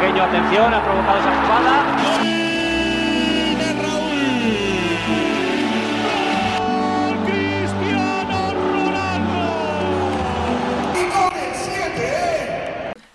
Pequeño, 0.00 0.22
atención, 0.22 0.72
ha 0.72 0.82
provocado 0.82 1.18
esa 1.18 1.42
jugada. 1.42 1.86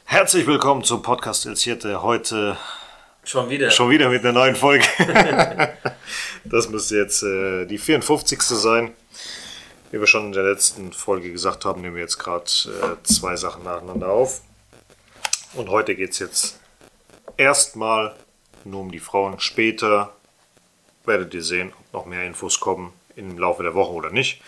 Herzlich 0.05 0.45
willkommen 0.45 0.83
zum 0.83 1.01
Podcast 1.01 1.47
El 1.47 1.55
Siete. 1.55 2.03
Heute 2.03 2.55
Schon 3.23 3.49
wieder. 3.49 3.71
schon 3.71 3.89
wieder 3.89 4.09
mit 4.09 4.23
einer 4.23 4.33
neuen 4.33 4.55
Folge. 4.55 4.85
das 6.45 6.69
müsste 6.69 6.97
jetzt 6.97 7.23
äh, 7.23 7.65
die 7.65 7.79
54. 7.79 8.39
sein. 8.43 8.93
Wie 9.89 9.99
wir 9.99 10.05
schon 10.05 10.27
in 10.27 10.33
der 10.33 10.43
letzten 10.43 10.93
Folge 10.93 11.31
gesagt 11.31 11.65
haben, 11.65 11.81
nehmen 11.81 11.95
wir 11.95 12.03
jetzt 12.03 12.19
gerade 12.19 12.45
äh, 12.45 13.01
zwei 13.01 13.35
Sachen 13.37 13.63
nacheinander 13.63 14.09
auf. 14.09 14.41
Und 15.55 15.69
heute 15.69 15.95
geht 15.95 16.11
es 16.11 16.19
jetzt 16.19 16.59
erstmal 17.37 18.15
nur 18.63 18.81
um 18.81 18.91
die 18.91 18.99
Frauen. 18.99 19.39
Später 19.39 20.13
werdet 21.05 21.33
ihr 21.33 21.43
sehen, 21.43 21.73
ob 21.91 21.93
noch 21.93 22.05
mehr 22.05 22.23
Infos 22.25 22.59
kommen 22.59 22.93
im 23.15 23.37
Laufe 23.37 23.63
der 23.63 23.73
Woche 23.75 23.93
oder 23.93 24.09
nicht. 24.11 24.41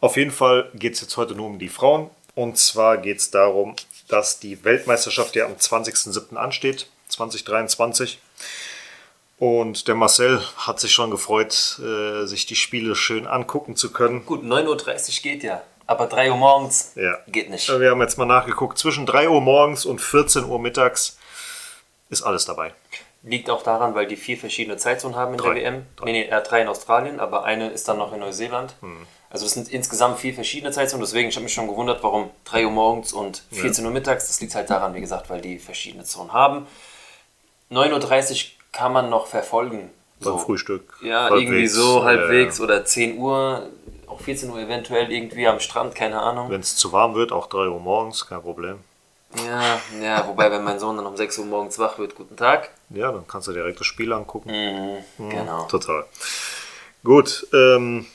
Auf 0.00 0.16
jeden 0.16 0.30
Fall 0.30 0.70
geht 0.74 0.94
es 0.94 1.00
jetzt 1.00 1.16
heute 1.16 1.34
nur 1.34 1.46
um 1.46 1.58
die 1.58 1.68
Frauen. 1.68 2.10
Und 2.34 2.56
zwar 2.58 2.96
geht 2.98 3.18
es 3.18 3.30
darum, 3.30 3.76
dass 4.08 4.38
die 4.40 4.64
Weltmeisterschaft 4.64 5.36
ja 5.36 5.44
am 5.46 5.54
20.07. 5.54 6.36
ansteht, 6.36 6.86
2023. 7.08 8.18
Und 9.38 9.88
der 9.88 9.94
Marcel 9.94 10.40
hat 10.56 10.80
sich 10.80 10.92
schon 10.92 11.10
gefreut, 11.10 11.80
äh, 11.82 12.26
sich 12.26 12.46
die 12.46 12.56
Spiele 12.56 12.94
schön 12.94 13.26
angucken 13.26 13.74
zu 13.74 13.90
können. 13.92 14.24
Gut, 14.26 14.42
9.30 14.44 14.68
Uhr 15.18 15.22
geht 15.22 15.42
ja. 15.42 15.62
Aber 15.86 16.06
3 16.06 16.30
Uhr 16.30 16.36
morgens 16.36 16.92
Ja. 16.94 17.18
geht 17.26 17.50
nicht. 17.50 17.68
Wir 17.68 17.90
haben 17.90 18.00
jetzt 18.00 18.16
mal 18.16 18.26
nachgeguckt, 18.26 18.78
zwischen 18.78 19.06
3 19.06 19.28
Uhr 19.28 19.40
morgens 19.40 19.84
und 19.86 20.00
14 20.00 20.44
Uhr 20.44 20.60
mittags 20.60 21.18
ist 22.10 22.22
alles 22.22 22.44
dabei. 22.44 22.74
Liegt 23.22 23.50
auch 23.50 23.62
daran, 23.62 23.94
weil 23.94 24.06
die 24.06 24.16
vier 24.16 24.36
verschiedene 24.36 24.76
Zeitzonen 24.76 25.16
haben 25.16 25.32
in 25.32 25.38
Drei. 25.38 25.54
der 25.54 25.62
WM. 25.62 25.86
Drei. 25.96 26.04
Nee, 26.06 26.12
nee, 26.12 26.24
äh, 26.24 26.42
drei 26.42 26.62
in 26.62 26.68
Australien, 26.68 27.20
aber 27.20 27.44
eine 27.44 27.70
ist 27.70 27.88
dann 27.88 27.98
noch 27.98 28.12
in 28.12 28.20
Neuseeland. 28.20 28.74
Hm. 28.80 29.06
Also 29.28 29.46
es 29.46 29.52
sind 29.52 29.68
insgesamt 29.68 30.18
vier 30.18 30.34
verschiedene 30.34 30.72
Zeitzonen. 30.72 31.02
Deswegen, 31.02 31.28
ich 31.28 31.36
habe 31.36 31.44
mich 31.44 31.54
schon 31.54 31.68
gewundert, 31.68 32.02
warum 32.02 32.30
3 32.46 32.64
Uhr 32.64 32.72
morgens 32.72 33.12
und 33.12 33.44
14 33.52 33.84
Uhr 33.84 33.92
mittags. 33.92 34.26
Das 34.26 34.40
liegt 34.40 34.54
halt 34.54 34.68
daran, 34.70 34.94
wie 34.94 35.00
gesagt, 35.00 35.30
weil 35.30 35.40
die 35.40 35.58
verschiedene 35.58 36.04
Zonen 36.04 36.32
haben. 36.32 36.66
9.30 37.70 38.32
Uhr 38.32 38.50
kann 38.72 38.92
man 38.92 39.08
noch 39.08 39.26
verfolgen. 39.26 39.90
Beim 40.18 40.38
Frühstück. 40.38 40.98
Ja, 41.02 41.24
halbwegs, 41.24 41.42
irgendwie 41.42 41.66
so 41.68 42.00
äh, 42.00 42.04
halbwegs 42.04 42.60
oder 42.60 42.84
10 42.84 43.18
Uhr, 43.18 43.68
auch 44.06 44.20
14 44.20 44.50
Uhr 44.50 44.58
eventuell 44.58 45.10
irgendwie 45.12 45.46
am 45.46 45.60
Strand, 45.60 45.94
keine 45.94 46.20
Ahnung. 46.20 46.50
Wenn 46.50 46.60
es 46.60 46.76
zu 46.76 46.92
warm 46.92 47.14
wird, 47.14 47.32
auch 47.32 47.46
3 47.46 47.68
Uhr 47.68 47.80
morgens, 47.80 48.26
kein 48.26 48.42
Problem. 48.42 48.80
Ja, 49.36 49.80
ja, 50.02 50.26
wobei, 50.26 50.50
wenn 50.50 50.64
mein 50.64 50.80
Sohn 50.80 50.96
dann 50.96 51.06
um 51.06 51.16
6 51.16 51.38
Uhr 51.38 51.46
morgens 51.46 51.78
wach 51.78 51.98
wird, 51.98 52.16
guten 52.16 52.36
Tag. 52.36 52.70
Ja, 52.90 53.12
dann 53.12 53.26
kannst 53.28 53.46
du 53.48 53.52
direkt 53.52 53.78
das 53.78 53.86
Spiel 53.86 54.12
angucken. 54.12 54.50
Mhm, 54.50 55.30
genau. 55.30 55.64
Total. 55.66 56.04
Gut. 57.04 57.46
Ähm, 57.52 58.06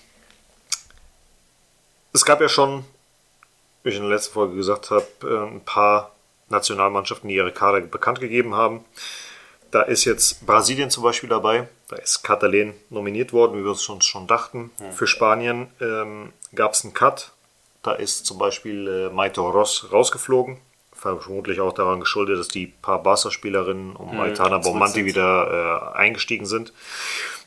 es 2.13 2.25
gab 2.25 2.41
ja 2.41 2.49
schon, 2.49 2.85
wie 3.83 3.89
ich 3.89 3.95
in 3.95 4.01
der 4.01 4.11
letzten 4.11 4.33
Folge 4.33 4.55
gesagt 4.55 4.91
habe, 4.91 5.05
äh, 5.23 5.47
ein 5.47 5.61
paar 5.63 6.11
Nationalmannschaften, 6.49 7.29
die 7.29 7.35
ihre 7.35 7.51
Kader 7.51 7.81
bekannt 7.81 8.19
gegeben 8.19 8.55
haben. 8.55 8.83
Da 9.71 9.81
ist 9.81 10.05
jetzt 10.05 10.45
Brasilien 10.45 10.89
zum 10.89 11.03
Beispiel 11.03 11.29
dabei. 11.29 11.67
Da 11.89 11.95
ist 11.97 12.23
Katalin 12.23 12.73
nominiert 12.89 13.33
worden, 13.33 13.59
wie 13.59 13.63
wir 13.63 13.71
es 13.71 13.83
schon, 13.83 14.01
schon 14.01 14.27
dachten. 14.27 14.71
Für 14.93 15.07
Spanien 15.07 15.69
ähm, 15.81 16.33
gab 16.53 16.73
es 16.73 16.83
einen 16.83 16.93
Cut. 16.93 17.31
Da 17.83 17.93
ist 17.93 18.25
zum 18.25 18.37
Beispiel 18.37 18.87
äh, 18.87 19.13
Maito 19.13 19.49
Ross 19.49 19.87
rausgeflogen. 19.91 20.57
Vermutlich 21.05 21.59
auch 21.59 21.73
daran 21.73 21.99
geschuldet, 21.99 22.39
dass 22.39 22.47
die 22.47 22.67
paar 22.67 23.01
Barca-Spielerinnen 23.03 23.95
um 23.95 24.19
Aitana 24.19 24.61
zurück 24.61 24.63
Bonmanti 24.63 24.99
sind. 24.99 25.05
wieder 25.05 25.91
äh, 25.93 25.97
eingestiegen 25.97 26.45
sind. 26.45 26.73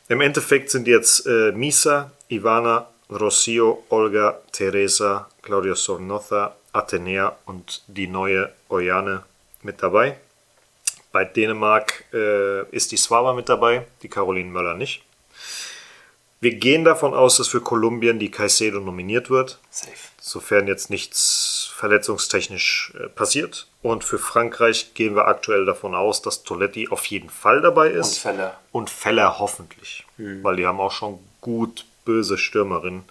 Im 0.08 0.20
Endeffekt 0.20 0.70
sind 0.70 0.86
jetzt 0.86 1.26
äh, 1.26 1.52
Misa, 1.52 2.10
Ivana, 2.30 2.86
Rocio, 3.10 3.84
Olga, 3.88 4.38
Teresa, 4.52 5.28
Claudia 5.42 5.74
Sornoza, 5.74 6.54
Atenea 6.72 7.36
und 7.46 7.82
die 7.88 8.06
neue 8.06 8.52
Oyane 8.69 9.24
mit 9.62 9.82
dabei. 9.82 10.16
Bei 11.12 11.25
Dänemark 11.25 12.04
äh, 12.12 12.64
ist 12.70 12.92
die 12.92 12.96
Swava 12.96 13.32
mit 13.32 13.48
dabei, 13.48 13.86
die 14.02 14.08
Caroline 14.08 14.50
Möller 14.50 14.75
nicht. 14.75 15.02
Wir 16.40 16.54
gehen 16.54 16.84
davon 16.84 17.14
aus, 17.14 17.36
dass 17.38 17.48
für 17.48 17.60
Kolumbien 17.60 18.19
die 18.19 18.30
Caicedo 18.30 18.78
nominiert 18.78 19.28
wird 19.28 19.58
Safe. 19.70 19.92
sofern 20.20 20.69
jetzt 20.69 20.88
nichts 20.88 21.57
verletzungstechnisch 21.78 22.92
äh, 22.98 23.08
passiert. 23.08 23.68
Und 23.82 24.02
für 24.02 24.18
Frankreich 24.18 24.94
gehen 24.94 25.14
wir 25.14 25.28
aktuell 25.28 25.64
davon 25.64 25.94
aus, 25.94 26.22
dass 26.22 26.42
Toletti 26.42 26.88
auf 26.88 27.04
jeden 27.06 27.30
Fall 27.30 27.60
dabei 27.60 27.92
Und 27.92 27.98
ist. 28.00 28.18
Fälle. 28.18 28.54
Und 28.72 28.90
Feller 28.90 29.38
hoffentlich. 29.38 30.04
Weil 30.16 30.56
die 30.56 30.66
haben 30.66 30.80
auch 30.80 30.90
schon 30.90 31.20
gut 31.40 31.86
böse 32.04 32.36
Stürmerinnen. 32.36 33.04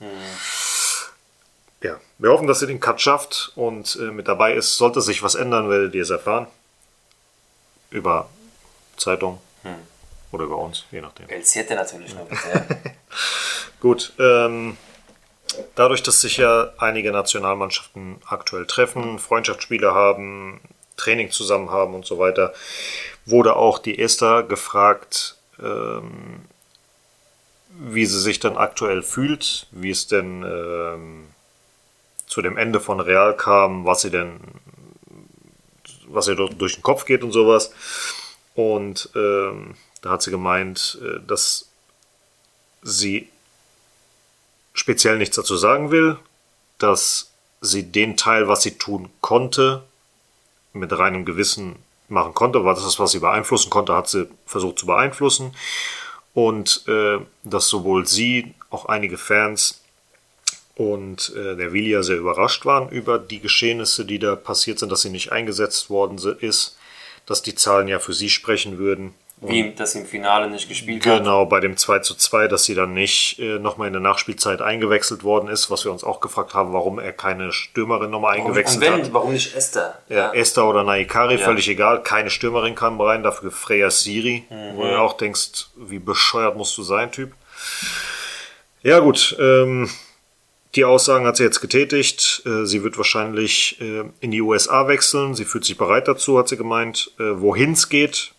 Ja, 1.82 1.98
wir 2.18 2.30
hoffen, 2.30 2.48
dass 2.48 2.60
sie 2.60 2.68
den 2.68 2.82
Cut 2.82 3.00
schafft 3.00 3.54
und 3.56 3.96
äh, 4.02 4.12
mit 4.12 4.28
dabei 4.28 4.54
ist. 4.54 4.76
Sollte 4.76 5.00
sich 5.00 5.24
was 5.24 5.36
ändern, 5.36 5.70
werdet 5.70 5.96
ihr 5.96 6.02
es 6.02 6.10
erfahren. 6.10 6.48
Über 7.90 8.30
Zeitung 8.98 9.40
oder 10.34 10.44
über 10.44 10.58
uns, 10.58 10.84
je 10.92 11.00
nachdem. 11.00 11.30
El 11.30 11.46
Siete 11.46 11.76
natürlich 11.76 12.14
bisher. 12.30 12.66
Gut, 13.80 14.12
ähm, 14.20 14.76
dadurch, 15.76 16.04
dass 16.04 16.22
sich 16.22 16.38
ja 16.38 16.72
einige 16.78 17.12
Nationalmannschaften 17.12 18.18
aktuell 18.26 18.66
treffen, 18.66 19.20
Freundschaftsspiele 19.20 19.94
haben, 19.94 20.60
Training 20.98 21.32
zusammen 21.32 21.70
haben 21.70 21.94
und 21.94 22.06
so 22.06 22.20
weiter, 22.20 22.54
wurde 23.26 23.56
auch 23.56 23.80
die 23.80 24.00
Esther 24.00 24.44
gefragt, 24.44 25.36
ähm, 25.62 26.46
wie 27.70 28.06
sie 28.06 28.20
sich 28.20 28.40
dann 28.40 28.58
aktuell 28.58 29.04
fühlt, 29.04 29.68
wie 29.72 29.92
es 29.92 30.08
denn 30.08 30.44
ähm, 30.44 31.28
zu 32.26 32.42
dem 32.42 32.58
Ende 32.58 32.80
von 32.80 33.00
Real 33.00 33.36
kam, 33.36 33.86
was 33.86 34.02
sie 34.02 34.10
denn, 34.10 34.40
was 36.08 36.28
ihr 36.28 36.36
dort 36.36 36.60
durch 36.60 36.76
den 36.76 36.84
Kopf 36.84 37.06
geht 37.06 37.24
und 37.24 37.32
sowas. 37.32 37.72
Und 38.56 39.10
ähm, 39.16 39.76
da 40.02 40.12
hat 40.12 40.24
sie 40.24 40.32
gemeint, 40.32 40.98
äh, 41.04 41.20
dass 41.26 41.70
sie 42.82 43.30
speziell 44.78 45.18
nichts 45.18 45.36
dazu 45.36 45.58
sagen 45.58 45.92
will, 45.92 46.18
dass 46.78 47.32
sie 47.62 47.84
den 47.92 48.16
Teil, 48.16 48.48
was 48.48 48.62
sie 48.62 48.78
tun 48.78 49.10
konnte, 49.22 49.84
mit 50.74 50.98
reinem 50.98 51.26
Gewissen 51.26 51.76
machen 52.08 52.34
konnte, 52.34 52.64
war 52.64 52.76
das, 52.76 53.00
was 53.00 53.12
sie 53.12 53.20
beeinflussen 53.20 53.70
konnte, 53.70 53.96
hat 53.96 54.08
sie 54.08 54.28
versucht 54.46 54.80
zu 54.80 54.86
beeinflussen. 54.86 55.56
Und 56.34 56.88
äh, 56.88 57.18
dass 57.44 57.68
sowohl 57.68 58.08
sie, 58.08 58.54
auch 58.70 58.86
einige 58.86 59.18
Fans 59.18 59.82
und 60.76 61.34
äh, 61.36 61.56
der 61.56 61.74
Vilja 61.74 62.04
sehr 62.04 62.18
überrascht 62.18 62.66
waren 62.66 62.90
über 62.90 63.18
die 63.18 63.40
Geschehnisse, 63.40 64.06
die 64.06 64.20
da 64.20 64.36
passiert 64.36 64.78
sind, 64.78 64.92
dass 64.92 65.02
sie 65.02 65.10
nicht 65.10 65.32
eingesetzt 65.32 65.90
worden 65.90 66.20
ist, 66.40 66.78
dass 67.26 67.42
die 67.42 67.56
Zahlen 67.56 67.88
ja 67.88 67.98
für 67.98 68.14
sie 68.14 68.30
sprechen 68.30 68.78
würden. 68.78 69.16
Wie 69.40 69.72
das 69.76 69.94
im 69.94 70.08
Finale 70.08 70.50
nicht 70.50 70.68
gespielt 70.68 71.06
hat. 71.06 71.20
Genau, 71.20 71.46
bei 71.46 71.60
dem 71.60 71.78
2 71.78 72.00
zu 72.00 72.16
2, 72.16 72.48
dass 72.48 72.64
sie 72.64 72.74
dann 72.74 72.94
nicht 72.96 73.38
äh, 73.38 73.60
nochmal 73.60 73.86
in 73.86 73.94
der 73.94 74.02
Nachspielzeit 74.02 74.64
eingewechselt 74.64 75.24
worden 75.24 75.48
ist, 75.48 75.70
was 75.70 75.86
wir 75.86 75.92
uns 75.92 76.04
auch 76.04 76.22
gefragt 76.22 76.56
haben, 76.56 76.74
warum 76.74 76.98
er 76.98 77.14
keine 77.14 77.52
Stürmerin 77.52 78.10
nochmal 78.10 78.34
Und 78.40 78.42
eingewechselt 78.46 78.82
wenn, 78.82 78.94
hat. 79.04 79.14
warum 79.14 79.34
nicht 79.34 79.56
Esther? 79.56 80.00
Ja, 80.10 80.32
Esther 80.34 80.66
oder 80.68 80.84
Naikari, 80.84 81.36
Ja. 81.36 81.46
völlig 81.46 81.70
egal. 81.70 82.02
Keine 82.02 82.32
Stürmerin 82.32 82.74
kam 82.74 83.00
rein, 83.00 83.22
dafür 83.22 83.52
Freya 83.52 83.92
Siri, 83.92 84.44
wo 84.74 84.82
du 84.84 85.00
auch 85.00 85.14
denkst, 85.18 85.68
wie 85.76 86.00
bescheuert 86.00 86.58
musst 86.58 86.76
du 86.76 86.82
sein, 86.82 87.12
Typ. 87.12 87.32
Ja, 88.82 89.00
gut. 89.00 89.36
Ähm, 89.40 89.90
die 90.76 90.86
Aussagen 90.86 91.26
hat 91.26 91.38
sie 91.38 91.44
jetzt 91.44 91.62
getätigt. 91.62 92.42
Äh, 92.46 92.66
sie 92.66 92.84
wird 92.84 92.98
wahrscheinlich 92.98 93.80
äh, 93.82 94.04
in 94.20 94.32
die 94.32 94.42
USA 94.42 94.88
wechseln. 94.88 95.36
Sie 95.36 95.46
fühlt 95.46 95.66
sich 95.66 95.78
bereit 95.78 96.08
dazu, 96.08 96.38
hat 96.38 96.48
sie 96.48 96.58
gemeint. 96.58 97.12
Äh, 97.20 97.40
Wohin 97.40 97.74
es 97.74 97.90
geht, 97.90 98.32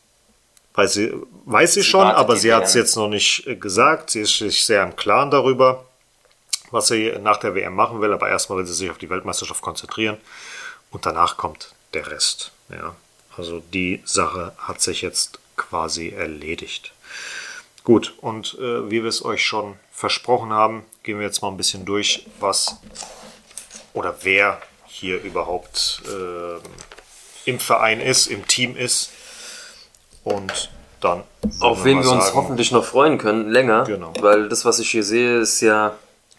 weiß 0.78 0.92
sie, 0.94 1.12
weiß 1.44 1.74
sie, 1.74 1.82
schon, 1.82 2.04
wartet 2.04 2.18
aber 2.18 2.36
sie 2.36 2.54
hat 2.54 2.64
es 2.64 2.74
jetzt 2.74 2.96
noch 2.96 3.08
nicht 3.08 3.46
äh, 3.46 3.56
gesagt. 3.56 4.10
Sie 4.10 4.20
ist 4.20 4.38
sich 4.38 4.64
sehr 4.64 4.82
im 4.82 4.96
Klaren 4.96 5.30
darüber, 5.30 5.84
was 6.70 6.86
sie 6.88 7.12
nach 7.20 7.38
der 7.38 7.54
WM 7.54 7.74
machen 7.74 8.00
will. 8.00 8.12
Aber 8.12 8.28
erstmal 8.28 8.58
will 8.58 8.66
sie 8.66 8.74
sich 8.74 8.90
auf 8.90 8.98
die 8.98 9.10
Weltmeisterschaft 9.10 9.60
konzentrieren. 9.60 10.16
Und 10.90 11.04
danach 11.04 11.36
kommt 11.36 11.74
der 11.92 12.10
Rest. 12.10 12.52
Ja. 12.70 12.94
Also 13.36 13.60
die 13.72 14.00
Sache 14.04 14.52
hat 14.58 14.80
sich 14.80 15.02
jetzt 15.02 15.38
quasi 15.56 16.10
erledigt. 16.10 16.92
Gut, 17.84 18.14
und 18.20 18.54
äh, 18.58 18.90
wie 18.90 19.02
wir 19.02 19.08
es 19.08 19.24
euch 19.24 19.44
schon 19.44 19.76
versprochen 19.92 20.52
haben, 20.52 20.84
gehen 21.02 21.18
wir 21.18 21.26
jetzt 21.26 21.42
mal 21.42 21.48
ein 21.48 21.56
bisschen 21.56 21.84
durch, 21.84 22.26
was 22.38 22.76
oder 23.94 24.14
wer 24.22 24.60
hier 24.86 25.22
überhaupt 25.22 26.02
ähm, 26.06 26.60
im 27.46 27.58
Verein 27.58 28.00
ist, 28.00 28.26
im 28.26 28.46
Team 28.46 28.76
ist. 28.76 29.10
Und 30.34 30.70
dann. 31.00 31.22
Auf 31.60 31.84
wen 31.84 32.02
wir 32.02 32.10
uns 32.10 32.26
sagen, 32.26 32.36
hoffentlich 32.36 32.72
noch 32.72 32.84
freuen 32.84 33.18
können, 33.18 33.50
länger. 33.50 33.84
Genau. 33.84 34.12
Weil 34.20 34.48
das, 34.48 34.64
was 34.64 34.78
ich 34.78 34.90
hier 34.90 35.04
sehe, 35.04 35.38
ist 35.38 35.60
ja 35.60 35.94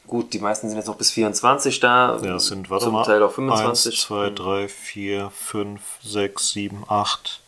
gut, 0.07 0.33
die 0.33 0.39
meisten 0.39 0.67
sind 0.67 0.77
jetzt 0.77 0.87
noch 0.87 0.97
bis 0.97 1.11
24 1.11 1.79
da. 1.79 2.19
Ja, 2.21 2.35
es 2.35 2.47
sind, 2.47 2.69
warte 2.69 2.85
zum 2.85 2.93
mal. 2.93 3.03
Teil 3.03 3.23
auch 3.23 3.31
25. 3.31 3.93
1, 3.93 4.01
2, 4.01 4.29
3, 4.31 4.67
4, 4.67 5.31
5, 5.33 5.81
6, 6.03 6.49
7, 6.49 6.83
8, 6.87 7.41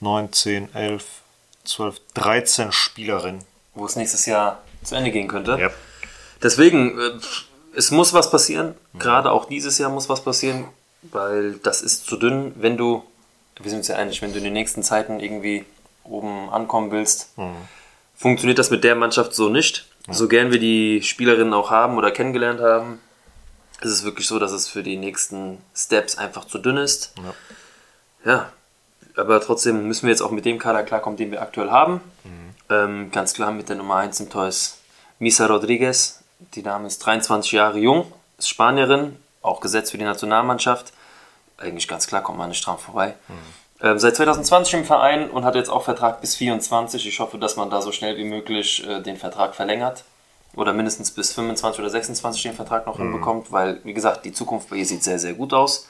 9, 0.00 0.32
10, 0.32 0.74
11, 0.74 1.04
12, 1.64 2.00
13 2.14 2.72
Spielerinnen. 2.72 3.42
Wo 3.74 3.86
es 3.86 3.96
nächstes 3.96 4.26
Jahr 4.26 4.62
zu 4.84 4.94
Ende 4.94 5.10
gehen 5.10 5.28
könnte. 5.28 5.58
Ja. 5.58 5.70
Deswegen, 6.42 6.98
äh, 6.98 7.10
es 7.74 7.90
muss 7.90 8.12
was 8.12 8.30
passieren. 8.30 8.74
Gerade 8.98 9.32
auch 9.32 9.46
dieses 9.46 9.78
Jahr 9.78 9.90
muss 9.90 10.08
was 10.08 10.22
passieren, 10.22 10.66
weil 11.02 11.54
das 11.54 11.82
ist 11.82 12.06
zu 12.06 12.16
dünn, 12.16 12.52
wenn 12.56 12.76
du, 12.76 13.02
wir 13.60 13.70
sind 13.70 13.78
uns 13.78 13.88
ja 13.88 13.96
einig, 13.96 14.22
wenn 14.22 14.32
du 14.32 14.38
in 14.38 14.44
den 14.44 14.52
nächsten 14.52 14.82
Zeiten 14.82 15.18
irgendwie 15.18 15.64
oben 16.04 16.50
ankommen 16.50 16.90
willst, 16.90 17.30
funktioniert 18.14 18.58
das 18.58 18.70
mit 18.70 18.84
der 18.84 18.94
Mannschaft 18.94 19.34
so 19.34 19.48
nicht. 19.48 19.86
So 20.10 20.28
gern 20.28 20.52
wir 20.52 20.58
die 20.58 21.02
Spielerinnen 21.02 21.54
auch 21.54 21.70
haben 21.70 21.96
oder 21.96 22.10
kennengelernt 22.10 22.60
haben, 22.60 23.00
ist 23.80 23.90
es 23.90 24.04
wirklich 24.04 24.26
so, 24.26 24.38
dass 24.38 24.52
es 24.52 24.68
für 24.68 24.82
die 24.82 24.96
nächsten 24.96 25.58
Steps 25.74 26.16
einfach 26.18 26.44
zu 26.44 26.58
dünn 26.58 26.76
ist. 26.76 27.14
Ja. 27.16 27.34
Ja, 28.24 28.52
aber 29.16 29.40
trotzdem 29.40 29.86
müssen 29.86 30.02
wir 30.02 30.10
jetzt 30.10 30.22
auch 30.22 30.30
mit 30.30 30.44
dem 30.44 30.58
Kader 30.58 30.82
klarkommen, 30.82 31.16
den 31.16 31.30
wir 31.30 31.42
aktuell 31.42 31.70
haben. 31.70 32.00
Ähm, 32.70 33.10
ganz 33.10 33.34
klar 33.34 33.52
mit 33.52 33.68
der 33.68 33.76
Nummer 33.76 33.96
1 33.96 34.20
im 34.20 34.30
Tor 34.30 34.46
ist 34.48 34.78
Misa 35.18 35.46
Rodriguez. 35.46 36.22
Die 36.54 36.62
Dame 36.62 36.86
ist 36.86 36.98
23 36.98 37.52
Jahre 37.52 37.78
jung, 37.78 38.12
ist 38.38 38.48
Spanierin, 38.48 39.16
auch 39.42 39.60
gesetzt 39.60 39.90
für 39.90 39.98
die 39.98 40.04
Nationalmannschaft. 40.04 40.92
Eigentlich 41.58 41.86
ganz 41.86 42.06
klar, 42.06 42.22
kommt 42.22 42.38
man 42.38 42.48
nicht 42.48 42.66
dran 42.66 42.78
vorbei. 42.78 43.14
Ähm, 43.80 43.98
seit 43.98 44.16
2020 44.16 44.74
im 44.74 44.84
Verein 44.84 45.30
und 45.30 45.44
hat 45.44 45.54
jetzt 45.54 45.70
auch 45.70 45.82
Vertrag 45.82 46.20
bis 46.20 46.36
24. 46.36 47.06
Ich 47.06 47.20
hoffe, 47.20 47.38
dass 47.38 47.56
man 47.56 47.70
da 47.70 47.82
so 47.82 47.92
schnell 47.92 48.16
wie 48.16 48.24
möglich 48.24 48.86
äh, 48.86 49.00
den 49.00 49.16
Vertrag 49.16 49.54
verlängert. 49.54 50.04
Oder 50.54 50.72
mindestens 50.72 51.10
bis 51.10 51.32
25 51.32 51.80
oder 51.80 51.90
26 51.90 52.42
den 52.44 52.54
Vertrag 52.54 52.86
noch 52.86 52.98
hinbekommt, 52.98 53.50
weil, 53.50 53.80
wie 53.82 53.92
gesagt, 53.92 54.24
die 54.24 54.32
Zukunft 54.32 54.70
bei 54.70 54.76
ihr 54.76 54.86
sieht 54.86 55.02
sehr, 55.02 55.18
sehr 55.18 55.34
gut 55.34 55.52
aus. 55.52 55.88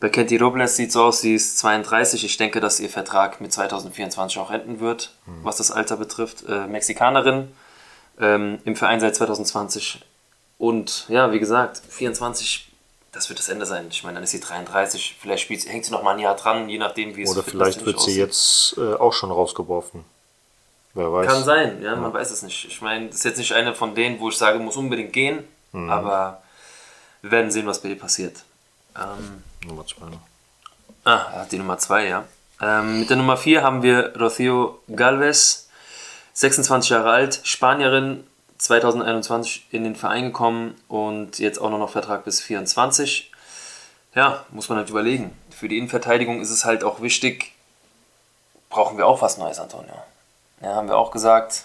Bei 0.00 0.08
Kenty 0.08 0.38
Robles 0.38 0.76
sieht 0.76 0.88
es 0.88 0.94
so 0.94 1.02
aus, 1.02 1.20
sie 1.20 1.34
ist 1.34 1.58
32. 1.58 2.24
Ich 2.24 2.38
denke, 2.38 2.60
dass 2.60 2.80
ihr 2.80 2.88
Vertrag 2.88 3.38
mit 3.42 3.52
2024 3.52 4.38
auch 4.38 4.50
enden 4.50 4.80
wird, 4.80 5.12
was 5.42 5.58
das 5.58 5.70
Alter 5.70 5.98
betrifft. 5.98 6.48
Äh, 6.48 6.66
Mexikanerin, 6.68 7.52
ähm, 8.18 8.60
im 8.64 8.76
Verein 8.76 9.00
seit 9.00 9.14
2020. 9.14 10.02
Und 10.56 11.04
ja, 11.08 11.32
wie 11.32 11.38
gesagt, 11.38 11.82
24, 11.86 12.69
das 13.12 13.28
wird 13.28 13.38
das 13.38 13.48
Ende 13.48 13.66
sein. 13.66 13.88
Ich 13.90 14.04
meine, 14.04 14.14
dann 14.14 14.24
ist 14.24 14.30
sie 14.30 14.40
33. 14.40 15.16
Vielleicht 15.20 15.42
spielt, 15.42 15.66
hängt 15.66 15.84
sie 15.84 15.90
noch 15.90 16.02
mal 16.02 16.12
ein 16.12 16.20
Jahr 16.20 16.36
dran, 16.36 16.68
je 16.68 16.78
nachdem, 16.78 17.16
wie 17.16 17.22
es 17.22 17.30
Oder 17.30 17.42
vielleicht 17.42 17.84
wird 17.84 17.98
sie 18.00 18.04
aussieht. 18.04 18.16
jetzt 18.16 18.74
äh, 18.78 18.94
auch 18.94 19.12
schon 19.12 19.30
rausgeworfen. 19.30 20.04
Wer 20.94 21.12
weiß. 21.12 21.26
Kann 21.28 21.44
sein, 21.44 21.82
ja, 21.82 21.94
man 21.96 22.12
weiß 22.12 22.30
es 22.30 22.42
nicht. 22.42 22.64
Ich 22.66 22.80
meine, 22.82 23.06
das 23.06 23.16
ist 23.16 23.24
jetzt 23.24 23.38
nicht 23.38 23.52
eine 23.52 23.74
von 23.74 23.94
denen, 23.94 24.18
wo 24.18 24.28
ich 24.28 24.36
sage, 24.36 24.58
muss 24.58 24.76
unbedingt 24.76 25.12
gehen, 25.12 25.44
aber 25.72 26.42
wir 27.22 27.30
werden 27.30 27.52
sehen, 27.52 27.66
was 27.66 27.80
bei 27.80 27.90
ihr 27.90 27.98
passiert. 27.98 28.42
Ähm, 28.96 29.44
Nummer 29.68 29.86
zwei. 29.86 30.06
ne? 30.06 30.18
ah, 31.04 31.32
hat 31.32 31.52
die 31.52 31.58
Nummer 31.58 31.78
2, 31.78 32.08
ja. 32.08 32.24
Ähm, 32.60 33.00
mit 33.00 33.10
der 33.10 33.16
Nummer 33.16 33.36
4 33.36 33.62
haben 33.62 33.82
wir 33.82 34.14
Rocío 34.16 34.74
Galvez, 34.94 35.68
26 36.34 36.90
Jahre 36.90 37.10
alt, 37.10 37.40
Spanierin, 37.44 38.24
2021 38.60 39.68
in 39.70 39.84
den 39.84 39.96
Verein 39.96 40.26
gekommen 40.26 40.74
und 40.86 41.38
jetzt 41.38 41.58
auch 41.58 41.70
noch 41.70 41.88
Vertrag 41.88 42.24
bis 42.24 42.42
24. 42.42 43.32
Ja, 44.14 44.44
muss 44.50 44.68
man 44.68 44.76
halt 44.76 44.90
überlegen. 44.90 45.34
Für 45.50 45.66
die 45.66 45.78
Innenverteidigung 45.78 46.42
ist 46.42 46.50
es 46.50 46.66
halt 46.66 46.84
auch 46.84 47.00
wichtig, 47.00 47.52
brauchen 48.68 48.98
wir 48.98 49.06
auch 49.06 49.22
was 49.22 49.38
Neues, 49.38 49.58
Antonio. 49.58 49.94
Ja, 50.60 50.74
haben 50.74 50.88
wir 50.88 50.98
auch 50.98 51.10
gesagt, 51.10 51.64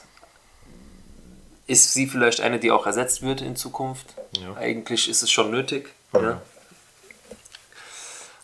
ist 1.68 1.92
sie 1.92 2.08
vielleicht 2.08 2.40
eine, 2.40 2.60
die 2.60 2.72
auch 2.72 2.86
ersetzt 2.86 3.22
wird 3.24 3.42
in 3.42 3.58
Zukunft? 3.58 4.14
Ja. 4.40 4.56
Eigentlich 4.56 5.10
ist 5.10 5.22
es 5.22 5.30
schon 5.30 5.52
nötig. 5.52 5.94
Ja. 6.14 6.40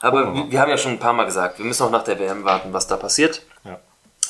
Aber 0.02 0.34
wir, 0.34 0.52
wir 0.52 0.60
haben 0.60 0.70
ja 0.70 0.78
schon 0.78 0.94
ein 0.94 1.00
paar 1.00 1.14
Mal 1.14 1.26
gesagt, 1.26 1.58
wir 1.58 1.66
müssen 1.66 1.84
auch 1.84 1.92
nach 1.92 2.04
der 2.04 2.20
WM 2.20 2.44
warten, 2.44 2.74
was 2.74 2.88
da 2.88 2.98
passiert. 2.98 3.44
Ja. 3.64 3.80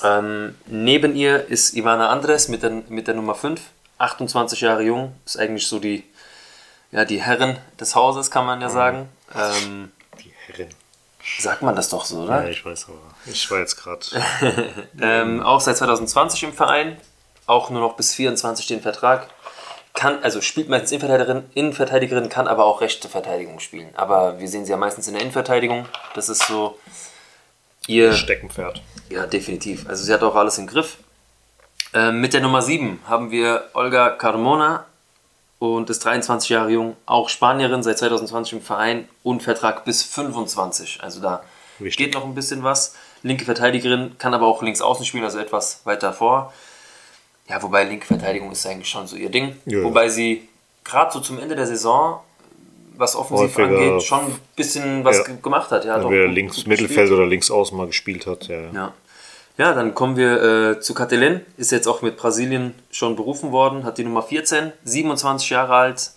Ähm, 0.04 0.58
neben 0.68 1.16
ihr 1.16 1.48
ist 1.48 1.74
Ivana 1.74 2.10
Andres 2.10 2.50
mit 2.50 2.62
der, 2.62 2.84
mit 2.90 3.08
der 3.08 3.16
Nummer 3.16 3.34
5, 3.34 3.62
28 4.02 4.62
Jahre 4.62 4.84
jung, 4.84 5.16
ist 5.26 5.38
eigentlich 5.38 5.68
so 5.68 5.80
die, 5.80 6.04
ja, 6.92 7.06
die 7.06 7.22
Herrin 7.22 7.58
des 7.80 7.96
Hauses, 7.96 8.32
kann 8.32 8.46
man 8.46 8.62
ja 8.62 8.70
sagen. 8.70 9.10
Ähm, 9.36 9.92
Die 10.24 10.34
Herrin. 10.48 10.70
sagt 11.40 11.62
man 11.62 11.76
das 11.76 11.90
doch 11.90 12.06
so, 12.06 12.22
oder? 12.24 12.44
Ja, 12.44 12.50
ich 12.50 12.66
weiß 12.66 12.88
aber. 12.90 12.98
Ich 13.32 13.50
war 13.52 13.60
jetzt 13.60 13.78
gerade. 13.78 14.06
Ähm, 15.00 15.42
auch 15.42 15.62
seit 15.62 15.78
2020 15.78 16.44
im 16.44 16.54
Verein, 16.54 16.98
auch 17.48 17.70
nur 17.70 17.82
noch 17.82 17.96
bis 17.96 18.14
24 18.16 18.68
den 18.68 18.82
Vertrag. 18.82 19.28
Kann, 19.94 20.24
also 20.24 20.40
spielt 20.42 20.70
meistens 20.70 20.92
Innenverteidigerin, 20.92 21.44
Innenverteidigerin, 21.54 22.30
kann 22.30 22.48
aber 22.48 22.64
auch 22.66 22.80
rechte 22.82 23.10
Verteidigung 23.10 23.60
spielen. 23.60 23.90
Aber 23.96 24.40
wir 24.40 24.48
sehen 24.48 24.64
sie 24.66 24.72
ja 24.72 24.78
meistens 24.78 25.08
in 25.08 25.14
der 25.14 25.22
Innenverteidigung. 25.22 25.86
Das 26.16 26.30
ist 26.30 26.44
so 26.48 26.78
ihr. 27.88 28.14
Steckenpferd. 28.14 28.82
Ja, 29.10 29.26
definitiv. 29.28 29.88
Also 29.90 30.04
sie 30.06 30.14
hat 30.14 30.24
auch 30.24 30.36
alles 30.36 30.58
im 30.58 30.68
Griff. 30.68 30.98
Ähm, 31.94 32.22
mit 32.22 32.34
der 32.34 32.42
Nummer 32.42 32.62
7 32.62 33.00
haben 33.08 33.32
wir 33.32 33.66
Olga 33.74 34.10
Carmona 34.12 34.86
und 35.60 35.90
ist 35.90 36.04
23 36.06 36.50
Jahre 36.50 36.70
jung, 36.72 36.96
auch 37.06 37.30
Spanierin, 37.30 37.84
seit 37.84 37.98
2020 38.00 38.54
im 38.54 38.62
Verein 38.62 39.08
und 39.24 39.44
Vertrag 39.44 39.84
bis 39.86 40.04
25. 40.04 41.00
Also 41.04 41.22
da 41.22 41.44
Wichtig. 41.80 41.98
geht 42.06 42.14
noch 42.16 42.24
ein 42.26 42.34
bisschen 42.34 42.64
was. 42.64 42.96
Linke 43.24 43.46
Verteidigerin, 43.46 44.16
kann 44.18 44.34
aber 44.34 44.48
auch 44.48 44.64
links 44.64 44.82
außen 44.82 45.06
spielen, 45.06 45.24
also 45.24 45.38
etwas 45.38 45.82
weiter 45.86 46.14
vor. 46.14 46.54
Ja, 47.48 47.62
wobei 47.62 47.84
linke 47.84 48.08
Verteidigung 48.08 48.52
ist 48.52 48.66
eigentlich 48.66 48.90
schon 48.90 49.06
so 49.06 49.16
ihr 49.16 49.30
Ding. 49.30 49.58
Ja. 49.66 49.84
Wobei 49.84 50.10
sie 50.10 50.48
gerade 50.84 51.12
so 51.12 51.20
zum 51.20 51.38
Ende 51.40 51.56
der 51.56 51.68
Saison, 51.68 52.22
was 52.96 53.16
offensiv 53.16 53.56
Häufiger- 53.58 53.78
angeht, 53.78 54.04
schon 54.04 54.20
ein 54.22 54.40
bisschen 54.56 55.04
was 55.04 55.18
Ja. 55.18 55.24
ge- 55.26 55.36
gemacht 55.42 55.70
hat. 55.72 55.86
Ja, 55.86 55.96
hat 55.96 56.04
gut- 56.04 56.12
links 56.14 56.66
Mittelfeld 56.66 56.98
gespielt. 57.02 57.12
oder 57.12 57.28
links 57.28 57.52
außen 57.52 57.78
mal 57.78 57.88
gespielt 57.88 58.26
hat. 58.26 58.48
Ja. 58.48 58.62
Ja. 58.74 58.94
Ja, 59.62 59.76
dann 59.76 59.94
kommen 59.94 60.18
wir 60.18 60.42
äh, 60.42 60.80
zu 60.80 60.96
Catelin, 60.96 61.46
ist 61.56 61.72
jetzt 61.72 61.88
auch 61.88 62.02
mit 62.02 62.18
Brasilien 62.18 62.74
schon 62.90 63.16
berufen 63.16 63.52
worden, 63.52 63.84
hat 63.84 64.00
die 64.00 64.04
Nummer 64.04 64.24
14, 64.24 64.72
27 64.86 65.52
Jahre 65.52 65.76
alt, 65.76 66.14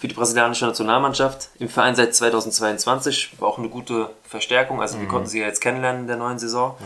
für 0.00 0.08
die 0.08 0.14
brasilianische 0.14 0.66
Nationalmannschaft, 0.66 1.50
im 1.60 1.68
Verein 1.68 1.94
seit 1.94 2.16
2022, 2.16 3.40
war 3.40 3.48
auch 3.48 3.58
eine 3.58 3.68
gute 3.68 4.10
Verstärkung, 4.24 4.80
also 4.80 4.98
wir 4.98 5.06
konnten 5.06 5.28
sie 5.28 5.38
ja 5.38 5.46
jetzt 5.46 5.60
kennenlernen 5.60 6.00
in 6.00 6.06
der 6.08 6.16
neuen 6.16 6.40
Saison. 6.40 6.76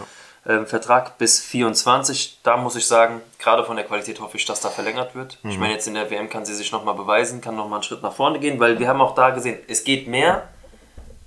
Ähm, 0.47 0.67
Vertrag 0.67 1.17
bis 1.17 1.41
24, 1.41 2.41
da 2.43 2.59
muss 2.59 2.77
ich 2.77 2.87
sagen, 2.87 3.23
gerade 3.39 3.65
von 3.65 3.77
der 3.77 3.87
Qualität 3.87 4.21
hoffe 4.21 4.37
ich, 4.37 4.45
dass 4.45 4.61
da 4.61 4.69
verlängert 4.69 5.14
wird. 5.14 5.38
Ich 5.43 5.59
meine, 5.59 5.73
jetzt 5.73 5.88
in 5.88 5.95
der 5.95 6.11
WM 6.11 6.28
kann 6.28 6.45
sie 6.45 6.55
sich 6.55 6.71
nochmal 6.71 6.97
beweisen, 6.97 7.40
kann 7.40 7.57
nochmal 7.57 7.78
einen 7.78 7.83
Schritt 7.83 8.02
nach 8.02 8.12
vorne 8.12 8.40
gehen, 8.40 8.61
weil 8.61 8.78
wir 8.78 8.88
haben 8.88 9.00
auch 9.00 9.14
da 9.14 9.31
gesehen, 9.31 9.57
es 9.69 9.85
geht 9.85 10.07
mehr, 10.07 10.50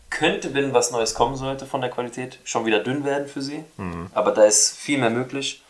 könnte, 0.10 0.54
wenn 0.54 0.74
was 0.74 0.92
Neues 0.92 1.14
kommen 1.14 1.36
sollte 1.36 1.66
von 1.66 1.82
der 1.82 1.90
Qualität, 1.90 2.40
schon 2.44 2.66
wieder 2.66 2.80
dünn 2.80 3.04
werden 3.04 3.28
für 3.28 3.42
sie. 3.42 3.64
Aber 4.14 4.32
da 4.32 4.46
ist 4.46 4.78
viel 4.78 4.98
mehr 4.98 5.10
möglich. 5.10 5.62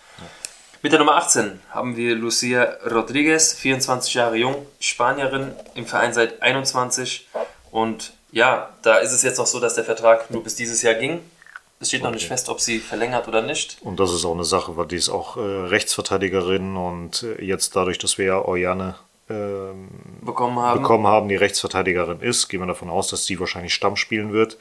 Mit 0.83 0.91
der 0.91 0.99
Nummer 0.99 1.15
18 1.15 1.59
haben 1.71 1.97
wir 1.97 2.15
Lucia 2.15 2.77
Rodriguez, 2.89 3.53
24 3.53 4.13
Jahre 4.13 4.35
jung, 4.35 4.65
Spanierin, 4.79 5.51
im 5.73 5.85
Verein 5.85 6.13
seit 6.13 6.41
21. 6.41 7.27
Und 7.71 8.13
ja, 8.31 8.69
da 8.83 8.97
ist 8.97 9.11
es 9.11 9.23
jetzt 9.23 9.37
noch 9.37 9.47
so, 9.47 9.59
dass 9.59 9.75
der 9.75 9.83
Vertrag 9.83 10.29
nur 10.29 10.43
bis 10.43 10.55
dieses 10.55 10.81
Jahr 10.83 10.93
ging. 10.93 11.19
Es 11.79 11.89
steht 11.89 12.03
noch 12.03 12.11
nicht 12.11 12.27
fest, 12.27 12.49
ob 12.49 12.59
sie 12.59 12.79
verlängert 12.79 13.27
oder 13.27 13.41
nicht. 13.41 13.77
Und 13.81 13.99
das 13.99 14.11
ist 14.11 14.25
auch 14.25 14.33
eine 14.33 14.45
Sache, 14.45 14.77
weil 14.77 14.87
die 14.87 14.95
ist 14.95 15.09
auch 15.09 15.37
äh, 15.37 15.39
Rechtsverteidigerin 15.41 16.75
und 16.75 17.23
äh, 17.23 17.43
jetzt 17.43 17.75
dadurch, 17.75 17.99
dass 17.99 18.17
wir 18.17 18.25
ja 18.25 18.39
Oriane 18.39 18.95
ähm, 19.29 19.89
Bekommen 20.21 20.59
haben. 20.59 20.81
bekommen 20.81 21.07
haben, 21.07 21.27
die 21.27 21.35
Rechtsverteidigerin 21.35 22.21
ist, 22.21 22.47
gehen 22.47 22.61
wir 22.61 22.67
davon 22.67 22.89
aus, 22.89 23.09
dass 23.09 23.25
sie 23.25 23.39
wahrscheinlich 23.39 23.73
Stamm 23.73 23.95
spielen 23.95 24.31
wird. 24.33 24.57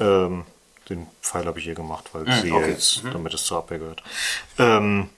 Ähm, 0.00 0.44
den 0.88 1.06
Pfeil 1.20 1.46
habe 1.46 1.58
ich 1.58 1.64
hier 1.64 1.74
gemacht, 1.74 2.10
weil 2.12 2.24
sie 2.24 2.52
okay. 2.52 2.60
ja 2.60 2.68
jetzt, 2.68 3.02
damit 3.12 3.34
es 3.34 3.44
zur 3.44 3.58
Abwehr 3.58 3.78
gehört. 3.78 4.02
Ähm, 4.58 5.10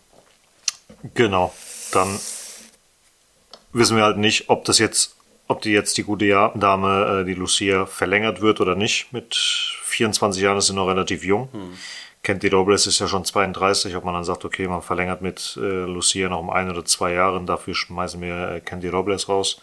genau, 1.15 1.53
dann 1.93 2.19
wissen 3.73 3.97
wir 3.97 4.05
halt 4.05 4.17
nicht, 4.17 4.49
ob 4.49 4.65
das 4.65 4.79
jetzt, 4.79 5.17
ob 5.47 5.63
die 5.63 5.71
jetzt 5.71 5.97
die 5.99 6.05
gute 6.05 6.53
Dame, 6.55 7.21
äh, 7.21 7.25
die 7.25 7.35
Lucia, 7.35 7.87
verlängert 7.87 8.41
wird 8.41 8.61
oder 8.61 8.75
nicht. 8.75 9.13
Mit 9.13 9.35
24 9.35 10.43
Jahren 10.43 10.59
ist 10.59 10.69
sie 10.69 10.75
noch 10.75 10.89
relativ 10.89 11.23
jung. 11.23 11.49
Kennt 11.53 11.75
die 12.27 12.49
Robles 12.49 12.87
ist 12.87 12.99
ja 12.99 13.09
schon 13.09 13.25
32, 13.25 13.97
ob 13.97 14.05
man 14.05 14.15
dann 14.15 14.25
sagt, 14.25 14.45
okay, 14.45 14.69
man 14.69 14.83
verlängert 14.83 15.23
mit 15.23 15.57
äh, 15.57 15.61
Lucia 15.61 16.29
noch 16.29 16.41
um 16.41 16.51
ein 16.51 16.71
oder 16.71 16.85
zwei 16.85 17.13
Jahre, 17.13 17.43
dafür 17.45 17.75
schmeißen 17.75 18.21
wir 18.21 18.51
äh, 18.51 18.61
Candy 18.61 18.89
Robles 18.89 19.29
raus. 19.29 19.61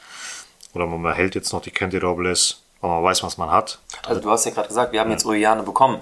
Oder 0.74 0.88
man 0.88 1.04
behält 1.04 1.36
jetzt 1.36 1.54
noch 1.54 1.62
die 1.62 1.72
Candy 1.72 1.98
Robles, 1.98 2.62
weil 2.82 2.90
man 2.90 3.04
weiß, 3.04 3.24
was 3.24 3.38
man 3.38 3.52
hat. 3.52 3.80
Also 4.06 4.20
du 4.20 4.30
hast 4.30 4.46
ja 4.46 4.52
gerade 4.52 4.68
gesagt, 4.68 4.92
wir 4.92 5.00
haben 5.00 5.12
jetzt 5.12 5.26
Oriane 5.26 5.64
bekommen. 5.64 6.02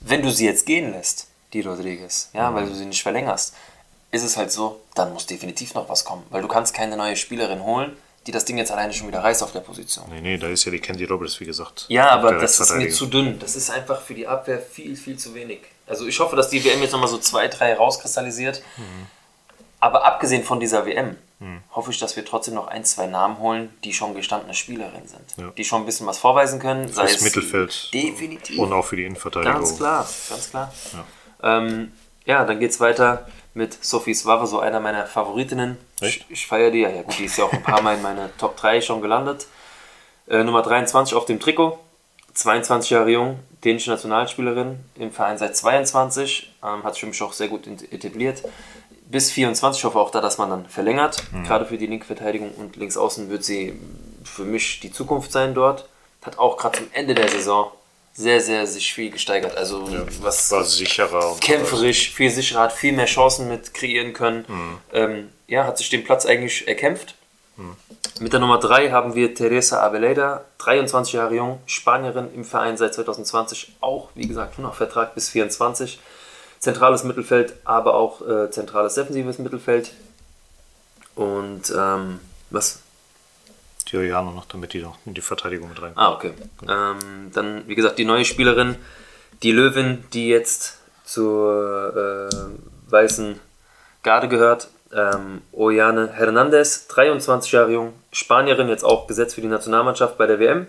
Wenn 0.00 0.22
du 0.22 0.30
sie 0.30 0.46
jetzt 0.46 0.66
gehen 0.66 0.92
lässt, 0.92 1.28
die 1.52 1.60
Rodriguez, 1.60 2.30
ja, 2.32 2.54
weil 2.54 2.66
du 2.66 2.74
sie 2.74 2.86
nicht 2.86 3.02
verlängerst, 3.02 3.54
ist 4.12 4.24
es 4.24 4.36
halt 4.36 4.52
so, 4.52 4.80
dann 4.94 5.12
muss 5.12 5.26
definitiv 5.26 5.74
noch 5.74 5.88
was 5.88 6.04
kommen. 6.04 6.22
Weil 6.30 6.42
du 6.42 6.48
kannst 6.48 6.74
keine 6.74 6.96
neue 6.96 7.16
Spielerin 7.16 7.62
holen, 7.62 7.96
die 8.26 8.32
das 8.32 8.44
Ding 8.44 8.56
jetzt 8.58 8.72
alleine 8.72 8.92
schon 8.92 9.08
wieder 9.08 9.22
reißt 9.22 9.42
auf 9.42 9.52
der 9.52 9.60
Position. 9.60 10.06
Nee, 10.10 10.20
nee, 10.20 10.38
da 10.38 10.48
ist 10.48 10.64
ja 10.64 10.70
die 10.70 10.80
Candy 10.80 11.04
Robles, 11.04 11.38
wie 11.40 11.44
gesagt. 11.44 11.86
Ja, 11.88 12.10
aber 12.10 12.34
das 12.34 12.58
ist 12.58 12.74
mir 12.74 12.90
zu 12.90 13.06
dünn. 13.06 13.38
Das 13.38 13.56
ist 13.56 13.70
einfach 13.70 14.00
für 14.00 14.14
die 14.14 14.26
Abwehr 14.26 14.58
viel, 14.58 14.96
viel 14.96 15.18
zu 15.18 15.34
wenig. 15.34 15.60
Also 15.86 16.06
ich 16.06 16.18
hoffe, 16.20 16.34
dass 16.34 16.48
die 16.48 16.64
WM 16.64 16.80
jetzt 16.80 16.92
nochmal 16.92 17.08
so 17.08 17.18
zwei, 17.18 17.48
drei 17.48 17.74
rauskristallisiert. 17.74 18.62
Aber 19.80 20.06
abgesehen 20.06 20.42
von 20.44 20.60
dieser 20.60 20.86
WM 20.86 21.16
hoffe 21.72 21.90
ich, 21.90 21.98
dass 21.98 22.16
wir 22.16 22.24
trotzdem 22.24 22.54
noch 22.54 22.68
ein, 22.68 22.84
zwei 22.84 23.06
Namen 23.06 23.38
holen, 23.38 23.70
die 23.84 23.92
schon 23.92 24.14
gestandene 24.14 24.54
Spielerinnen 24.54 25.06
sind. 25.06 25.22
Ja. 25.36 25.50
Die 25.50 25.64
schon 25.64 25.82
ein 25.82 25.86
bisschen 25.86 26.06
was 26.06 26.18
vorweisen 26.18 26.58
können. 26.58 26.88
Sei 26.88 27.06
Fürs 27.06 27.16
es 27.16 27.22
Mittelfeld. 27.22 27.90
Definitiv. 27.92 28.58
Und 28.58 28.72
auch 28.72 28.86
für 28.86 28.96
die 28.96 29.04
Innenverteidigung. 29.04 29.60
Ganz 29.60 29.76
klar, 29.76 30.08
ganz 30.30 30.50
klar. 30.50 30.72
Ähm, 31.42 31.92
ja, 32.24 32.44
dann 32.44 32.60
geht's 32.60 32.80
weiter 32.80 33.26
mit 33.54 33.82
Sophie 33.84 34.14
Swave, 34.14 34.46
so 34.46 34.58
einer 34.58 34.80
meiner 34.80 35.06
Favoritinnen. 35.06 35.78
Echt? 36.00 36.26
Ich, 36.28 36.30
ich 36.30 36.46
feiere 36.46 36.70
die. 36.70 36.80
Ja, 36.80 36.90
ja, 36.90 37.02
gut, 37.02 37.18
die 37.18 37.24
ist 37.24 37.38
ja 37.38 37.44
auch 37.44 37.52
ein 37.52 37.62
paar 37.62 37.82
Mal 37.82 37.96
in 37.96 38.02
meine 38.02 38.30
Top 38.36 38.56
3 38.56 38.80
schon 38.80 39.00
gelandet. 39.00 39.46
Äh, 40.28 40.42
Nummer 40.42 40.62
23 40.62 41.14
auf 41.14 41.24
dem 41.24 41.40
Trikot. 41.40 41.78
22 42.34 42.90
Jahre 42.90 43.10
jung, 43.10 43.38
dänische 43.64 43.90
Nationalspielerin, 43.90 44.80
im 44.96 45.12
Verein 45.12 45.38
seit 45.38 45.56
22, 45.56 46.52
ähm, 46.64 46.82
hat 46.82 46.94
sich 46.94 47.00
für 47.00 47.06
mich 47.06 47.22
auch 47.22 47.32
sehr 47.32 47.46
gut 47.46 47.68
etabliert. 47.92 48.42
Bis 49.08 49.30
24, 49.30 49.80
ich 49.80 49.84
hoffe 49.84 50.00
auch 50.00 50.10
da, 50.10 50.20
dass 50.20 50.38
man 50.38 50.50
dann 50.50 50.66
verlängert. 50.66 51.22
Gerade 51.44 51.64
für 51.66 51.78
die 51.78 51.86
linke 51.86 52.06
Verteidigung 52.06 52.50
und 52.50 52.74
links 52.74 52.96
außen 52.96 53.30
wird 53.30 53.44
sie 53.44 53.78
für 54.24 54.44
mich 54.44 54.80
die 54.80 54.90
Zukunft 54.90 55.30
sein 55.30 55.54
dort. 55.54 55.88
Hat 56.24 56.38
auch 56.38 56.56
gerade 56.56 56.78
zum 56.78 56.88
Ende 56.92 57.14
der 57.14 57.28
Saison 57.28 57.70
sehr, 58.14 58.40
sehr 58.40 58.66
sich 58.66 58.94
viel 58.94 59.10
gesteigert. 59.10 59.56
Also 59.56 59.88
was 60.20 60.50
War 60.50 60.64
sicherer 60.64 61.32
und 61.32 61.40
kämpferisch, 61.40 62.10
viel 62.10 62.30
sicherer, 62.30 62.62
hat 62.62 62.72
viel 62.72 62.92
mehr 62.92 63.06
Chancen 63.06 63.48
mit 63.48 63.74
kreieren 63.74 64.12
können. 64.12 64.44
Ähm, 64.92 65.30
ja, 65.48 65.64
hat 65.64 65.78
sich 65.78 65.90
den 65.90 66.04
Platz 66.04 66.24
eigentlich 66.24 66.66
erkämpft. 66.68 67.16
Mit 68.20 68.32
der 68.32 68.40
Nummer 68.40 68.58
3 68.58 68.90
haben 68.90 69.14
wir 69.14 69.34
Teresa 69.34 69.80
Abeleda, 69.80 70.44
23 70.58 71.14
Jahre 71.14 71.34
jung, 71.34 71.60
Spanierin 71.66 72.32
im 72.34 72.44
Verein 72.44 72.76
seit 72.76 72.94
2020, 72.94 73.76
auch 73.80 74.10
wie 74.14 74.26
gesagt 74.26 74.58
nur 74.58 74.68
noch 74.68 74.76
Vertrag 74.76 75.14
bis 75.14 75.30
24. 75.30 76.00
Zentrales 76.60 77.04
Mittelfeld, 77.04 77.54
aber 77.64 77.94
auch 77.94 78.26
äh, 78.26 78.50
zentrales 78.50 78.94
defensives 78.94 79.38
Mittelfeld. 79.38 79.92
Und 81.14 81.72
ähm, 81.76 82.20
was? 82.50 82.80
Die 83.84 83.96
Juliane 83.96 84.32
noch, 84.32 84.46
damit 84.46 84.72
die 84.72 84.82
noch 84.82 84.98
in 85.06 85.14
die 85.14 85.20
Verteidigung 85.20 85.68
mit 85.68 85.80
rein. 85.80 85.92
Ah, 85.94 86.12
okay. 86.12 86.32
Ähm, 86.68 87.30
dann, 87.32 87.66
wie 87.66 87.74
gesagt, 87.74 87.98
die 87.98 88.04
neue 88.04 88.24
Spielerin, 88.24 88.76
die 89.42 89.52
Löwin, 89.52 90.04
die 90.12 90.28
jetzt 90.28 90.78
zur 91.04 92.30
äh, 92.30 92.90
weißen 92.90 93.40
Garde 94.02 94.28
gehört. 94.28 94.68
Ähm, 94.92 95.42
Oyane 95.52 96.10
Hernandez, 96.12 96.86
23 96.86 97.50
Jahre 97.52 97.72
jung, 97.72 97.92
Spanierin, 98.12 98.68
jetzt 98.68 98.84
auch 98.84 99.06
gesetzt 99.08 99.34
für 99.34 99.40
die 99.40 99.48
Nationalmannschaft 99.48 100.16
bei 100.16 100.26
der 100.26 100.38
WM. 100.38 100.68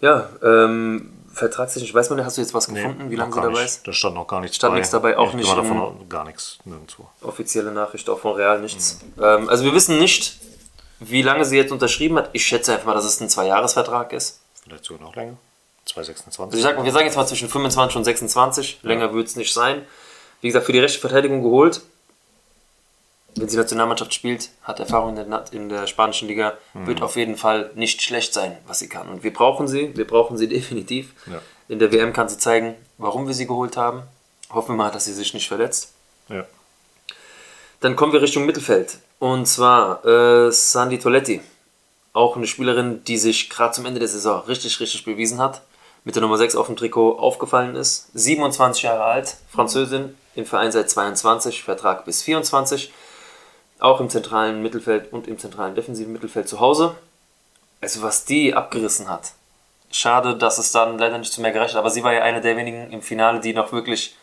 Ja, 0.00 0.28
ähm, 0.42 1.10
vertragstechnisch, 1.32 1.94
weiß 1.94 2.10
man, 2.10 2.24
hast 2.24 2.36
du 2.36 2.42
jetzt 2.42 2.52
was 2.52 2.68
gefunden, 2.68 3.10
wie 3.10 3.16
noch 3.16 3.22
lange 3.22 3.34
sie 3.34 3.40
dabei 3.40 3.52
nicht. 3.52 3.64
ist? 3.64 3.88
Da 3.88 3.92
stand 3.92 4.14
noch 4.14 4.26
gar 4.26 4.40
nichts 4.40 4.56
Stand 4.56 4.72
bei. 4.72 4.78
nichts 4.78 4.90
dabei, 4.90 5.16
auch 5.16 5.30
ich 5.30 5.34
nicht 5.34 5.50
davon 5.50 6.08
gar 6.10 6.24
nichts, 6.24 6.58
nirgendwo. 6.64 7.08
Offizielle 7.22 7.72
Nachricht 7.72 8.08
auch 8.10 8.18
von 8.18 8.34
Real, 8.34 8.60
nichts. 8.60 9.00
Ähm, 9.18 9.48
also 9.48 9.64
wir 9.64 9.72
wissen 9.72 9.98
nicht, 9.98 10.38
wie 11.10 11.22
lange 11.22 11.44
sie 11.44 11.56
jetzt 11.56 11.72
unterschrieben 11.72 12.16
hat. 12.16 12.30
Ich 12.32 12.44
schätze 12.44 12.72
einfach 12.72 12.86
mal, 12.86 12.94
dass 12.94 13.04
es 13.04 13.20
ein 13.20 13.28
Zweijahresvertrag 13.28 14.12
ist. 14.12 14.40
Vielleicht 14.62 14.84
sogar 14.84 15.08
noch 15.08 15.16
länger. 15.16 15.36
226. 15.86 16.40
Also 16.40 16.56
ich 16.56 16.62
sag, 16.62 16.84
wir 16.84 16.92
sagen 16.92 17.06
jetzt 17.06 17.16
mal 17.16 17.26
zwischen 17.26 17.48
25 17.48 17.96
und 17.96 18.04
26. 18.04 18.78
Länger 18.82 19.12
wird 19.12 19.28
es 19.28 19.36
nicht 19.36 19.52
sein. 19.52 19.82
Wie 20.40 20.48
gesagt, 20.48 20.66
für 20.66 20.72
die 20.72 20.78
rechte 20.78 20.98
Verteidigung 20.98 21.42
geholt. 21.42 21.82
Wenn 23.36 23.48
sie 23.48 23.56
Nationalmannschaft 23.56 24.14
spielt, 24.14 24.50
hat 24.62 24.78
Erfahrung 24.78 25.16
in 25.16 25.28
der, 25.28 25.44
in 25.50 25.68
der 25.68 25.86
spanischen 25.88 26.28
Liga, 26.28 26.56
wird 26.72 27.02
auf 27.02 27.16
jeden 27.16 27.36
Fall 27.36 27.70
nicht 27.74 28.00
schlecht 28.00 28.32
sein, 28.32 28.56
was 28.66 28.78
sie 28.78 28.88
kann. 28.88 29.08
Und 29.08 29.24
wir 29.24 29.32
brauchen 29.32 29.66
sie, 29.66 29.96
wir 29.96 30.06
brauchen 30.06 30.36
sie 30.36 30.48
definitiv. 30.48 31.12
Ja. 31.26 31.42
In 31.68 31.78
der 31.80 31.92
WM 31.92 32.12
kann 32.12 32.28
sie 32.28 32.38
zeigen, 32.38 32.76
warum 32.96 33.26
wir 33.26 33.34
sie 33.34 33.46
geholt 33.46 33.76
haben. 33.76 34.02
Hoffen 34.50 34.72
wir 34.72 34.84
mal, 34.84 34.90
dass 34.90 35.06
sie 35.06 35.12
sich 35.12 35.34
nicht 35.34 35.48
verletzt. 35.48 35.92
Ja. 36.28 36.46
Dann 37.80 37.96
kommen 37.96 38.12
wir 38.12 38.22
Richtung 38.22 38.46
Mittelfeld. 38.46 38.98
Und 39.24 39.46
zwar 39.46 40.04
äh, 40.04 40.52
Sandy 40.52 40.98
Toletti. 40.98 41.40
Auch 42.12 42.36
eine 42.36 42.46
Spielerin, 42.46 43.04
die 43.04 43.16
sich 43.16 43.48
gerade 43.48 43.72
zum 43.72 43.86
Ende 43.86 43.98
der 43.98 44.08
Saison 44.10 44.42
richtig, 44.42 44.78
richtig 44.80 45.02
bewiesen 45.06 45.38
hat. 45.38 45.62
Mit 46.04 46.14
der 46.14 46.20
Nummer 46.20 46.36
6 46.36 46.56
auf 46.56 46.66
dem 46.66 46.76
Trikot 46.76 47.18
aufgefallen 47.18 47.74
ist. 47.74 48.10
27 48.12 48.82
Jahre 48.82 49.04
alt, 49.04 49.38
Französin, 49.48 50.14
im 50.34 50.44
Verein 50.44 50.72
seit 50.72 50.90
22, 50.90 51.62
Vertrag 51.62 52.04
bis 52.04 52.22
24. 52.22 52.92
Auch 53.78 53.98
im 53.98 54.10
zentralen 54.10 54.60
Mittelfeld 54.60 55.10
und 55.10 55.26
im 55.26 55.38
zentralen 55.38 55.74
defensiven 55.74 56.12
Mittelfeld 56.12 56.46
zu 56.46 56.60
Hause. 56.60 56.94
Also 57.80 58.02
was 58.02 58.26
die 58.26 58.52
abgerissen 58.52 59.08
hat. 59.08 59.32
Schade, 59.90 60.36
dass 60.36 60.58
es 60.58 60.70
dann 60.70 60.98
leider 60.98 61.16
nicht 61.16 61.32
zu 61.32 61.40
mehr 61.40 61.52
gereicht 61.52 61.72
hat. 61.72 61.80
Aber 61.80 61.88
sie 61.88 62.04
war 62.04 62.12
ja 62.12 62.20
eine 62.20 62.42
der 62.42 62.58
wenigen 62.58 62.90
im 62.90 63.00
Finale, 63.00 63.40
die 63.40 63.54
noch 63.54 63.72
wirklich 63.72 64.18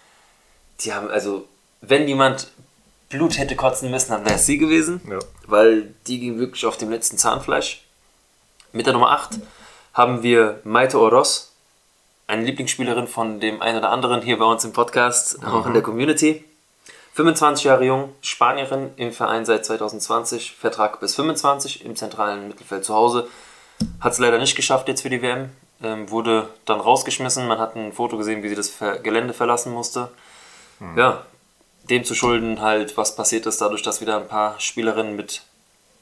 die 0.82 0.94
haben, 0.94 1.10
also, 1.10 1.48
wenn 1.82 2.08
jemand 2.08 2.52
Blut 3.12 3.38
hätte 3.38 3.56
kotzen 3.56 3.92
müssen, 3.92 4.12
dann 4.12 4.26
wäre 4.26 4.36
es 4.36 4.46
sie 4.46 4.58
gewesen. 4.58 5.02
Ja. 5.10 5.20
Weil 5.46 5.94
die 6.08 6.20
ging 6.20 6.40
wirklich 6.40 6.66
auf 6.66 6.78
dem 6.78 6.90
letzten 6.90 7.18
Zahnfleisch. 7.18 7.84
Mit 8.72 8.86
der 8.86 8.94
Nummer 8.94 9.12
8 9.12 9.40
haben 9.94 10.24
wir 10.24 10.62
Maite 10.64 11.00
Oros, 11.00 11.52
eine 12.28 12.44
Lieblingsspielerin 12.44 13.08
von 13.08 13.42
dem 13.42 13.62
einen 13.62 13.80
oder 13.80 13.90
anderen 13.90 14.22
hier 14.22 14.40
bei 14.40 14.46
uns 14.46 14.64
im 14.64 14.72
Podcast, 14.72 15.44
auch 15.46 15.66
in 15.66 15.74
der 15.74 15.84
Community. 15.84 16.46
25 17.14 17.66
Jahre 17.66 17.84
jung, 17.84 18.16
Spanierin 18.22 18.92
im 18.96 19.12
Verein 19.12 19.46
seit 19.46 19.66
2020, 19.66 20.54
Vertrag 20.54 21.02
bis 21.02 21.16
25 21.16 21.84
im 21.84 21.98
zentralen 21.98 22.48
Mittelfeld 22.48 22.86
zu 22.86 22.94
Hause. 22.94 23.28
Hat 24.00 24.14
es 24.14 24.20
leider 24.20 24.38
nicht 24.38 24.56
geschafft 24.56 24.88
jetzt 24.88 25.02
für 25.02 25.10
die 25.10 25.22
WM, 25.22 25.50
ähm, 25.84 26.10
wurde 26.10 26.48
dann 26.64 26.80
rausgeschmissen. 26.80 27.48
Man 27.48 27.60
hat 27.60 27.76
ein 27.76 27.92
Foto 27.92 28.18
gesehen, 28.18 28.44
wie 28.44 28.50
sie 28.50 28.56
das 28.56 28.70
Ver 28.70 29.00
Gelände 29.00 29.34
verlassen 29.34 29.74
musste. 29.74 30.10
Ja, 30.96 31.26
dem 31.90 32.04
zu 32.04 32.16
schulden 32.16 32.62
halt, 32.62 32.96
was 32.98 33.16
passiert 33.16 33.46
ist, 33.46 33.60
dadurch, 33.62 33.82
dass 33.82 34.02
wieder 34.02 34.18
ein 34.18 34.28
paar 34.28 34.60
Spielerinnen 34.60 35.16
mit, 35.16 35.42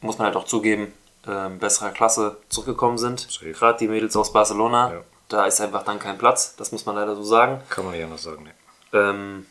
muss 0.02 0.18
man 0.18 0.26
halt 0.28 0.36
auch 0.36 0.46
zugeben, 0.46 0.94
ähm, 1.28 1.60
besserer 1.60 1.92
Klasse 1.92 2.38
zurückgekommen 2.50 2.98
sind. 2.98 3.28
Gerade 3.42 3.78
die 3.80 3.88
Mädels 3.88 4.16
aus 4.16 4.32
Barcelona, 4.34 4.94
Ja. 4.94 5.02
da 5.30 5.46
ist 5.46 5.62
einfach 5.62 5.84
dann 5.84 6.00
kein 6.00 6.18
Platz, 6.18 6.56
das 6.56 6.72
muss 6.72 6.86
man 6.86 6.96
leider 6.96 7.16
so 7.16 7.24
sagen. 7.24 7.62
Kann 7.70 7.86
man 7.86 7.94
nicht 7.94 8.04
anders 8.04 8.24
sagen. 8.24 8.44
Ne. 8.44 8.52
Ähm, 8.94 9.46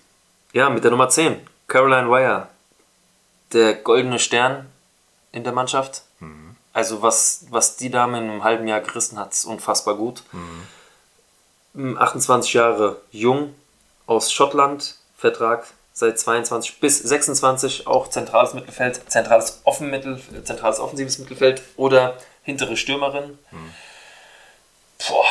ja, 0.53 0.71
mit 0.71 0.83
der 0.85 0.91
Nummer 0.91 1.09
10, 1.09 1.37
Caroline 1.67 2.09
Wire, 2.11 2.49
der 3.53 3.75
goldene 3.75 4.19
Stern 4.19 4.67
in 5.33 5.45
der 5.45 5.53
Mannschaft. 5.53 6.03
Also 6.75 7.03
was, 7.03 7.47
was 7.51 7.77
die 7.77 7.91
Dame 7.91 8.19
in 8.19 8.31
einem 8.31 8.45
halben 8.45 8.69
Jahr 8.69 8.81
gerissen 8.81 9.19
hat, 9.19 9.33
ist 9.33 9.45
unfassbar 9.47 9.95
gut. 9.97 10.23
Ähm, 11.75 11.99
28 11.99 12.53
Jahre 12.55 13.01
jung, 13.11 13.55
aus 14.07 14.33
Schottland, 14.33 14.97
Vertrag 15.17 15.67
seit 15.99 16.19
22 16.19 16.79
bis 16.79 16.99
26, 17.01 17.87
auch 17.89 18.09
zentrales 18.09 18.55
Mittelfeld, 18.55 19.01
zentrales, 19.11 19.61
Offenmittel, 19.65 20.21
zentrales 20.45 20.79
offensives 20.79 21.19
Mittelfeld 21.19 21.61
oder 21.77 22.17
hintere 22.45 22.77
Stürmerin. 22.77 23.37
Boah, 25.09 25.25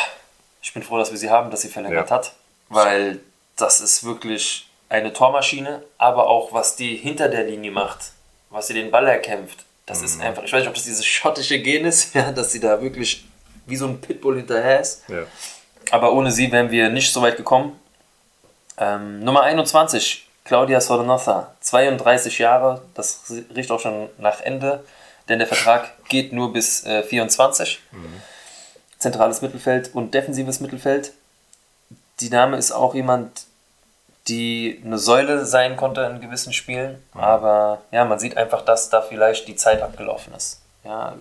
ich 0.62 0.74
bin 0.74 0.84
froh, 0.84 0.98
dass 0.98 1.12
wir 1.12 1.18
sie 1.18 1.30
haben, 1.30 1.52
dass 1.52 1.62
sie 1.62 1.70
verlängert 1.70 2.10
Ja. 2.10 2.16
hat, 2.16 2.34
weil 2.70 3.20
das 3.56 3.80
ist 3.80 4.04
wirklich 4.04 4.68
eine 4.90 5.14
Tormaschine, 5.14 5.84
aber 5.98 6.28
auch 6.28 6.52
was 6.52 6.76
die 6.76 6.98
hinter 6.98 7.30
der 7.30 7.44
Linie 7.46 7.72
macht, 7.72 8.12
was 8.50 8.68
sie 8.68 8.74
den 8.74 8.92
Ball 8.92 9.08
erkämpft, 9.08 9.64
das 9.86 10.02
ist 10.02 10.20
einfach, 10.20 10.44
ich 10.44 10.52
weiß 10.52 10.60
nicht, 10.60 10.68
ob 10.68 10.76
das 10.76 10.84
dieses 10.84 11.06
schottische 11.06 11.60
Gen 11.62 11.86
ist, 11.86 12.14
ja, 12.14 12.32
dass 12.34 12.52
sie 12.52 12.60
da 12.60 12.82
wirklich 12.82 13.26
wie 13.68 13.78
so 13.78 13.88
ein 13.88 14.02
Pitbull 14.02 14.36
hinterher 14.38 14.82
ist. 14.82 15.04
Ja. 15.08 15.24
Aber 15.92 16.12
ohne 16.12 16.30
sie 16.32 16.52
wären 16.52 16.72
wir 16.72 16.90
nicht 16.90 17.12
so 17.14 17.22
weit 17.22 17.38
gekommen. 17.38 17.80
Ähm, 18.78 19.22
Nummer 19.22 19.44
21, 19.44 20.27
Claudia 20.48 20.80
Sornosa, 20.80 21.52
32 21.60 22.40
Jahre, 22.40 22.82
das 22.94 23.34
riecht 23.54 23.70
auch 23.70 23.82
schon 23.82 24.08
nach 24.18 24.40
Ende, 24.40 24.86
denn 25.28 25.40
der 25.40 25.48
Vertrag 25.48 25.92
geht 26.08 26.32
nur 26.32 26.54
bis 26.54 26.86
äh, 26.86 27.04
24. 27.04 27.82
Zentrales 28.98 29.42
Mittelfeld 29.42 29.94
und 29.94 30.14
defensives 30.14 30.62
Mittelfeld. 30.62 31.12
Die 32.22 32.30
Dame 32.30 32.56
ist 32.56 32.72
auch 32.72 32.96
jemand, 32.96 33.44
die 34.30 34.82
eine 34.86 34.98
Säule 34.98 35.46
sein 35.46 35.76
konnte 35.76 36.02
in 36.04 36.22
gewissen 36.22 36.54
Spielen, 36.54 37.04
aber 37.14 37.82
ja, 37.92 38.06
man 38.06 38.18
sieht 38.18 38.38
einfach, 38.38 38.64
dass 38.64 38.90
da 38.90 39.02
vielleicht 39.02 39.50
die 39.50 39.58
Zeit 39.58 39.82
abgelaufen 39.82 40.34
ist. 40.34 40.62
Ja, 40.86 41.16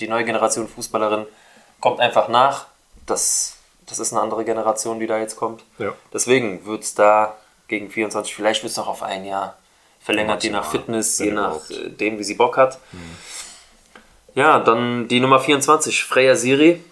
die 0.00 0.08
neue 0.08 0.24
Generation 0.24 0.66
Fußballerin 0.66 1.26
kommt 1.80 2.00
einfach 2.00 2.26
nach. 2.26 2.66
Das, 3.06 3.58
das 3.86 4.00
ist 4.00 4.12
eine 4.12 4.22
andere 4.22 4.44
Generation, 4.44 4.98
die 4.98 5.06
da 5.06 5.18
jetzt 5.18 5.36
kommt. 5.36 5.62
Ja. 5.78 5.92
Deswegen 6.12 6.66
wird 6.66 6.82
es 6.82 6.94
da 6.94 7.36
gegen 7.72 7.88
24, 7.90 8.34
vielleicht 8.34 8.62
wird 8.62 8.70
es 8.70 8.76
noch 8.76 8.86
auf 8.86 9.02
ein 9.02 9.24
Jahr 9.24 9.56
verlängert, 9.98 10.44
je 10.44 10.50
nach 10.50 10.70
Fitness, 10.70 11.18
wenn 11.20 11.28
je 11.28 11.32
nach 11.32 11.70
überhaupt. 11.70 11.70
äh, 11.70 11.90
dem, 11.90 12.18
wie 12.18 12.24
sie 12.24 12.34
Bock 12.34 12.58
hat. 12.58 12.78
Ja, 14.34 14.60
dann 14.60 15.08
die 15.08 15.20
Nummer 15.20 15.40
24, 15.40 16.04
Freya 16.04 16.36
Siri 16.36 16.84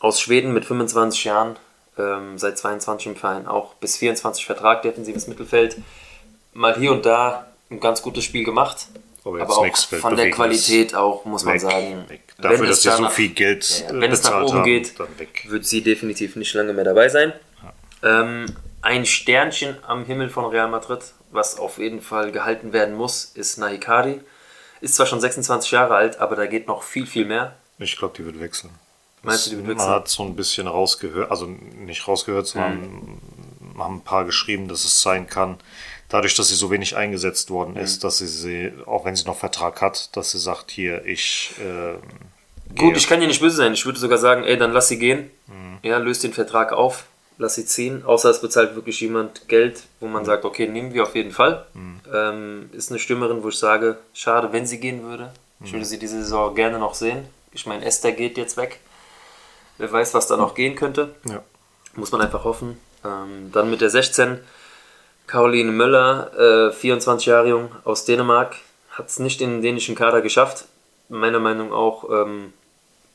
aus 0.00 0.20
Schweden 0.20 0.52
mit 0.52 0.66
25 0.66 1.24
Jahren, 1.24 1.56
ähm, 1.96 2.36
seit 2.36 2.58
22 2.58 3.06
im 3.06 3.16
Verein, 3.16 3.46
auch 3.46 3.72
bis 3.74 3.96
24 3.96 4.44
Vertrag, 4.44 4.82
defensives 4.82 5.28
Mittelfeld. 5.28 5.78
Mal 6.52 6.76
hier 6.76 6.92
und 6.92 7.06
da 7.06 7.46
ein 7.70 7.80
ganz 7.80 8.02
gutes 8.02 8.24
Spiel 8.24 8.44
gemacht. 8.44 8.88
Aber 9.24 9.40
Aber, 9.40 9.58
auch 9.58 9.76
von 9.76 10.14
der. 10.14 10.30
Qualität 10.30 10.94
auch, 10.94 11.24
muss 11.24 11.42
man 11.44 11.54
Weg, 11.54 11.62
sagen. 11.62 12.04
weg. 12.08 12.20
wenn 12.36 12.50
Dafür, 12.50 12.68
es 12.68 12.82
dass 12.82 12.96
sie 12.96 13.02
so 13.02 13.08
viel 13.08 13.30
Geld 13.30 13.84
ja, 13.88 13.98
wenn 13.98 14.12
es 14.12 14.22
nach 14.22 14.42
oben 14.42 14.58
haben, 14.58 14.64
geht, 14.64 14.92
wird 15.48 15.64
sie 15.64 15.80
definitiv 15.82 16.36
nicht 16.36 16.52
lange 16.54 16.74
mehr 16.74 16.84
dabei 16.84 17.08
sein. 17.08 17.32
Ähm, 18.02 18.46
ein 18.86 19.04
Sternchen 19.04 19.76
am 19.84 20.04
Himmel 20.04 20.30
von 20.30 20.44
Real 20.44 20.68
Madrid, 20.68 21.00
was 21.32 21.58
auf 21.58 21.78
jeden 21.78 22.00
Fall 22.00 22.30
gehalten 22.30 22.72
werden 22.72 22.94
muss, 22.94 23.24
ist 23.34 23.58
Nahikari. 23.58 24.20
Ist 24.80 24.94
zwar 24.94 25.06
schon 25.06 25.20
26 25.20 25.72
Jahre 25.72 25.96
alt, 25.96 26.20
aber 26.20 26.36
da 26.36 26.46
geht 26.46 26.68
noch 26.68 26.84
viel, 26.84 27.04
viel 27.04 27.24
mehr. 27.24 27.56
Ich 27.78 27.96
glaube, 27.96 28.14
die 28.16 28.24
wird 28.24 28.38
wechseln. 28.40 28.70
Meinst 29.24 29.46
du, 29.46 29.50
die 29.50 29.56
wird 29.56 29.66
wechseln? 29.66 29.88
Man 29.88 29.96
hat 29.96 30.06
so 30.06 30.22
ein 30.22 30.36
bisschen 30.36 30.68
rausgehört, 30.68 31.32
also 31.32 31.46
nicht 31.46 32.06
rausgehört, 32.06 32.46
sondern 32.46 33.20
haben 33.76 33.96
ein 33.96 34.04
paar 34.04 34.24
geschrieben, 34.24 34.68
dass 34.68 34.84
es 34.84 35.02
sein 35.02 35.26
kann, 35.26 35.58
dadurch, 36.08 36.36
dass 36.36 36.48
sie 36.48 36.54
so 36.54 36.70
wenig 36.70 36.96
eingesetzt 36.96 37.50
worden 37.50 37.72
mhm. 37.72 37.80
ist, 37.80 38.04
dass 38.04 38.18
sie, 38.18 38.28
sie, 38.28 38.72
auch 38.86 39.04
wenn 39.04 39.16
sie 39.16 39.24
noch 39.24 39.36
Vertrag 39.36 39.82
hat, 39.82 40.16
dass 40.16 40.30
sie 40.30 40.38
sagt, 40.38 40.70
hier, 40.70 41.04
ich. 41.04 41.54
Äh, 41.58 41.98
Gut, 42.78 42.96
ich 42.96 43.08
kann 43.08 43.20
ihr 43.20 43.26
nicht 43.26 43.40
böse 43.40 43.56
sein. 43.56 43.72
Ich 43.72 43.84
würde 43.84 43.98
sogar 43.98 44.18
sagen, 44.18 44.44
ey, 44.44 44.56
dann 44.56 44.72
lass 44.72 44.86
sie 44.86 44.98
gehen. 44.98 45.30
Mhm. 45.48 45.78
Ja, 45.82 45.98
löst 45.98 46.22
den 46.22 46.32
Vertrag 46.32 46.72
auf, 46.72 47.06
lass 47.38 47.54
sie 47.54 47.66
ziehen. 47.66 48.04
Außer 48.04 48.30
es 48.30 48.40
bezahlt 48.40 48.74
wirklich 48.74 49.00
jemand 49.00 49.48
Geld, 49.48 49.82
wo 50.00 50.06
man 50.06 50.22
mhm. 50.22 50.26
sagt, 50.26 50.44
okay, 50.44 50.68
nehmen 50.68 50.94
wir 50.94 51.02
auf 51.02 51.14
jeden 51.14 51.32
Fall. 51.32 51.66
Mhm. 51.74 52.00
Ähm, 52.12 52.70
ist 52.72 52.90
eine 52.90 52.98
Stürmerin, 52.98 53.42
wo 53.42 53.48
ich 53.48 53.58
sage, 53.58 53.98
schade, 54.14 54.52
wenn 54.52 54.66
sie 54.66 54.80
gehen 54.80 55.02
würde. 55.02 55.32
Ich 55.64 55.72
würde 55.72 55.80
mhm. 55.84 55.88
sie 55.88 55.98
diese 55.98 56.22
Saison 56.22 56.54
gerne 56.54 56.78
noch 56.78 56.94
sehen. 56.94 57.26
Ich 57.52 57.66
meine, 57.66 57.84
Esther 57.84 58.12
geht 58.12 58.36
jetzt 58.36 58.56
weg. 58.56 58.80
Wer 59.78 59.90
weiß, 59.90 60.14
was 60.14 60.26
da 60.26 60.36
noch 60.36 60.54
gehen 60.54 60.74
könnte. 60.74 61.14
Ja. 61.24 61.42
Muss 61.94 62.12
man 62.12 62.20
einfach 62.20 62.44
hoffen. 62.44 62.78
Ähm, 63.04 63.50
dann 63.52 63.70
mit 63.70 63.80
der 63.80 63.90
16 63.90 64.40
Caroline 65.26 65.72
Möller, 65.72 66.68
äh, 66.68 66.72
24 66.72 67.26
Jahre 67.26 67.48
jung 67.48 67.70
aus 67.84 68.04
Dänemark, 68.04 68.56
hat 68.90 69.08
es 69.08 69.18
nicht 69.18 69.40
in 69.40 69.50
den 69.50 69.62
dänischen 69.62 69.94
Kader 69.94 70.20
geschafft. 70.20 70.66
Meiner 71.08 71.40
Meinung 71.40 71.70
nach 71.70 71.76
auch 71.76 72.10
ähm, 72.10 72.52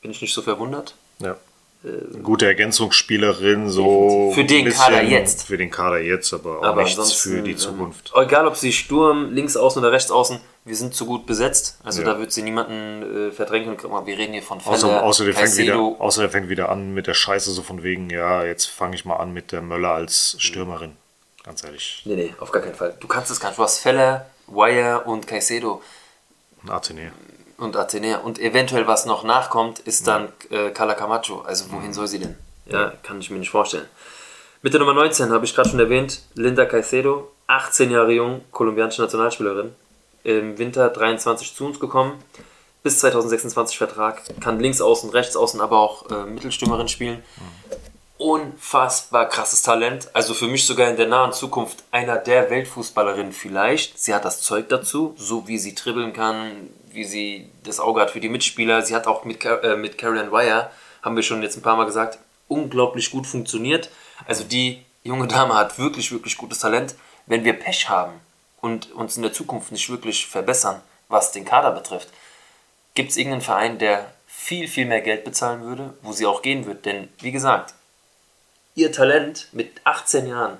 bin 0.00 0.10
ich 0.10 0.20
nicht 0.20 0.34
so 0.34 0.42
verwundert. 0.42 0.94
Ja. 1.18 1.36
Äh, 1.84 2.18
Gute 2.22 2.46
Ergänzungsspielerin, 2.46 3.68
so. 3.68 4.32
Für 4.34 4.44
den 4.44 4.70
Kader 4.70 5.02
jetzt. 5.02 5.46
Für 5.46 5.56
den 5.56 5.70
Kader 5.70 5.98
jetzt, 5.98 6.32
aber 6.32 6.60
auch 6.60 6.64
aber 6.64 6.84
nichts 6.84 7.12
für 7.12 7.42
die 7.42 7.56
Zukunft. 7.56 8.12
Ähm, 8.14 8.22
egal, 8.22 8.46
ob 8.46 8.56
sie 8.56 8.72
Sturm, 8.72 9.32
links 9.32 9.56
außen 9.56 9.82
oder 9.82 9.90
rechts 9.90 10.10
außen, 10.10 10.38
wir 10.64 10.76
sind 10.76 10.94
zu 10.94 11.06
gut 11.06 11.26
besetzt. 11.26 11.78
Also 11.82 12.02
ja. 12.02 12.12
da 12.12 12.20
wird 12.20 12.30
sie 12.30 12.42
niemanden 12.42 13.30
äh, 13.30 13.32
verdrängen. 13.32 13.76
Wir 13.82 14.18
reden 14.18 14.32
hier 14.32 14.42
von 14.42 14.60
Fälle, 14.60 14.76
außer, 14.76 15.02
außer, 15.02 15.24
der 15.24 15.34
fängt 15.34 15.56
wieder, 15.56 15.76
außer 15.76 16.20
der 16.22 16.30
fängt 16.30 16.48
wieder 16.48 16.68
an 16.68 16.94
mit 16.94 17.08
der 17.08 17.14
Scheiße, 17.14 17.50
so 17.50 17.62
von 17.62 17.82
wegen, 17.82 18.10
ja, 18.10 18.44
jetzt 18.44 18.66
fange 18.66 18.94
ich 18.94 19.04
mal 19.04 19.16
an 19.16 19.32
mit 19.32 19.50
der 19.50 19.62
Möller 19.62 19.90
als 19.90 20.36
Stürmerin. 20.38 20.92
Ganz 21.42 21.64
ehrlich. 21.64 22.02
Nee, 22.04 22.14
nee, 22.14 22.34
auf 22.38 22.52
gar 22.52 22.62
keinen 22.62 22.76
Fall. 22.76 22.94
Du 23.00 23.08
kannst 23.08 23.30
es 23.32 23.40
gar 23.40 23.48
nicht. 23.48 23.58
Du 23.58 23.64
hast 23.64 23.78
Feller, 23.80 24.26
Wire 24.46 25.02
und 25.04 25.26
Caicedo. 25.26 25.82
Und 26.62 26.70
Athenä. 26.70 27.10
Und 27.62 27.76
Athenä. 27.76 28.18
Und 28.18 28.40
eventuell, 28.40 28.88
was 28.88 29.06
noch 29.06 29.22
nachkommt, 29.22 29.78
ist 29.78 30.08
dann 30.08 30.32
äh, 30.50 30.70
Cala 30.70 30.94
Camacho. 30.94 31.42
Also 31.42 31.70
wohin 31.70 31.88
mhm. 31.88 31.92
soll 31.92 32.08
sie 32.08 32.18
denn? 32.18 32.36
Ja, 32.66 32.92
kann 33.02 33.20
ich 33.20 33.30
mir 33.30 33.38
nicht 33.38 33.50
vorstellen. 33.50 33.86
Mit 34.62 34.72
der 34.72 34.80
Nummer 34.80 34.94
19 34.94 35.30
habe 35.30 35.44
ich 35.44 35.54
gerade 35.54 35.68
schon 35.68 35.80
erwähnt, 35.80 36.22
Linda 36.34 36.64
Caicedo, 36.64 37.30
18 37.46 37.90
Jahre 37.90 38.12
jung, 38.12 38.44
kolumbianische 38.50 39.02
Nationalspielerin. 39.02 39.74
Im 40.24 40.58
Winter 40.58 40.88
23 40.88 41.54
zu 41.54 41.66
uns 41.66 41.78
gekommen, 41.78 42.22
bis 42.82 42.98
2026 42.98 43.78
Vertrag, 43.78 44.22
kann 44.40 44.58
links 44.58 44.80
außen, 44.80 45.10
rechts 45.10 45.36
außen, 45.36 45.60
aber 45.60 45.78
auch 45.78 46.10
äh, 46.10 46.26
Mittelstürmerin 46.26 46.88
spielen. 46.88 47.22
Mhm 47.36 47.91
unfassbar 48.22 49.28
krasses 49.28 49.62
Talent. 49.62 50.08
Also 50.12 50.32
für 50.32 50.46
mich 50.46 50.64
sogar 50.64 50.88
in 50.88 50.96
der 50.96 51.08
nahen 51.08 51.32
Zukunft 51.32 51.82
einer 51.90 52.16
der 52.16 52.50
Weltfußballerinnen 52.50 53.32
vielleicht. 53.32 53.98
Sie 53.98 54.14
hat 54.14 54.24
das 54.24 54.40
Zeug 54.40 54.68
dazu, 54.68 55.14
so 55.18 55.48
wie 55.48 55.58
sie 55.58 55.74
dribbeln 55.74 56.12
kann, 56.12 56.70
wie 56.92 57.04
sie 57.04 57.50
das 57.64 57.80
Auge 57.80 58.00
hat 58.00 58.12
für 58.12 58.20
die 58.20 58.28
Mitspieler. 58.28 58.82
Sie 58.82 58.94
hat 58.94 59.08
auch 59.08 59.24
mit, 59.24 59.44
äh, 59.44 59.76
mit 59.76 59.98
Caroline 59.98 60.30
Wire, 60.30 60.70
haben 61.02 61.16
wir 61.16 61.24
schon 61.24 61.42
jetzt 61.42 61.56
ein 61.56 61.62
paar 61.62 61.76
Mal 61.76 61.86
gesagt, 61.86 62.18
unglaublich 62.46 63.10
gut 63.10 63.26
funktioniert. 63.26 63.90
Also 64.28 64.44
die 64.44 64.84
junge 65.02 65.26
Dame 65.26 65.54
hat 65.54 65.80
wirklich, 65.80 66.12
wirklich 66.12 66.36
gutes 66.36 66.60
Talent. 66.60 66.94
Wenn 67.26 67.44
wir 67.44 67.54
Pech 67.54 67.88
haben 67.88 68.12
und 68.60 68.92
uns 68.92 69.16
in 69.16 69.22
der 69.22 69.32
Zukunft 69.32 69.72
nicht 69.72 69.90
wirklich 69.90 70.28
verbessern, 70.28 70.80
was 71.08 71.32
den 71.32 71.44
Kader 71.44 71.72
betrifft, 71.72 72.08
gibt 72.94 73.10
es 73.10 73.16
irgendeinen 73.16 73.42
Verein, 73.42 73.78
der 73.78 74.12
viel, 74.28 74.68
viel 74.68 74.86
mehr 74.86 75.00
Geld 75.00 75.24
bezahlen 75.24 75.62
würde, 75.62 75.94
wo 76.02 76.12
sie 76.12 76.26
auch 76.26 76.42
gehen 76.42 76.66
wird. 76.66 76.86
Denn 76.86 77.08
wie 77.20 77.32
gesagt, 77.32 77.74
ihr 78.74 78.92
Talent 78.92 79.48
mit 79.52 79.80
18 79.84 80.26
Jahren 80.26 80.58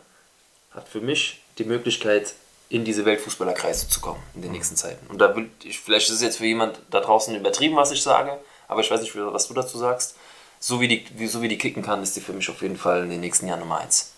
hat 0.72 0.88
für 0.88 1.00
mich 1.00 1.42
die 1.58 1.64
Möglichkeit, 1.64 2.34
in 2.68 2.86
diese 2.86 3.04
Weltfußballerkreise 3.04 3.88
zu 3.88 4.00
kommen 4.00 4.22
in 4.34 4.40
den 4.40 4.50
mhm. 4.50 4.56
nächsten 4.56 4.76
Zeiten. 4.76 5.06
Und 5.08 5.18
da 5.18 5.36
will 5.36 5.50
ich, 5.62 5.78
vielleicht 5.78 6.08
ist 6.08 6.16
es 6.16 6.22
jetzt 6.22 6.38
für 6.38 6.46
jemand 6.46 6.78
da 6.90 7.00
draußen 7.00 7.34
übertrieben, 7.36 7.76
was 7.76 7.92
ich 7.92 8.02
sage, 8.02 8.38
aber 8.66 8.80
ich 8.80 8.90
weiß 8.90 9.02
nicht, 9.02 9.14
was 9.14 9.48
du 9.48 9.54
dazu 9.54 9.76
sagst. 9.76 10.16
So 10.58 10.80
wie 10.80 10.88
die, 10.88 11.26
so 11.26 11.42
wie 11.42 11.48
die 11.48 11.58
kicken 11.58 11.82
kann, 11.82 12.02
ist 12.02 12.16
die 12.16 12.20
für 12.20 12.32
mich 12.32 12.48
auf 12.48 12.62
jeden 12.62 12.78
Fall 12.78 13.02
in 13.02 13.10
den 13.10 13.20
nächsten 13.20 13.46
Jahren 13.46 13.60
Nummer 13.60 13.80
1. 13.80 14.12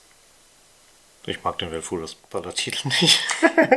Ich 1.27 1.43
mag 1.43 1.59
den 1.59 1.73
Weltfußballer-Titel 1.73 2.89
nicht. 3.01 3.19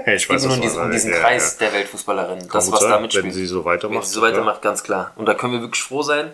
ich 0.05 0.29
weiß, 0.29 0.43
nur 0.43 0.55
in 0.55 0.61
diesen, 0.61 0.91
diesen 0.91 1.11
ja, 1.11 1.19
Kreis 1.19 1.57
ja. 1.59 1.65
der 1.65 1.79
Weltfußballerin. 1.79 2.39
Kann 2.39 2.49
das, 2.51 2.71
was 2.71 2.81
sein, 2.81 2.91
da 2.91 2.99
mitspielt. 2.99 3.25
Wenn 3.25 3.33
sie 3.33 3.45
so 3.47 3.65
weitermacht. 3.65 4.01
Wenn 4.01 4.07
sie 4.07 4.13
so 4.13 4.21
weitermacht, 4.21 4.61
ganz 4.61 4.83
klar. 4.83 5.13
Und 5.15 5.25
da 5.25 5.33
können 5.33 5.53
wir 5.53 5.61
wirklich 5.61 5.81
froh 5.81 6.03
sein, 6.03 6.33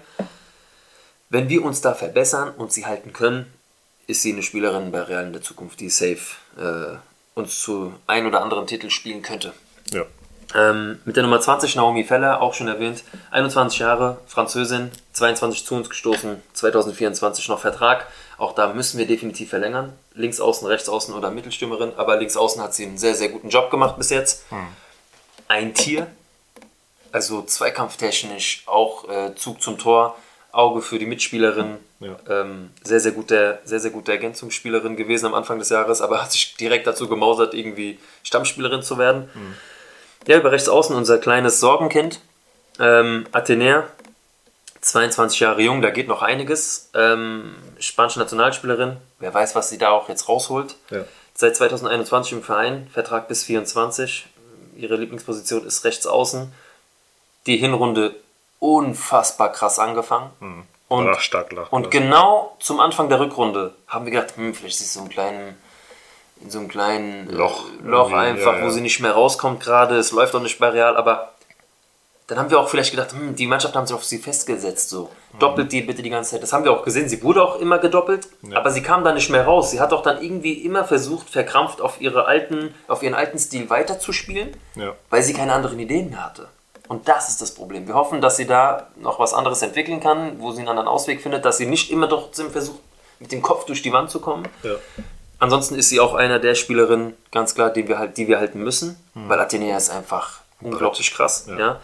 wenn 1.29 1.49
wir 1.49 1.63
uns 1.63 1.81
da 1.81 1.93
verbessern 1.93 2.53
und 2.57 2.73
sie 2.73 2.85
halten 2.85 3.13
können, 3.13 3.53
ist 4.07 4.21
sie 4.21 4.33
eine 4.33 4.43
Spielerin 4.43 4.91
bei 4.91 5.01
Real 5.01 5.25
in 5.25 5.33
der 5.33 5.41
Zukunft, 5.41 5.79
die 5.79 5.89
safe 5.89 6.19
äh, 6.57 6.97
uns 7.35 7.61
zu 7.61 7.93
ein 8.07 8.25
oder 8.25 8.41
anderen 8.41 8.67
Titel 8.67 8.89
spielen 8.89 9.21
könnte. 9.21 9.53
Ja. 9.91 10.03
Ähm, 10.55 10.99
mit 11.05 11.15
der 11.15 11.23
Nummer 11.23 11.41
20 11.41 11.75
Naomi 11.75 12.03
Feller, 12.03 12.41
auch 12.41 12.53
schon 12.53 12.67
erwähnt, 12.67 13.03
21 13.31 13.79
Jahre, 13.79 14.19
Französin, 14.27 14.91
22 15.13 15.65
zu 15.65 15.75
uns 15.75 15.89
gestoßen, 15.89 16.41
2024 16.53 17.47
noch 17.47 17.59
Vertrag. 17.59 18.07
Auch 18.37 18.53
da 18.53 18.73
müssen 18.73 18.99
wir 18.99 19.07
definitiv 19.07 19.49
verlängern. 19.49 19.93
Links 20.13 20.39
außen, 20.39 20.67
rechts 20.67 20.89
außen 20.89 21.13
oder 21.13 21.31
Mittelstürmerin, 21.31 21.93
aber 21.97 22.17
links 22.17 22.37
außen 22.37 22.61
hat 22.61 22.75
sie 22.75 22.85
einen 22.85 22.97
sehr, 22.97 23.15
sehr 23.15 23.29
guten 23.29 23.49
Job 23.49 23.71
gemacht 23.71 23.97
bis 23.97 24.09
jetzt. 24.09 24.45
Hm. 24.49 24.67
Ein 25.47 25.73
Tier, 25.73 26.07
also 27.11 27.41
zweikampftechnisch, 27.41 28.63
auch 28.67 29.09
äh, 29.09 29.35
Zug 29.35 29.61
zum 29.61 29.77
Tor, 29.77 30.17
Auge 30.53 30.81
für 30.81 30.99
die 30.99 31.05
Mitspielerin. 31.05 31.77
Ja. 31.99 32.15
Ähm, 32.29 32.69
sehr, 32.83 32.99
sehr 32.99 33.11
gute, 33.11 33.59
sehr, 33.65 33.79
sehr 33.79 33.91
gute 33.91 34.11
Ergänzungsspielerin 34.11 34.95
gewesen 34.95 35.25
am 35.25 35.33
Anfang 35.33 35.59
des 35.59 35.69
Jahres, 35.69 35.99
aber 35.99 36.21
hat 36.21 36.31
sich 36.31 36.55
direkt 36.55 36.87
dazu 36.87 37.09
gemausert, 37.09 37.53
irgendwie 37.53 37.99
Stammspielerin 38.23 38.83
zu 38.83 38.97
werden. 38.97 39.29
Mhm. 39.33 39.55
Ja, 40.27 40.37
über 40.37 40.51
rechts 40.51 40.69
außen 40.69 40.95
unser 40.95 41.17
kleines 41.17 41.59
Sorgenkind, 41.59 42.21
ähm, 42.79 43.25
Athenäa, 43.31 43.87
22 44.79 45.39
Jahre 45.39 45.61
jung, 45.61 45.81
da 45.81 45.89
geht 45.89 46.07
noch 46.07 46.21
einiges. 46.21 46.89
Ähm, 46.93 47.55
spanische 47.79 48.19
Nationalspielerin, 48.19 48.97
wer 49.19 49.33
weiß, 49.33 49.55
was 49.55 49.69
sie 49.69 49.77
da 49.77 49.89
auch 49.89 50.07
jetzt 50.07 50.29
rausholt. 50.29 50.75
Ja. 50.91 51.03
Seit 51.33 51.55
2021 51.55 52.33
im 52.33 52.43
Verein, 52.43 52.87
Vertrag 52.93 53.27
bis 53.27 53.43
24. 53.43 54.27
Ihre 54.75 54.97
Lieblingsposition 54.97 55.65
ist 55.65 55.83
rechts 55.83 56.05
außen. 56.05 56.53
Die 57.47 57.57
Hinrunde 57.57 58.15
unfassbar 58.63 59.51
krass 59.51 59.77
angefangen. 59.77 60.29
Mhm. 60.39 60.63
Und, 60.87 61.09
Ach, 61.09 61.19
stark 61.19 61.51
lachen, 61.51 61.69
und 61.71 61.91
genau 61.91 62.55
zum 62.59 62.79
Anfang 62.79 63.09
der 63.09 63.19
Rückrunde 63.19 63.73
haben 63.87 64.05
wir 64.05 64.11
gedacht, 64.11 64.37
hm, 64.37 64.53
vielleicht 64.53 64.79
ist 64.79 64.93
sie 64.93 64.99
so 64.99 65.03
ein 65.03 65.09
kleinen, 65.09 65.57
in 66.39 66.51
so 66.51 66.59
einem 66.59 66.67
kleinen 66.67 67.29
äh, 67.29 67.33
Loch, 67.33 67.65
Loch 67.83 68.11
einfach, 68.11 68.53
ja, 68.53 68.59
ja. 68.59 68.65
wo 68.65 68.69
sie 68.69 68.81
nicht 68.81 68.99
mehr 68.99 69.13
rauskommt 69.13 69.59
gerade. 69.59 69.97
Es 69.97 70.11
läuft 70.11 70.35
auch 70.35 70.41
nicht 70.41 70.59
bei 70.59 70.69
Real, 70.69 70.95
aber 70.95 71.33
dann 72.27 72.37
haben 72.37 72.51
wir 72.51 72.59
auch 72.59 72.69
vielleicht 72.69 72.91
gedacht, 72.91 73.11
hm, 73.11 73.35
die 73.35 73.47
Mannschaft 73.47 73.75
haben 73.75 73.87
sich 73.87 73.95
auf 73.95 74.03
sie 74.05 74.19
festgesetzt. 74.19 74.89
So. 74.89 75.09
Mhm. 75.33 75.39
Doppelt 75.39 75.71
die 75.71 75.81
bitte 75.81 76.03
die 76.03 76.09
ganze 76.11 76.31
Zeit. 76.31 76.43
Das 76.43 76.53
haben 76.53 76.63
wir 76.63 76.71
auch 76.71 76.83
gesehen. 76.83 77.09
Sie 77.09 77.23
wurde 77.23 77.43
auch 77.43 77.59
immer 77.59 77.79
gedoppelt, 77.79 78.27
ja. 78.43 78.57
aber 78.57 78.69
sie 78.69 78.83
kam 78.83 79.03
da 79.03 79.13
nicht 79.13 79.29
mehr 79.29 79.45
raus. 79.45 79.71
Sie 79.71 79.79
hat 79.79 79.91
auch 79.93 80.03
dann 80.03 80.21
irgendwie 80.21 80.53
immer 80.53 80.85
versucht, 80.85 81.29
verkrampft 81.29 81.81
auf, 81.81 81.99
ihre 81.99 82.25
alten, 82.25 82.73
auf 82.87 83.01
ihren 83.01 83.15
alten 83.15 83.39
Stil 83.39 83.69
weiterzuspielen, 83.69 84.55
weil 85.09 85.23
sie 85.23 85.33
keine 85.33 85.53
anderen 85.53 85.79
Ideen 85.79 86.11
mehr 86.11 86.23
hatte. 86.23 86.47
Und 86.87 87.07
das 87.07 87.29
ist 87.29 87.41
das 87.41 87.53
Problem. 87.53 87.87
Wir 87.87 87.95
hoffen, 87.95 88.21
dass 88.21 88.37
sie 88.37 88.45
da 88.45 88.87
noch 88.97 89.19
was 89.19 89.33
anderes 89.33 89.61
entwickeln 89.61 89.99
kann, 89.99 90.39
wo 90.39 90.51
sie 90.51 90.59
einen 90.59 90.69
anderen 90.69 90.87
Ausweg 90.87 91.21
findet, 91.21 91.45
dass 91.45 91.57
sie 91.57 91.65
nicht 91.65 91.91
immer 91.91 92.09
trotzdem 92.09 92.51
versucht, 92.51 92.79
mit 93.19 93.31
dem 93.31 93.41
Kopf 93.41 93.65
durch 93.65 93.81
die 93.81 93.93
Wand 93.93 94.11
zu 94.11 94.19
kommen. 94.19 94.47
Ja. 94.63 94.75
Ansonsten 95.39 95.75
ist 95.75 95.89
sie 95.89 95.99
auch 95.99 96.13
einer 96.13 96.39
der 96.39 96.55
Spielerinnen, 96.55 97.15
ganz 97.31 97.55
klar, 97.55 97.69
die 97.69 97.87
wir, 97.87 97.99
halt, 97.99 98.17
die 98.17 98.27
wir 98.27 98.39
halten 98.39 98.63
müssen, 98.63 98.97
mhm. 99.13 99.29
weil 99.29 99.39
Athenea 99.39 99.77
ist 99.77 99.89
einfach 99.89 100.41
unglaublich 100.61 101.13
krass. 101.13 101.45
Ja, 101.47 101.57
ja. 101.57 101.81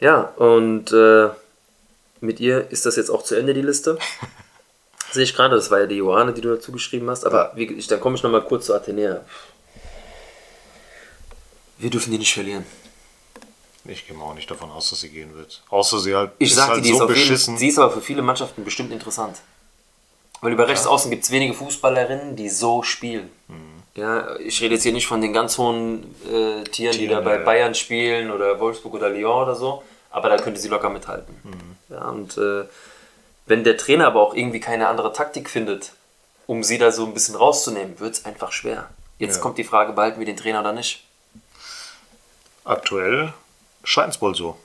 ja 0.00 0.20
und 0.36 0.92
äh, 0.92 1.28
mit 2.20 2.40
ihr 2.40 2.70
ist 2.70 2.86
das 2.86 2.96
jetzt 2.96 3.10
auch 3.10 3.22
zu 3.22 3.34
Ende, 3.34 3.54
die 3.54 3.62
Liste. 3.62 3.98
Sehe 5.10 5.24
ich 5.24 5.34
gerade, 5.34 5.56
das 5.56 5.70
war 5.70 5.80
ja 5.80 5.86
die 5.86 5.96
Johanne, 5.96 6.32
die 6.32 6.40
du 6.40 6.54
dazu 6.54 6.72
geschrieben 6.72 7.10
hast, 7.10 7.26
aber 7.26 7.52
wie, 7.54 7.66
dann 7.86 8.00
komme 8.00 8.16
ich 8.16 8.22
nochmal 8.22 8.42
kurz 8.42 8.66
zu 8.66 8.74
Athenea. 8.74 9.20
Wir 11.76 11.90
dürfen 11.90 12.10
die 12.12 12.18
nicht 12.18 12.32
verlieren. 12.32 12.64
Ich 13.84 14.06
gehe 14.06 14.16
mal 14.16 14.24
auch 14.24 14.34
nicht 14.34 14.50
davon 14.50 14.70
aus, 14.70 14.90
dass 14.90 15.00
sie 15.00 15.08
gehen 15.08 15.34
wird. 15.34 15.62
Außer 15.68 15.98
sie 15.98 16.14
halt. 16.14 16.30
Ich 16.38 16.54
sage 16.54 16.74
halt 16.74 16.84
die 16.84 16.92
so 16.92 17.02
ist 17.02 17.08
beschissen. 17.08 17.54
Jeden, 17.54 17.58
sie 17.58 17.68
ist 17.68 17.78
aber 17.78 17.92
für 17.92 18.00
viele 18.00 18.22
Mannschaften 18.22 18.64
bestimmt 18.64 18.92
interessant. 18.92 19.38
Weil 20.40 20.52
über 20.52 20.68
rechts 20.68 20.86
außen 20.86 21.10
gibt 21.10 21.24
es 21.24 21.30
wenige 21.30 21.54
Fußballerinnen, 21.54 22.36
die 22.36 22.48
so 22.48 22.82
spielen. 22.82 23.30
Mhm. 23.48 23.82
Ja, 23.94 24.36
ich 24.38 24.60
rede 24.60 24.74
jetzt 24.74 24.82
hier 24.84 24.92
nicht 24.92 25.06
von 25.06 25.20
den 25.20 25.32
ganz 25.32 25.58
hohen 25.58 26.14
äh, 26.30 26.64
Tieren, 26.64 26.96
die 26.96 27.08
da 27.08 27.20
bei 27.20 27.38
ja. 27.38 27.44
Bayern 27.44 27.74
spielen 27.74 28.30
oder 28.30 28.58
Wolfsburg 28.58 28.94
oder 28.94 29.10
Lyon 29.10 29.42
oder 29.42 29.54
so, 29.54 29.82
aber 30.10 30.30
da 30.30 30.38
könnte 30.38 30.60
sie 30.60 30.68
locker 30.68 30.88
mithalten. 30.88 31.34
Mhm. 31.44 31.94
Ja, 31.94 32.08
und 32.08 32.38
äh, 32.38 32.64
wenn 33.46 33.64
der 33.64 33.76
Trainer 33.76 34.06
aber 34.06 34.22
auch 34.22 34.34
irgendwie 34.34 34.60
keine 34.60 34.88
andere 34.88 35.12
Taktik 35.12 35.50
findet, 35.50 35.92
um 36.46 36.64
sie 36.64 36.78
da 36.78 36.90
so 36.90 37.04
ein 37.04 37.12
bisschen 37.12 37.36
rauszunehmen, 37.36 38.00
wird 38.00 38.14
es 38.14 38.24
einfach 38.24 38.52
schwer. 38.52 38.88
Jetzt 39.18 39.36
ja. 39.36 39.42
kommt 39.42 39.58
die 39.58 39.64
Frage, 39.64 39.92
behalten 39.92 40.18
wir 40.18 40.26
den 40.26 40.36
Trainer 40.36 40.60
oder 40.60 40.72
nicht? 40.72 41.04
Aktuell 42.64 43.32
scheint 43.84 44.14
es 44.14 44.20
wohl 44.22 44.34
so. 44.34 44.56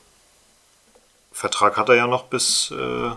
Vertrag 1.31 1.77
hat 1.77 1.89
er 1.89 1.95
ja 1.95 2.07
noch 2.07 2.23
bis 2.23 2.71
äh, 2.71 3.11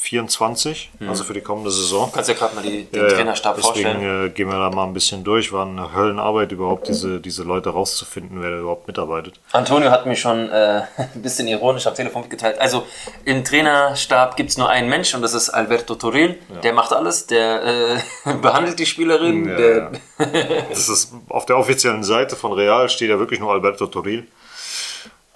24, 0.00 0.90
also 1.08 1.24
für 1.24 1.34
die 1.34 1.40
kommende 1.40 1.72
Saison. 1.72 2.06
Du 2.06 2.12
kannst 2.12 2.28
ja 2.28 2.36
gerade 2.36 2.54
mal 2.54 2.62
die, 2.62 2.84
den 2.84 3.00
Ja, 3.02 3.08
ja. 3.08 3.14
Trainerstab 3.16 3.56
Deswegen 3.56 3.82
vorstellen. 3.82 4.26
äh, 4.26 4.30
gehen 4.30 4.48
wir 4.48 4.56
da 4.56 4.70
mal 4.70 4.84
ein 4.84 4.94
bisschen 4.94 5.24
durch. 5.24 5.52
War 5.52 5.66
eine 5.66 5.92
Höllenarbeit, 5.92 6.52
überhaupt 6.52 6.86
diese, 6.86 7.18
diese 7.20 7.42
Leute 7.42 7.70
rauszufinden, 7.70 8.40
wer 8.40 8.50
da 8.50 8.58
überhaupt 8.58 8.86
mitarbeitet. 8.86 9.40
Antonio 9.50 9.90
hat 9.90 10.06
mir 10.06 10.14
schon 10.14 10.50
äh, 10.50 10.82
ein 10.96 11.22
bisschen 11.22 11.48
ironisch 11.48 11.88
am 11.88 11.96
Telefon 11.96 12.22
mitgeteilt. 12.22 12.60
Also 12.60 12.86
im 13.24 13.42
Trainerstab 13.42 14.36
gibt 14.36 14.50
es 14.50 14.56
nur 14.56 14.68
einen 14.68 14.88
Mensch 14.88 15.12
und 15.16 15.22
das 15.22 15.34
ist 15.34 15.50
Alberto 15.50 15.96
Toril. 15.96 16.38
Der 16.62 16.72
macht 16.74 16.92
alles, 16.92 17.26
der 17.26 17.64
äh, 17.64 18.34
behandelt 18.40 18.78
die 18.78 18.86
Spielerin. 18.86 19.48
Ja, 19.48 19.56
der, 19.56 19.76
ja. 20.20 20.62
Das 20.68 20.88
ist 20.88 21.12
auf 21.28 21.44
der 21.46 21.58
offiziellen 21.58 22.04
Seite 22.04 22.36
von 22.36 22.52
Real 22.52 22.88
steht 22.88 23.10
ja 23.10 23.18
wirklich 23.18 23.40
nur 23.40 23.50
Alberto 23.50 23.86
Toril. 23.88 24.28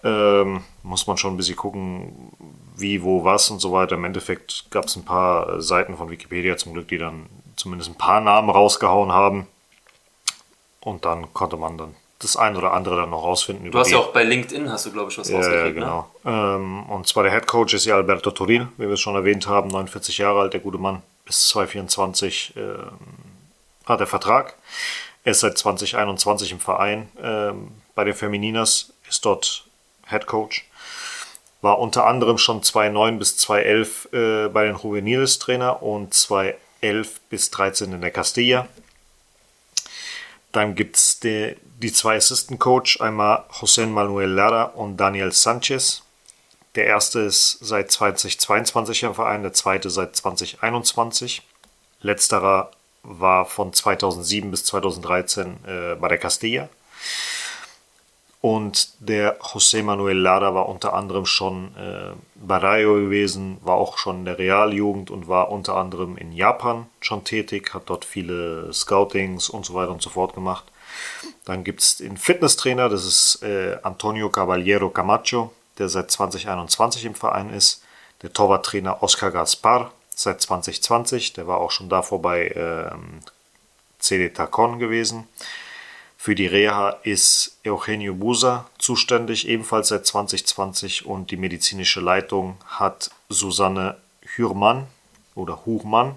Ähm, 0.04 0.64
muss 0.82 1.06
man 1.06 1.16
schon 1.16 1.34
ein 1.34 1.36
bisschen 1.36 1.56
gucken, 1.56 2.32
wie, 2.76 3.02
wo, 3.02 3.24
was 3.24 3.50
und 3.50 3.60
so 3.60 3.72
weiter. 3.72 3.94
Im 3.94 4.04
Endeffekt 4.04 4.66
gab 4.70 4.86
es 4.86 4.96
ein 4.96 5.04
paar 5.04 5.48
äh, 5.48 5.62
Seiten 5.62 5.96
von 5.96 6.10
Wikipedia 6.10 6.56
zum 6.56 6.74
Glück, 6.74 6.88
die 6.88 6.98
dann 6.98 7.26
zumindest 7.56 7.90
ein 7.90 7.98
paar 7.98 8.20
Namen 8.20 8.50
rausgehauen 8.50 9.12
haben. 9.12 9.46
Und 10.80 11.04
dann 11.04 11.32
konnte 11.32 11.56
man 11.56 11.78
dann 11.78 11.94
das 12.18 12.36
ein 12.36 12.56
oder 12.56 12.72
andere 12.72 12.96
dann 12.96 13.10
noch 13.10 13.22
rausfinden. 13.22 13.70
Du 13.70 13.78
hast 13.78 13.90
ja 13.90 13.98
auch 13.98 14.12
bei 14.12 14.22
LinkedIn, 14.24 14.70
hast 14.70 14.86
du 14.86 14.92
glaube 14.92 15.10
ich 15.10 15.18
was 15.18 15.28
Ja, 15.28 15.34
ja, 15.34 15.40
rausgekriegt, 15.40 15.76
ne? 15.76 15.80
genau. 15.80 16.10
Ähm, 16.24 16.84
und 16.90 17.06
zwar 17.06 17.24
der 17.24 17.32
Head 17.32 17.46
Coach 17.46 17.74
ist 17.74 17.84
ja 17.84 17.96
Alberto 17.96 18.30
Toril, 18.30 18.68
wie 18.76 18.86
wir 18.86 18.94
es 18.94 19.00
schon 19.00 19.14
erwähnt 19.14 19.46
haben, 19.48 19.68
49 19.68 20.18
Jahre 20.18 20.40
alt, 20.40 20.52
der 20.52 20.60
gute 20.60 20.78
Mann. 20.78 21.02
Bis 21.24 21.48
2024 21.48 22.54
ähm, 22.56 22.76
hat 23.86 24.00
er 24.00 24.06
Vertrag. 24.06 24.54
Er 25.24 25.32
ist 25.32 25.40
seit 25.40 25.58
2021 25.58 26.52
im 26.52 26.60
Verein 26.60 27.08
ähm, 27.22 27.68
bei 27.94 28.04
den 28.04 28.14
Femininas, 28.14 28.92
ist 29.08 29.24
dort 29.24 29.64
Head 30.08 30.26
Coach. 30.26 30.66
War 31.60 31.78
unter 31.78 32.06
anderem 32.06 32.38
schon 32.38 32.62
2009 32.62 33.18
bis 33.18 33.36
2011 33.36 34.08
äh, 34.12 34.48
bei 34.48 34.64
den 34.64 34.76
Juveniles 34.76 35.38
Trainer 35.38 35.82
und 35.82 36.12
2011 36.12 37.20
bis 37.30 37.50
13 37.50 37.92
in 37.92 38.00
der 38.00 38.10
Castilla. 38.10 38.68
Dann 40.50 40.74
gibt 40.74 40.96
es 40.96 41.20
die, 41.20 41.56
die 41.80 41.92
zwei 41.92 42.16
Assistant 42.16 42.60
Coach, 42.60 43.00
einmal 43.00 43.44
José 43.52 43.86
Manuel 43.86 44.28
Lara 44.28 44.64
und 44.64 44.98
Daniel 44.98 45.32
Sanchez. 45.32 46.02
Der 46.74 46.86
erste 46.86 47.20
ist 47.20 47.58
seit 47.60 47.90
2022 47.90 49.02
im 49.02 49.14
Verein, 49.14 49.42
der 49.42 49.52
zweite 49.52 49.90
seit 49.90 50.16
2021. 50.16 51.42
Letzterer 52.00 52.70
war 53.02 53.46
von 53.46 53.72
2007 53.72 54.50
bis 54.50 54.64
2013 54.64 55.56
äh, 55.66 55.94
bei 55.96 56.08
der 56.08 56.18
Castilla. 56.18 56.68
Und 58.42 58.88
der 58.98 59.38
José 59.40 59.85
Manuel 59.85 60.18
Lara 60.18 60.52
war 60.52 60.68
unter 60.68 60.94
anderem 60.94 61.26
schon 61.26 61.76
äh, 61.76 62.11
bei 62.35 62.57
Rayo 62.57 62.94
gewesen, 62.94 63.59
war 63.62 63.76
auch 63.76 63.98
schon 63.98 64.18
in 64.18 64.24
der 64.24 64.37
Realjugend 64.37 65.12
und 65.12 65.28
war 65.28 65.52
unter 65.52 65.76
anderem 65.76 66.16
in 66.16 66.33
Japan 66.33 66.87
schon 67.00 67.22
tätig, 67.22 67.72
hat 67.72 67.85
dort 67.87 68.05
viele 68.05 68.72
Scoutings 68.72 69.48
und 69.48 69.64
so 69.64 69.74
weiter 69.74 69.92
und 69.92 70.02
so 70.02 70.11
fort 70.11 70.35
gemacht. 70.35 70.64
Dann 71.44 71.62
gibt 71.62 71.83
es 71.83 71.98
den 71.98 72.16
Fitnesstrainer, 72.16 72.88
das 72.88 73.05
ist 73.05 73.44
äh, 73.44 73.78
Antonio 73.85 74.28
Caballero 74.28 74.90
Camacho, 74.90 75.52
der 75.78 75.88
seit 75.88 76.11
2021 76.11 77.05
im 77.05 77.14
Verein 77.14 77.48
ist. 77.48 77.85
Der 78.22 78.33
Torwarttrainer 78.33 79.05
Oscar 79.05 79.31
Gaspar 79.31 79.92
seit 80.16 80.40
2020, 80.40 81.33
der 81.35 81.46
war 81.46 81.59
auch 81.59 81.70
schon 81.70 81.88
davor 81.88 82.20
bei 82.20 82.48
ähm, 82.57 83.20
CD 84.00 84.31
Tacon 84.31 84.81
gewesen. 84.81 85.28
Für 86.22 86.37
die 86.37 86.46
Reha 86.46 86.90
ist 87.02 87.58
Eugenio 87.66 88.14
Busa 88.14 88.70
zuständig, 88.78 89.48
ebenfalls 89.48 89.88
seit 89.88 90.06
2020. 90.06 91.04
Und 91.04 91.32
die 91.32 91.37
medizinische 91.37 92.00
Leitung 92.00 92.58
hat 92.64 93.11
Susanne 93.28 93.96
Hürmann 94.37 94.87
oder 95.35 95.66
Huchmann 95.66 96.14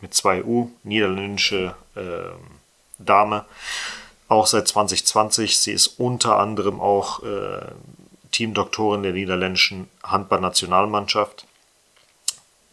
mit 0.00 0.12
zwei 0.12 0.42
U, 0.42 0.72
niederländische 0.82 1.76
ähm, 1.94 2.32
Dame, 2.98 3.44
auch 4.26 4.48
seit 4.48 4.66
2020. 4.66 5.56
Sie 5.56 5.70
ist 5.70 6.00
unter 6.00 6.40
anderem 6.40 6.80
auch 6.80 7.22
äh, 7.22 7.60
Teamdoktorin 8.32 9.04
der 9.04 9.12
niederländischen 9.12 9.88
Handballnationalmannschaft. 10.02 11.46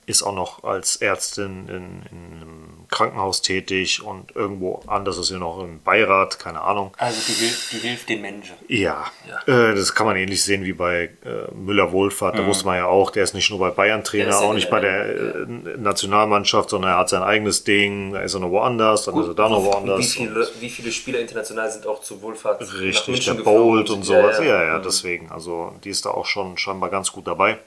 Ist 0.08 0.24
auch 0.24 0.34
noch 0.34 0.64
als 0.64 0.96
Ärztin 0.98 1.70
in, 1.70 1.76
in 2.12 2.42
einem 2.42 2.86
Krankenhaus 2.90 3.42
tätig 3.44 4.02
und 4.04 4.36
irgendwo 4.36 4.82
anders 4.88 5.18
ist 5.20 5.28
sie 5.28 5.38
noch 5.38 5.60
im 5.64 5.82
Beirat, 5.84 6.40
keine 6.40 6.62
Ahnung. 6.62 6.92
Also 6.98 7.22
die, 7.28 7.34
hil- 7.34 7.58
die 7.72 7.78
hilft 7.88 8.10
den 8.10 8.20
Menschen. 8.22 8.56
Ja, 8.68 9.06
Ja. 9.30 9.70
Äh, 9.70 9.76
das 9.76 9.94
kann 9.94 10.08
man 10.08 10.18
ähnlich 10.18 10.44
sehen 10.44 10.66
wie 10.66 10.74
bei 10.74 11.12
äh, 11.24 11.54
Müller 11.54 11.92
Wohlfahrt. 11.92 12.38
Da 12.38 12.46
wusste 12.48 12.66
man 12.66 12.78
ja 12.78 12.88
auch, 12.88 13.12
der 13.12 13.24
ist 13.24 13.36
nicht 13.36 13.50
nur 13.52 13.60
bei 13.60 13.70
Bayern 13.70 14.04
Trainer, 14.04 14.32
ja 14.32 14.40
auch 14.40 14.54
nicht 14.56 14.72
bei 14.72 14.80
der 14.80 15.06
äh, 15.06 15.46
Nationalmannschaft, 15.78 16.72
sondern 16.72 16.92
er 16.92 16.98
hat 16.98 17.10
sein 17.10 17.22
eigenes 17.24 17.64
Ding. 17.64 18.14
Da 18.14 18.22
ist 18.22 18.34
er 18.34 18.40
noch 18.40 18.50
woanders, 18.50 19.06
dann 19.06 19.18
ist 19.22 19.28
er 19.28 19.34
da 19.36 19.48
noch 19.50 19.62
Wie 19.62 19.68
woanders. 19.68 20.14
viele, 20.14 20.50
wie 20.60 20.70
viele 20.70 20.92
Spieler 20.92 21.20
international 21.20 21.72
sind 21.72 21.86
auch 21.86 22.02
zu 22.02 22.22
Wohlfahrt 22.24 22.60
nach 22.60 22.74
Richtig, 22.74 23.08
München 23.08 23.36
der 23.36 23.44
geflogen? 23.46 23.64
Bolt 23.64 23.90
und 23.92 24.04
sowas. 24.04 24.40
Ja, 24.40 24.64
ja, 24.66 24.78
Mhm. 24.80 24.84
deswegen. 24.84 25.32
Also 25.32 25.74
die 25.84 25.90
ist 25.92 26.06
da 26.06 26.10
auch 26.10 26.26
schon 26.26 26.58
scheinbar 26.58 26.90
ganz 26.90 27.12
gut 27.12 27.28
dabei. 27.28 27.60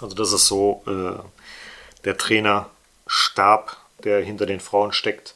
Also 0.00 0.16
das 0.16 0.32
ist 0.32 0.46
so 0.48 0.82
äh, 0.88 1.22
der 2.04 2.16
Trainerstab, 2.16 3.76
der 4.04 4.22
hinter 4.22 4.46
den 4.46 4.60
Frauen 4.60 4.92
steckt. 4.92 5.34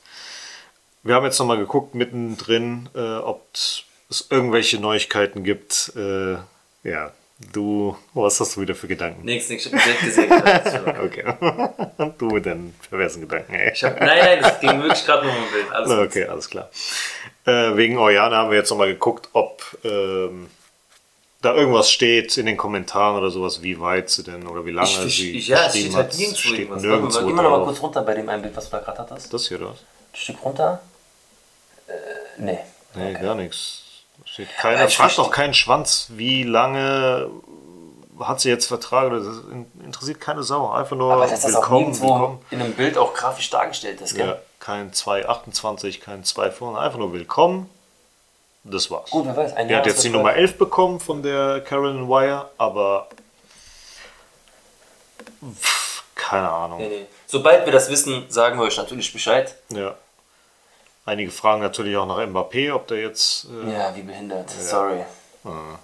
Wir 1.03 1.15
haben 1.15 1.25
jetzt 1.25 1.39
nochmal 1.39 1.59
geguckt 1.59 1.95
mittendrin, 1.95 2.89
äh, 2.95 3.17
ob 3.19 3.47
es 3.53 3.85
irgendwelche 4.31 4.81
Neuigkeiten 4.81 5.45
gibt. 5.45 5.93
Äh, 5.97 6.37
ja, 6.83 7.13
du, 7.53 7.97
was 8.15 8.41
hast 8.41 8.57
du 8.57 8.61
wieder 8.61 8.75
für 8.75 8.89
Gedanken? 8.89 9.25
Nix, 9.25 9.49
nix, 9.49 9.67
ich 9.67 9.73
hab 9.73 9.81
ein 9.81 9.85
Bild 9.85 10.01
gesehen. 10.01 10.33
Okay. 11.05 12.13
du 12.19 12.27
mit 12.27 12.47
deinen 12.47 12.75
perversen 12.89 13.23
Gedanken, 13.23 13.55
ey. 13.55 13.73
Ich 13.73 13.85
hab, 13.85 14.01
nein, 14.01 14.19
nein, 14.19 14.39
das 14.41 14.61
ging 14.61 14.83
wirklich 14.83 15.05
gerade 15.05 15.27
nur 15.27 15.37
um 15.37 15.51
Bild. 15.53 15.73
Alles 15.73 15.89
gut. 15.89 15.99
Okay, 15.99 16.25
alles 16.25 16.51
klar. 16.51 16.71
Äh, 17.45 17.77
wegen 17.77 17.99
Oriana 17.99 18.39
haben 18.39 18.51
wir 18.51 18.59
jetzt 18.59 18.71
nochmal 18.71 18.89
geguckt, 18.89 19.29
ob 19.33 19.63
ähm, 19.85 20.49
da 21.43 21.55
irgendwas 21.55 21.91
steht 21.91 22.37
in 22.39 22.47
den 22.47 22.57
Kommentaren 22.57 23.17
oder 23.17 23.31
sowas, 23.31 23.63
wie 23.63 23.79
weit 23.81 24.11
sie 24.11 24.23
denn 24.25 24.47
oder 24.47 24.65
wie 24.65 24.71
lange 24.73 24.89
Ich, 24.89 25.05
ich, 25.07 25.17
sie 25.17 25.39
ja, 25.53 25.67
es 25.67 25.73
geschrieben 25.75 25.91
steht 25.93 25.97
halt 25.97 26.07
hat. 26.13 26.19
nirgendwo 26.19 26.39
Steht 26.39 26.59
irgendwas. 26.59 26.83
nirgendwo 26.83 27.19
Geh 27.27 27.33
mal 27.33 27.43
noch 27.43 27.51
mal 27.51 27.57
drauf. 27.59 27.67
kurz 27.69 27.83
runter 27.83 28.03
bei 28.03 28.15
dem 28.15 28.29
einen 28.29 28.43
Bild, 28.43 28.57
was 28.57 28.65
du 28.65 28.71
da 28.73 28.79
gerade 28.83 28.99
hattest. 28.99 29.33
Das 29.33 29.49
hier, 29.49 29.61
was? 29.61 29.69
Ein 29.69 29.77
Stück 30.15 30.37
runter. 30.45 30.81
Äh, 31.89 31.93
nee. 32.39 32.59
Nee, 32.95 33.11
Okay. 33.15 33.23
gar 33.23 33.35
nichts. 33.35 33.83
Steht 34.25 34.49
keiner, 34.57 34.89
fragt 34.89 35.19
doch 35.19 35.31
keinen 35.31 35.55
Schwanz, 35.55 36.09
wie 36.11 36.43
lange 36.43 37.31
hat 38.19 38.41
sie 38.41 38.49
jetzt 38.49 38.67
Vertrag? 38.67 39.09
oder 39.09 39.21
Das 39.21 39.37
interessiert 39.85 40.21
keine 40.21 40.43
Sau. 40.43 40.71
Einfach 40.71 40.97
nur 40.97 41.13
Aber 41.13 41.27
das 41.27 41.45
auch 41.45 41.49
willkommen, 41.61 41.81
nirgendwo 41.91 42.09
willkommen. 42.15 42.39
in 42.51 42.63
einem 42.63 42.73
Bild 42.73 42.97
auch 42.97 43.13
grafisch 43.13 43.51
dargestellt 43.51 44.01
ist, 44.01 44.15
gell? 44.15 44.27
Ja, 44.27 44.39
kein 44.59 44.91
2,28, 44.93 46.01
kein 46.01 46.25
2 46.25 46.51
vorne, 46.51 46.79
einfach 46.79 46.99
nur 46.99 47.13
willkommen. 47.13 47.69
Das 48.69 48.91
war's. 48.91 49.11
Gut, 49.11 49.27
wer 49.27 49.37
weiß, 49.37 49.53
ein 49.55 49.69
Er 49.71 49.79
hat 49.79 49.87
jetzt 49.87 50.03
die 50.03 50.09
Nummer 50.09 50.31
voll. 50.33 50.41
11 50.41 50.59
bekommen 50.59 51.01
von 51.01 51.23
der 51.23 51.61
Carolyn 51.63 52.09
Wire, 52.09 52.51
aber 52.59 53.09
pff, 55.55 56.03
keine 56.15 56.49
Ahnung. 56.51 56.79
Nee, 56.79 56.89
nee. 56.89 57.07
Sobald 57.27 57.65
wir 57.65 57.73
das 57.73 57.89
wissen, 57.89 58.29
sagen 58.29 58.59
wir 58.59 58.65
euch 58.65 58.77
natürlich 58.77 59.13
Bescheid. 59.13 59.55
Ja. 59.69 59.95
Einige 61.05 61.31
fragen 61.31 61.63
natürlich 61.63 61.97
auch 61.97 62.07
nach 62.07 62.19
Mbappé, 62.19 62.73
ob 62.73 62.89
der 62.89 63.01
jetzt. 63.03 63.47
Äh, 63.65 63.73
Ja, 63.73 63.95
wie 63.95 64.03
behindert. 64.03 64.51
Sorry. 64.51 65.05
ja. 65.45 65.79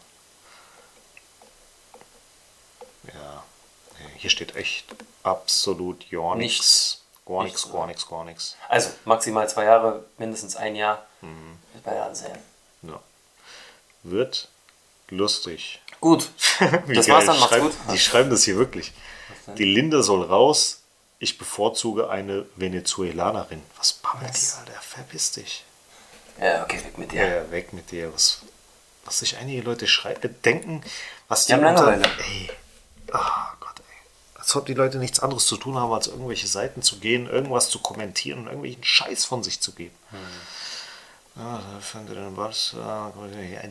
Nee, 4.00 4.08
Hier 4.16 4.30
steht 4.30 4.56
echt 4.56 4.86
absolut 5.22 6.10
gar 6.10 6.34
nichts. 6.36 6.98
Gar 7.24 7.44
Nichts, 7.44 7.70
gar 7.70 7.86
nichts, 7.86 8.08
gar 8.08 8.24
nichts. 8.24 8.56
Also 8.68 8.90
maximal 9.04 9.48
zwei 9.48 9.64
Jahre, 9.64 10.02
mindestens 10.18 10.56
ein 10.56 10.74
Jahr. 10.74 11.06
Mhm. 11.20 11.56
Bei 11.84 12.00
ansehen. 12.02 12.36
Ja. 12.82 13.00
Wird 14.02 14.48
lustig. 15.08 15.80
Gut. 16.00 16.30
Wie 16.86 16.94
Das 16.94 17.06
geil. 17.06 17.14
war's 17.16 17.26
dann, 17.26 17.38
macht's 17.38 17.54
Schreib- 17.54 17.62
gut. 17.62 17.72
Die 17.92 17.98
schreiben 17.98 18.30
das 18.30 18.42
hier 18.44 18.56
wirklich. 18.56 18.92
Die 19.58 19.64
Linda 19.64 20.02
soll 20.02 20.22
raus. 20.24 20.80
Ich 21.18 21.38
bevorzuge 21.38 22.10
eine 22.10 22.46
Venezuelanerin. 22.56 23.62
Was 23.78 23.92
babbelt 23.92 24.32
die, 24.34 24.58
Alter? 24.58 24.80
Verpiss 24.80 25.30
dich. 25.32 25.64
Ja, 26.40 26.64
okay, 26.64 26.78
weg 26.84 26.98
mit 26.98 27.12
dir. 27.12 27.24
Ja, 27.26 27.50
weg 27.52 27.72
mit 27.72 27.90
dir. 27.92 28.12
Was, 28.12 28.40
was 29.04 29.20
sich 29.20 29.36
einige 29.36 29.62
Leute 29.62 29.86
schrei- 29.86 30.14
äh, 30.14 30.28
denken, 30.44 30.82
was 31.28 31.46
Die 31.46 31.52
haben 31.52 31.62
Langeweile. 31.62 32.02
Ey. 32.18 32.50
Ah 33.12 33.52
Gott, 33.60 33.78
ey. 33.78 34.40
Als 34.40 34.56
ob 34.56 34.66
die 34.66 34.74
Leute 34.74 34.98
nichts 34.98 35.20
anderes 35.20 35.46
zu 35.46 35.56
tun 35.56 35.76
haben, 35.76 35.92
als 35.92 36.08
irgendwelche 36.08 36.48
Seiten 36.48 36.82
zu 36.82 36.98
gehen, 36.98 37.28
irgendwas 37.28 37.68
zu 37.70 37.78
kommentieren 37.78 38.40
und 38.40 38.46
irgendwelchen 38.46 38.82
Scheiß 38.82 39.24
von 39.24 39.44
sich 39.44 39.60
zu 39.60 39.72
geben. 39.72 39.94
Ja, 40.10 40.18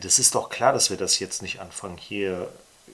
Das 0.00 0.18
ist 0.18 0.34
doch 0.34 0.48
klar, 0.50 0.72
dass 0.72 0.90
wir 0.90 0.96
das 0.96 1.18
jetzt 1.18 1.42
nicht 1.42 1.60
anfangen, 1.60 1.96
hier 1.96 2.48
äh, 2.88 2.90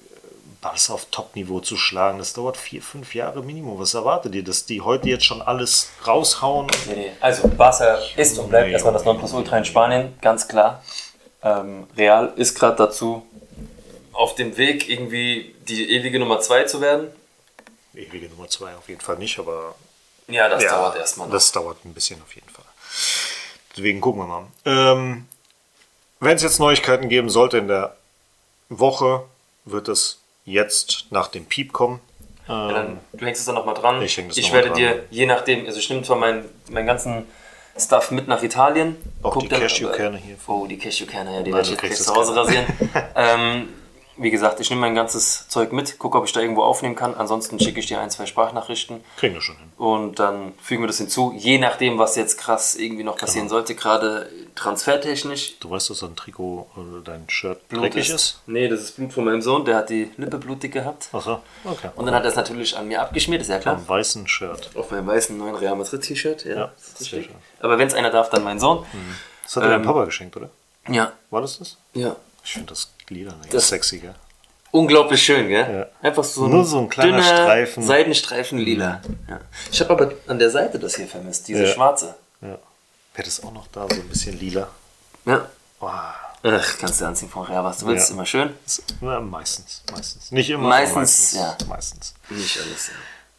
Barca 0.61 0.93
auf 0.93 1.07
Top-Niveau 1.11 1.61
zu 1.61 1.77
schlagen. 1.77 2.19
Das 2.19 2.33
dauert 2.35 2.57
vier, 2.57 2.83
fünf 2.83 3.15
Jahre 3.15 3.43
Minimum. 3.43 3.79
Was 3.79 3.95
erwartet 3.95 4.35
ihr, 4.35 4.45
dass 4.45 4.67
die 4.67 4.81
heute 4.81 5.09
jetzt 5.09 5.25
schon 5.25 5.41
alles 5.43 5.89
raushauen? 6.07 6.67
Nee, 6.87 6.95
nee. 6.95 7.13
Also, 7.21 7.49
Barca 7.49 7.99
ist 8.17 8.39
und 8.39 8.49
bleibt 8.51 8.67
Nee, 8.67 8.73
erstmal 8.73 8.93
das 8.93 9.05
Nonplusultra 9.05 9.57
in 9.59 9.65
Spanien, 9.65 10.19
ganz 10.21 10.47
klar. 10.49 10.83
Ähm, 11.43 11.87
Real 11.97 12.33
ist 12.37 12.55
gerade 12.59 12.77
dazu 12.77 13.27
auf 14.13 14.35
dem 14.35 14.57
Weg, 14.57 14.89
irgendwie 14.91 15.55
die 15.69 15.93
ewige 15.93 16.19
Nummer 16.19 16.41
2 16.41 16.65
zu 16.65 16.81
werden. 16.81 17.09
ewige 17.95 18.29
Nummer 18.29 18.49
zwei 18.49 18.75
auf 18.75 18.89
jeden 18.89 19.01
Fall 19.01 19.17
nicht, 19.17 19.39
aber 19.39 19.77
Ja, 20.27 20.49
das 20.49 20.65
ja, 20.65 20.71
dauert 20.71 20.97
erstmal 20.97 21.29
noch. 21.29 21.35
Das 21.35 21.53
dauert 21.53 21.85
ein 21.85 21.95
bisschen 21.95 22.21
auf 22.23 22.35
jeden 22.35 22.49
Fall. 22.49 22.65
Deswegen 23.79 24.01
gucken 24.01 24.23
wir 24.23 24.27
mal. 24.27 24.47
Ähm, 24.65 25.27
Wenn 26.19 26.35
es 26.37 26.43
jetzt 26.43 26.59
Neuigkeiten 26.59 27.09
geben 27.09 27.31
sollte 27.31 27.59
in 27.59 27.69
der 27.69 27.95
Woche, 28.69 29.23
wird 29.67 29.87
es 29.87 30.19
jetzt 30.45 31.07
nach 31.11 31.29
dem 31.29 31.45
Piep 31.45 31.73
kommen. 31.73 32.01
Ja, 32.49 32.73
dann, 32.73 32.99
du 33.13 33.25
hängst 33.25 33.41
es 33.41 33.47
dann 33.47 33.55
nochmal 33.55 33.75
dran. 33.75 34.03
Ich 34.03 34.17
häng 34.17 34.27
das 34.29 34.37
ich 34.37 34.53
werde 34.53 34.71
mal 34.71 34.75
dir, 34.77 34.91
dran. 34.95 35.05
je 35.11 35.27
nachdem, 35.27 35.67
also 35.67 35.79
ich 35.79 35.89
nehme 35.91 36.03
zwar 36.03 36.17
meinen 36.17 36.45
meinen 36.71 36.87
ganzen 36.87 37.25
Stuff 37.79 38.11
mit 38.11 38.27
nach 38.27 38.43
Italien. 38.43 38.97
Auch 39.23 39.37
die 39.37 39.47
Cashewkerne 39.49 40.17
aber- 40.17 40.27
hier. 40.27 40.37
Oh, 40.49 40.67
die 40.67 40.77
Cashewkerne, 40.79 41.35
ja, 41.37 41.43
die 41.43 41.53
werde 41.53 41.71
ich 41.73 41.81
jetzt 41.81 42.03
zu 42.05 42.15
Hause 42.15 42.35
rasieren. 42.35 42.67
ähm, 43.15 43.69
wie 44.19 44.31
gesagt, 44.31 44.59
ich 44.61 44.69
nehme 44.71 44.81
mein 44.83 44.95
ganzes 44.95 45.47
Zeug 45.49 45.73
mit, 45.73 45.99
gucke, 45.99 46.19
ob 46.19 46.25
ich 46.27 46.33
da 46.33 46.41
irgendwo 46.41 46.63
aufnehmen 46.63 46.97
kann. 46.97 47.15
Ansonsten 47.15 47.59
schicke 47.61 47.81
ich 47.81 47.87
dir 47.87 48.01
ein, 48.01 48.11
zwei 48.11 48.27
Sprachnachrichten 48.27 49.03
Kriegen 49.17 49.35
wir 49.35 49.41
schon 49.41 49.57
hin. 49.57 49.73
und 49.77 50.19
dann 50.19 50.55
fügen 50.61 50.83
wir 50.83 50.87
das 50.89 50.99
hinzu. 50.99 51.33
Je 51.37 51.59
nachdem, 51.59 51.99
was 51.99 52.17
jetzt 52.17 52.37
krass 52.39 52.75
irgendwie 52.75 53.05
noch 53.05 53.17
passieren 53.17 53.47
Genau. 53.47 53.57
sollte, 53.59 53.75
gerade 53.75 54.29
transfertechnisch. 54.55 55.59
Du 55.61 55.71
weißt, 55.71 55.91
dass 55.91 56.01
dein 56.01 56.17
Trikot 56.17 56.69
oder 56.77 57.01
dein 57.05 57.29
Shirt 57.29 57.69
Blut 57.69 57.83
dreckig 57.85 58.11
ist? 58.11 58.41
Nee, 58.47 58.69
das 58.69 58.81
ist 58.81 58.97
Blut 58.97 59.13
von 59.13 59.25
meinem 59.25 59.43
Sohn, 59.43 59.65
der 59.65 59.77
hat 59.77 59.91
die 59.91 60.11
Lippe 60.17 60.39
blutig 60.39 60.73
gehabt. 60.73 61.09
Achso, 61.13 61.41
okay. 61.65 61.89
Und 61.97 62.07
dann 62.07 62.15
hat 62.15 62.25
er 62.25 62.31
es 62.31 62.37
natürlich 62.37 62.77
an 62.77 62.89
mir 62.89 63.01
abgeschmiert, 63.01 63.43
ist 63.43 63.49
ja 63.49 63.59
klar. 63.59 63.77
Am 63.77 63.89
weißen 63.89 64.27
Shirt. 64.29 64.71
Auf 64.75 64.91
meinem 64.91 65.07
weißen 65.07 65.37
neuen 65.37 65.55
Real 65.55 65.77
Madrid 65.77 66.03
T-Shirt, 66.03 66.45
ja. 66.45 66.55
Ja, 66.57 66.73
ist 66.79 67.01
richtig. 67.13 67.31
Aber 67.61 67.79
wenn 67.79 67.89
es 67.89 67.95
einer 67.95 68.11
darf, 68.11 68.31
dann 68.31 68.45
mein 68.45 68.59
Sohn. 68.61 68.85
Das 69.45 69.57
hat 69.57 69.65
dein 69.65 69.73
Ähm, 69.73 69.83
Papa 69.83 70.05
geschenkt, 70.05 70.37
oder? 70.37 70.51
Ja, 70.89 71.13
War 71.31 71.41
das 71.41 71.59
das? 71.59 71.77
ja. 71.95 72.17
Ich 72.45 72.53
finde 72.55 72.69
das 72.71 72.91
Glieder 73.09 73.35
nicht 73.37 73.53
Das- 73.53 73.69
sexy, 73.69 73.99
gell? 73.99 74.15
Unglaublich 74.71 75.23
schön, 75.23 75.49
gell? 75.49 75.89
Ja. 76.03 76.07
Einfach 76.07 76.23
so 76.25 76.45
ein, 76.45 76.51
Nur 76.51 76.63
so 76.65 76.79
ein 76.79 76.91
kleiner 76.91 77.13
dünner 77.17 77.25
Streifen. 77.25 77.83
Seidenstreifen 77.83 78.59
lila. 78.59 79.01
Ja. 79.29 79.41
Ich 79.73 79.81
habe 79.81 79.91
aber 79.91 80.13
an 80.27 80.39
der 80.39 80.51
Seite 80.51 80.79
das 80.79 80.97
hier 80.97 81.09
vermisst, 81.09 81.49
diese 81.49 81.65
Ja. 81.67 81.73
schwarze. 81.73 82.15
Ja. 82.43 82.59
Wäre 83.15 83.25
das 83.25 83.43
auch 83.43 83.53
noch 83.53 83.67
da, 83.69 83.87
so 83.89 83.95
ein 83.97 84.09
bisschen 84.09 84.39
lila? 84.39 84.69
Ja. 85.25 85.49
Wow. 85.81 85.91
Ach, 86.43 86.79
kannst 86.79 87.01
du 87.01 87.07
anziehen 87.07 87.31
von 87.31 87.47
Real, 87.47 87.65
was 87.65 87.79
du 87.79 87.87
willst, 87.87 88.11
Ja. 88.11 88.15
immer 88.15 88.27
schön. 88.27 88.51
Na, 89.01 89.21
meistens, 89.21 89.83
meistens. 89.91 90.31
Nicht 90.31 90.51
immer, 90.51 90.69
Meistens, 90.69 90.95
meistens. 91.33 91.33
ja. 91.35 91.57
Meistens. 91.67 92.15
Nicht 92.29 92.59
alles, 92.61 92.89
ja. 92.89 92.95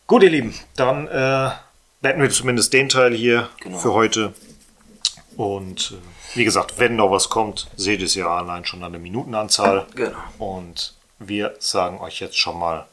Gut, 0.08 0.24
ihr 0.24 0.32
Lieben, 0.32 0.54
dann 0.76 1.08
äh, 1.08 1.52
beenden 2.02 2.24
wir 2.24 2.30
zumindest 2.32 2.74
den 2.74 2.90
Teil 2.90 3.14
hier 3.14 3.50
Genau. 3.62 3.78
für 3.78 3.94
heute. 3.94 4.34
Und 5.38 5.92
äh, 5.92 5.96
wie 6.36 6.44
gesagt, 6.46 6.78
wenn 6.80 6.96
noch 6.96 7.12
was 7.12 7.30
kommt, 7.30 7.68
seht 7.76 8.00
ihr 8.00 8.06
es 8.06 8.16
ja 8.16 8.28
allein 8.28 8.66
schon 8.66 8.84
an 8.84 8.92
der 8.92 9.02
Minutenanzahl. 9.02 9.86
Genau. 9.96 10.18
Und 10.38 10.94
wir 11.20 11.56
sagen 11.60 12.00
euch 12.00 12.20
jetzt 12.20 12.38
schon 12.38 12.58
mal 12.60 12.86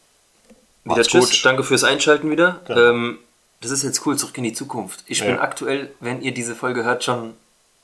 Wieder 0.85 1.03
tschüss, 1.03 1.31
gut. 1.31 1.45
danke 1.45 1.63
fürs 1.65 1.85
Einschalten 1.85 2.31
wieder. 2.31 2.61
Genau. 2.67 2.81
Ähm, 2.81 3.19
das 3.61 3.71
ist 3.71 3.83
jetzt 3.83 4.05
cool, 4.07 4.17
zurück 4.17 4.37
in 4.39 4.45
die 4.45 4.53
Zukunft. 4.53 5.03
Ich 5.07 5.21
bin 5.21 5.31
Ja. 5.37 5.41
aktuell, 5.41 5.93
wenn 6.01 6.23
ihr 6.23 6.33
diese 6.33 6.55
Folge 6.55 6.85
hört, 6.85 7.05
schon 7.05 7.35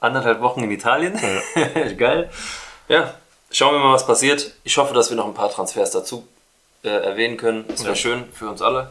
anderthalb 0.01 0.41
Wochen 0.41 0.63
in 0.63 0.71
Italien. 0.71 1.19
Geil. 1.99 2.31
Ja, 2.89 3.15
schauen 3.51 3.75
wir 3.75 3.79
mal, 3.81 3.93
was 3.95 4.07
passiert. 4.07 4.53
Ich 4.65 4.77
hoffe, 4.77 4.95
dass 4.95 5.11
wir 5.11 5.17
noch 5.17 5.27
ein 5.27 5.35
paar 5.35 5.51
Transfers 5.51 5.91
dazu 5.93 6.27
äh, 6.85 6.89
erwähnen 6.89 7.37
können. 7.37 7.65
Das 7.69 7.81
wäre 7.85 7.91
Ja. 7.95 7.97
schön 7.97 8.25
für 8.33 8.49
uns 8.49 8.61
alle. 8.63 8.91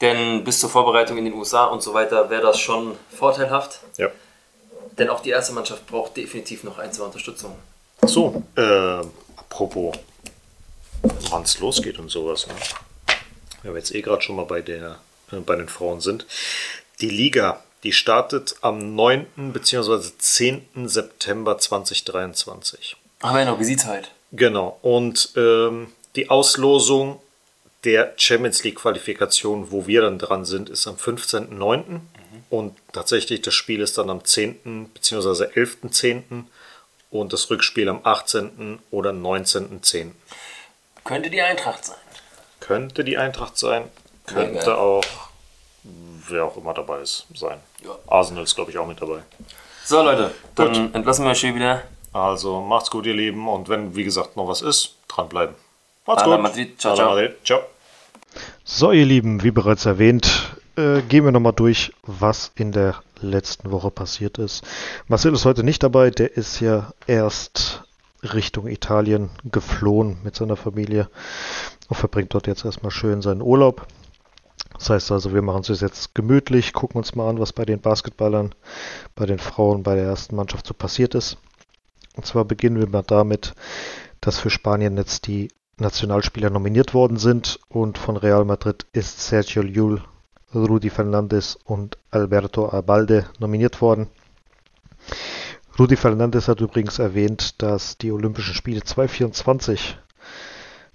Denn 0.00 0.42
bis 0.42 0.58
zur 0.58 0.68
Vorbereitung 0.70 1.16
in 1.18 1.24
den 1.26 1.34
USA 1.34 1.66
und 1.66 1.82
so 1.82 1.94
weiter 1.94 2.28
wäre 2.28 2.42
das 2.42 2.58
schon 2.58 2.96
vorteilhaft. 3.16 3.80
Ja. 3.98 4.08
Denn 4.98 5.08
auch 5.08 5.20
die 5.20 5.30
erste 5.30 5.52
Mannschaft 5.52 5.86
braucht 5.86 6.16
definitiv 6.16 6.64
noch 6.64 6.78
ein, 6.78 6.92
zwei 6.92 7.04
Unterstützung. 7.04 7.56
So, 8.04 8.42
äh, 8.56 9.00
apropos, 9.36 9.96
wann 11.30 11.42
es 11.42 11.58
losgeht 11.60 11.98
und 11.98 12.10
sowas. 12.10 12.46
Ne? 12.46 12.54
Wenn 13.62 13.72
wir 13.72 13.78
jetzt 13.78 13.94
eh 13.94 14.02
gerade 14.02 14.22
schon 14.22 14.36
mal 14.36 14.44
bei, 14.44 14.60
der, 14.60 14.98
äh, 15.30 15.36
bei 15.36 15.56
den 15.56 15.68
Frauen 15.68 16.00
sind. 16.00 16.26
Die 17.00 17.08
Liga, 17.08 17.62
die 17.84 17.92
startet 17.92 18.56
am 18.60 18.94
9. 18.94 19.52
bzw. 19.52 20.10
10. 20.18 20.88
September 20.88 21.58
2023. 21.58 22.96
Aber 23.20 23.38
ja 23.38 23.44
noch, 23.46 23.60
wie 23.60 23.64
sieht's 23.64 23.86
halt? 23.86 24.10
Genau. 24.32 24.78
Und 24.82 25.32
ähm, 25.36 25.92
die 26.16 26.30
Auslosung 26.30 27.20
der 27.84 28.14
Champions 28.16 28.62
League 28.64 28.76
Qualifikation, 28.76 29.70
wo 29.70 29.86
wir 29.86 30.02
dann 30.02 30.18
dran 30.18 30.44
sind, 30.44 30.68
ist 30.70 30.86
am 30.86 30.96
15.09. 30.96 32.00
Und 32.52 32.76
tatsächlich 32.92 33.40
das 33.40 33.54
Spiel 33.54 33.80
ist 33.80 33.96
dann 33.96 34.10
am 34.10 34.26
10. 34.26 34.90
bzw. 34.92 35.44
11.10. 35.44 36.44
und 37.10 37.32
das 37.32 37.48
Rückspiel 37.48 37.88
am 37.88 38.00
18. 38.04 38.78
oder 38.90 39.08
19.10. 39.08 40.10
Könnte 41.02 41.30
die 41.30 41.40
Eintracht 41.40 41.82
sein. 41.82 41.96
Könnte 42.60 43.04
die 43.04 43.16
Eintracht 43.16 43.56
sein, 43.56 43.84
könnte 44.26 44.66
geil. 44.66 44.74
auch 44.74 45.02
wer 46.28 46.44
auch 46.44 46.58
immer 46.58 46.74
dabei 46.74 47.00
ist 47.00 47.26
sein. 47.34 47.58
Ja. 47.82 47.98
Arsenal 48.06 48.44
ist 48.44 48.54
glaube 48.54 48.70
ich 48.70 48.76
auch 48.76 48.86
mit 48.86 49.00
dabei. 49.00 49.22
So 49.86 50.02
Leute, 50.02 50.30
dann 50.54 50.92
entlassen 50.92 51.24
wir 51.24 51.30
euch 51.30 51.40
hier 51.40 51.54
wieder. 51.54 51.82
Also 52.12 52.60
macht's 52.60 52.90
gut, 52.90 53.06
ihr 53.06 53.14
Lieben. 53.14 53.48
Und 53.48 53.70
wenn, 53.70 53.96
wie 53.96 54.04
gesagt, 54.04 54.36
noch 54.36 54.46
was 54.46 54.60
ist, 54.60 54.96
dranbleiben. 55.08 55.54
Macht's 56.06 56.22
Alla 56.22 56.36
gut. 56.36 56.42
Madrid. 56.42 56.78
Ciao, 56.78 56.94
ciao. 56.94 57.14
Madrid. 57.14 57.34
Ciao. 57.44 57.62
So, 58.62 58.92
ihr 58.92 59.06
Lieben, 59.06 59.42
wie 59.42 59.50
bereits 59.50 59.86
erwähnt, 59.86 60.41
äh, 60.76 61.02
gehen 61.02 61.24
wir 61.24 61.32
nochmal 61.32 61.52
durch, 61.52 61.92
was 62.02 62.52
in 62.54 62.72
der 62.72 63.02
letzten 63.20 63.70
Woche 63.70 63.90
passiert 63.90 64.38
ist. 64.38 64.64
Marcel 65.08 65.34
ist 65.34 65.44
heute 65.44 65.64
nicht 65.64 65.82
dabei, 65.82 66.10
der 66.10 66.36
ist 66.36 66.60
ja 66.60 66.92
erst 67.06 67.84
Richtung 68.22 68.66
Italien 68.66 69.30
geflohen 69.44 70.18
mit 70.22 70.36
seiner 70.36 70.56
Familie 70.56 71.08
und 71.88 71.96
verbringt 71.96 72.34
dort 72.34 72.46
jetzt 72.46 72.64
erstmal 72.64 72.92
schön 72.92 73.22
seinen 73.22 73.42
Urlaub. 73.42 73.86
Das 74.78 74.90
heißt 74.90 75.12
also, 75.12 75.34
wir 75.34 75.42
machen 75.42 75.62
es 75.68 75.80
jetzt 75.80 76.14
gemütlich, 76.14 76.72
gucken 76.72 76.98
uns 76.98 77.14
mal 77.14 77.28
an, 77.28 77.38
was 77.38 77.52
bei 77.52 77.64
den 77.64 77.80
Basketballern, 77.80 78.54
bei 79.14 79.26
den 79.26 79.38
Frauen, 79.38 79.82
bei 79.82 79.94
der 79.94 80.04
ersten 80.04 80.36
Mannschaft 80.36 80.66
so 80.66 80.74
passiert 80.74 81.14
ist. 81.14 81.36
Und 82.16 82.26
zwar 82.26 82.44
beginnen 82.44 82.80
wir 82.80 82.88
mal 82.88 83.04
damit, 83.06 83.54
dass 84.20 84.38
für 84.38 84.50
Spanien 84.50 84.96
jetzt 84.96 85.26
die 85.26 85.48
Nationalspieler 85.78 86.50
nominiert 86.50 86.94
worden 86.94 87.16
sind 87.16 87.58
und 87.68 87.98
von 87.98 88.16
Real 88.16 88.44
Madrid 88.44 88.86
ist 88.92 89.20
Sergio 89.20 89.62
Llull, 89.62 90.02
Rudi 90.54 90.90
Fernandes 90.90 91.56
und 91.64 91.98
Alberto 92.10 92.68
Abalde 92.68 93.26
nominiert 93.38 93.80
worden. 93.80 94.08
Rudi 95.78 95.96
Fernandes 95.96 96.48
hat 96.48 96.60
übrigens 96.60 96.98
erwähnt, 96.98 97.62
dass 97.62 97.96
die 97.96 98.12
Olympischen 98.12 98.54
Spiele 98.54 98.82
2024 98.82 99.98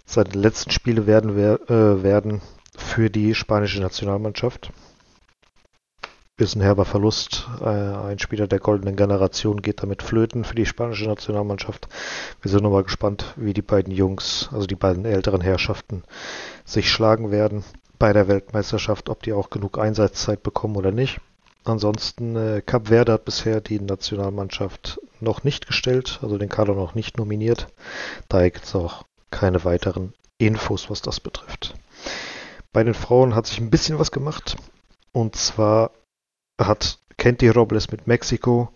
seine 0.06 0.30
letzten 0.30 0.72
Spiele 0.72 1.08
werden, 1.08 1.36
wer- 1.36 1.70
äh, 1.70 2.04
werden 2.04 2.41
für 2.78 3.10
die 3.10 3.34
spanische 3.34 3.82
Nationalmannschaft. 3.82 4.72
Ist 6.38 6.56
ein 6.56 6.62
herber 6.62 6.86
Verlust. 6.86 7.48
Äh, 7.62 7.65
ein 7.65 8.20
Spieler 8.20 8.48
der 8.48 8.60
goldenen 8.60 8.96
Generation 8.96 9.63
geht 9.63 9.82
damit 9.82 10.04
flöten 10.04 10.43
für 10.43 10.54
die 10.54 10.67
spanische 10.67 11.06
Nationalmannschaft. 11.08 11.88
Wir 12.43 12.52
sind 12.52 12.62
nochmal 12.62 12.84
gespannt, 12.84 13.34
wie 13.36 13.54
die 13.54 13.63
beiden 13.63 13.91
Jungs, 13.91 14.48
also 14.54 14.67
die 14.67 14.76
beiden 14.76 15.06
älteren 15.06 15.41
Herrschaften, 15.41 16.04
sich 16.63 16.91
schlagen 16.91 17.32
werden 17.32 17.63
bei 17.99 18.13
der 18.13 18.27
Weltmeisterschaft, 18.27 19.10
ob 19.10 19.23
die 19.23 19.33
auch 19.33 19.49
genug 19.49 19.77
Einsatzzeit 19.77 20.43
bekommen 20.43 20.75
oder 20.75 20.91
nicht. 20.91 21.19
Ansonsten, 21.63 22.36
äh, 22.36 22.62
Cap 22.65 22.88
Verde 22.88 23.13
hat 23.13 23.25
bisher 23.25 23.60
die 23.60 23.79
Nationalmannschaft 23.79 25.01
noch 25.19 25.43
nicht 25.43 25.67
gestellt, 25.67 26.19
also 26.21 26.38
den 26.38 26.49
Kader 26.49 26.75
noch 26.75 26.95
nicht 26.95 27.17
nominiert. 27.17 27.67
Daher 28.29 28.51
gibt 28.51 28.65
es 28.65 28.75
auch 28.75 29.03
keine 29.31 29.63
weiteren 29.65 30.13
Infos, 30.38 30.89
was 30.89 31.01
das 31.01 31.19
betrifft. 31.19 31.73
Bei 32.71 32.83
den 32.83 32.93
Frauen 32.93 33.36
hat 33.36 33.47
sich 33.47 33.60
ein 33.60 33.69
bisschen 33.69 33.99
was 33.99 34.12
gemacht. 34.12 34.55
Und 35.12 35.36
zwar 35.36 35.91
hat 36.62 36.99
Kenty 37.17 37.49
Robles 37.49 37.91
mit 37.91 38.07
Mexiko 38.07 38.69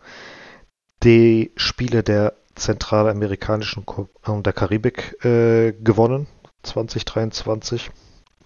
die 1.03 1.51
Spiele 1.55 2.03
der 2.03 2.33
zentralamerikanischen 2.55 3.85
und 3.85 4.45
der 4.45 4.53
Karibik 4.53 5.23
äh, 5.23 5.73
gewonnen, 5.73 6.27
2023. 6.63 7.91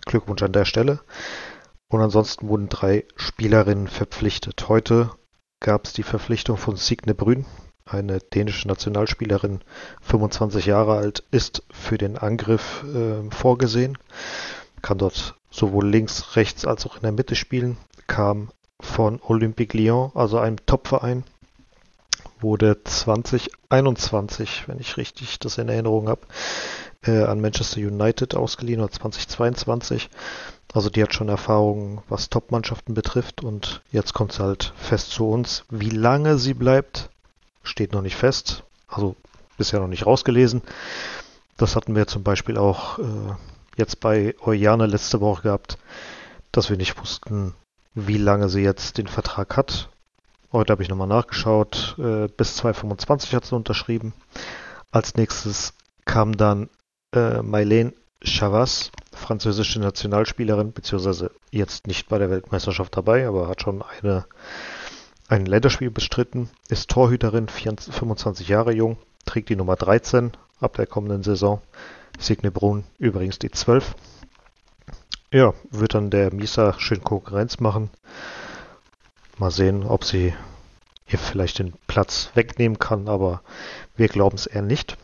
Glückwunsch 0.05 0.43
an 0.43 0.53
der 0.53 0.65
Stelle. 0.65 0.99
Und 1.87 2.01
ansonsten 2.01 2.47
wurden 2.47 2.69
drei 2.69 3.05
Spielerinnen 3.15 3.87
verpflichtet. 3.87 4.67
Heute 4.69 5.11
gab 5.59 5.85
es 5.85 5.93
die 5.93 6.03
Verpflichtung 6.03 6.57
von 6.57 6.75
Signe 6.75 7.13
Brün, 7.13 7.45
eine 7.85 8.19
dänische 8.19 8.67
Nationalspielerin, 8.67 9.61
25 10.01 10.65
Jahre 10.65 10.97
alt, 10.97 11.23
ist 11.31 11.63
für 11.71 11.97
den 11.97 12.17
Angriff 12.17 12.83
äh, 12.83 13.29
vorgesehen, 13.31 13.97
kann 14.81 14.97
dort 14.97 15.35
sowohl 15.51 15.87
links, 15.87 16.35
rechts 16.35 16.65
als 16.65 16.85
auch 16.85 16.95
in 16.95 17.03
der 17.03 17.11
Mitte 17.11 17.35
spielen, 17.35 17.77
kam 18.07 18.49
von 18.81 19.21
Olympique 19.21 19.77
Lyon, 19.77 20.11
also 20.15 20.37
einem 20.39 20.57
Topverein, 20.65 21.23
wurde 22.39 22.83
2021, 22.83 24.67
wenn 24.67 24.79
ich 24.79 24.97
richtig 24.97 25.39
das 25.39 25.57
in 25.57 25.69
Erinnerung 25.69 26.09
habe, 26.09 26.21
äh, 27.05 27.23
an 27.23 27.41
Manchester 27.41 27.79
United 27.79 28.35
ausgeliehen 28.35 28.81
oder 28.81 28.91
2022. 28.91 30.09
Also 30.73 30.89
die 30.89 31.01
hat 31.01 31.13
schon 31.13 31.29
Erfahrung, 31.29 32.03
was 32.09 32.29
Top-Mannschaften 32.29 32.93
betrifft 32.93 33.43
und 33.43 33.81
jetzt 33.91 34.13
kommt 34.13 34.33
sie 34.33 34.43
halt 34.43 34.73
fest 34.75 35.11
zu 35.11 35.29
uns. 35.29 35.63
Wie 35.69 35.89
lange 35.89 36.37
sie 36.37 36.53
bleibt, 36.53 37.09
steht 37.63 37.93
noch 37.93 38.01
nicht 38.01 38.15
fest. 38.17 38.63
Also 38.87 39.15
bisher 39.57 39.79
noch 39.79 39.87
nicht 39.87 40.05
rausgelesen. 40.05 40.61
Das 41.57 41.75
hatten 41.75 41.95
wir 41.95 42.07
zum 42.07 42.23
Beispiel 42.23 42.57
auch 42.57 42.99
äh, 42.99 43.03
jetzt 43.77 43.99
bei 44.01 44.35
Eujane 44.41 44.85
letzte 44.85 45.21
Woche 45.21 45.43
gehabt, 45.43 45.77
dass 46.51 46.69
wir 46.69 46.77
nicht 46.77 46.99
wussten, 46.99 47.53
wie 47.93 48.17
lange 48.17 48.49
sie 48.49 48.61
jetzt 48.61 48.97
den 48.97 49.07
Vertrag 49.07 49.55
hat. 49.55 49.89
Heute 50.51 50.71
habe 50.71 50.83
ich 50.83 50.89
nochmal 50.89 51.07
nachgeschaut. 51.07 51.95
Äh, 51.97 52.27
bis 52.27 52.57
2025 52.57 53.33
hat 53.33 53.45
sie 53.45 53.55
unterschrieben. 53.55 54.13
Als 54.91 55.15
nächstes 55.15 55.73
kam 56.03 56.35
dann 56.35 56.69
äh, 57.15 57.39
Mylène 57.41 57.93
Chavas, 58.23 58.91
französische 59.13 59.79
Nationalspielerin, 59.79 60.71
beziehungsweise 60.71 61.31
jetzt 61.51 61.87
nicht 61.87 62.09
bei 62.09 62.17
der 62.17 62.29
Weltmeisterschaft 62.29 62.95
dabei, 62.95 63.27
aber 63.27 63.47
hat 63.47 63.61
schon 63.61 63.83
eine, 63.83 64.25
ein 65.27 65.45
Länderspiel 65.45 65.91
bestritten, 65.91 66.49
ist 66.69 66.89
Torhüterin, 66.89 67.47
24, 67.47 67.93
25 67.93 68.47
Jahre 68.47 68.73
jung, 68.73 68.97
trägt 69.25 69.49
die 69.49 69.55
Nummer 69.55 69.75
13 69.75 70.31
ab 70.59 70.75
der 70.75 70.87
kommenden 70.87 71.23
Saison. 71.23 71.61
Signe 72.17 72.51
Brun 72.51 72.85
übrigens 72.97 73.39
die 73.39 73.51
12. 73.51 73.95
Ja, 75.31 75.53
wird 75.69 75.95
dann 75.95 76.09
der 76.09 76.33
Misa 76.33 76.79
schön 76.79 77.03
Konkurrenz 77.03 77.59
machen. 77.59 77.89
Mal 79.37 79.51
sehen, 79.51 79.83
ob 79.83 80.05
sie 80.05 80.33
hier 81.05 81.19
vielleicht 81.19 81.59
den 81.59 81.73
Platz 81.87 82.31
wegnehmen 82.35 82.79
kann, 82.79 83.09
aber 83.09 83.41
wir 83.97 84.07
glauben 84.07 84.35
es 84.35 84.47
eher 84.47 84.61
nicht. 84.61 84.97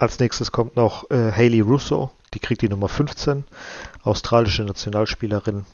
Als 0.00 0.18
nächstes 0.18 0.50
kommt 0.50 0.76
noch 0.76 1.10
äh, 1.10 1.30
Hayley 1.30 1.60
Russo, 1.60 2.10
die 2.32 2.38
kriegt 2.38 2.62
die 2.62 2.70
Nummer 2.70 2.88
15, 2.88 3.44
australische 4.02 4.64
Nationalspielerin, 4.64 5.66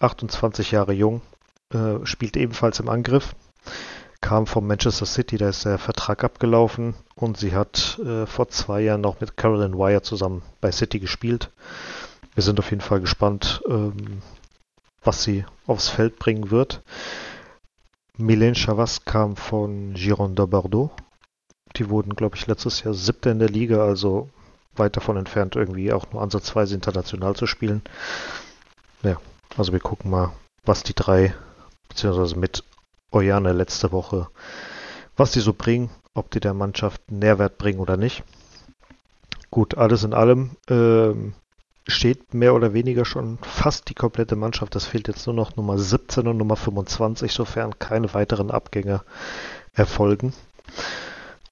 28 0.00 0.70
Jahre 0.70 0.94
jung, 0.94 1.20
äh, 1.68 1.96
spielt 2.04 2.38
ebenfalls 2.38 2.80
im 2.80 2.88
Angriff, 2.88 3.34
kam 4.22 4.46
vom 4.46 4.66
Manchester 4.66 5.04
City, 5.04 5.36
da 5.36 5.50
ist 5.50 5.66
der 5.66 5.76
Vertrag 5.76 6.24
abgelaufen 6.24 6.94
und 7.14 7.36
sie 7.36 7.54
hat 7.54 7.98
äh, 7.98 8.24
vor 8.24 8.48
zwei 8.48 8.80
Jahren 8.80 9.02
noch 9.02 9.20
mit 9.20 9.36
Carolyn 9.36 9.76
Wire 9.76 10.00
zusammen 10.00 10.40
bei 10.62 10.72
City 10.72 10.98
gespielt. 10.98 11.50
Wir 12.32 12.42
sind 12.42 12.58
auf 12.60 12.70
jeden 12.70 12.80
Fall 12.80 13.02
gespannt, 13.02 13.60
ähm, 13.68 14.22
was 15.02 15.24
sie 15.24 15.44
aufs 15.66 15.90
Feld 15.90 16.18
bringen 16.18 16.50
wird. 16.50 16.82
Mylène 18.16 18.54
Chavas 18.54 19.04
kam 19.04 19.36
von 19.36 19.92
Giron 19.92 20.34
de 20.34 20.46
Bordeaux. 20.46 20.90
Die 21.76 21.90
wurden, 21.90 22.14
glaube 22.14 22.36
ich, 22.36 22.46
letztes 22.46 22.82
Jahr 22.82 22.94
siebter 22.94 23.32
in 23.32 23.38
der 23.38 23.48
Liga, 23.48 23.84
also 23.84 24.28
weit 24.76 24.96
davon 24.96 25.16
entfernt, 25.16 25.56
irgendwie 25.56 25.92
auch 25.92 26.10
nur 26.12 26.22
ansatzweise 26.22 26.74
international 26.74 27.36
zu 27.36 27.46
spielen. 27.46 27.82
Ja, 29.02 29.16
also 29.56 29.72
wir 29.72 29.80
gucken 29.80 30.10
mal, 30.10 30.32
was 30.64 30.82
die 30.82 30.94
drei, 30.94 31.34
beziehungsweise 31.88 32.38
mit 32.38 32.64
Oyane 33.10 33.52
letzte 33.52 33.92
Woche, 33.92 34.28
was 35.16 35.32
die 35.32 35.40
so 35.40 35.52
bringen, 35.52 35.90
ob 36.14 36.30
die 36.30 36.40
der 36.40 36.54
Mannschaft 36.54 37.10
Nährwert 37.10 37.58
bringen 37.58 37.80
oder 37.80 37.96
nicht. 37.96 38.24
Gut, 39.50 39.76
alles 39.76 40.02
in 40.02 40.14
allem 40.14 40.56
ähm, 40.68 41.34
steht 41.86 42.34
mehr 42.34 42.54
oder 42.54 42.72
weniger 42.72 43.04
schon 43.04 43.38
fast 43.42 43.88
die 43.88 43.94
komplette 43.94 44.36
Mannschaft. 44.36 44.74
Es 44.74 44.86
fehlt 44.86 45.06
jetzt 45.06 45.26
nur 45.26 45.34
noch 45.34 45.54
Nummer 45.56 45.78
17 45.78 46.26
und 46.26 46.38
Nummer 46.38 46.56
25, 46.56 47.32
sofern 47.32 47.78
keine 47.78 48.12
weiteren 48.14 48.50
Abgänge 48.50 49.02
erfolgen. 49.72 50.32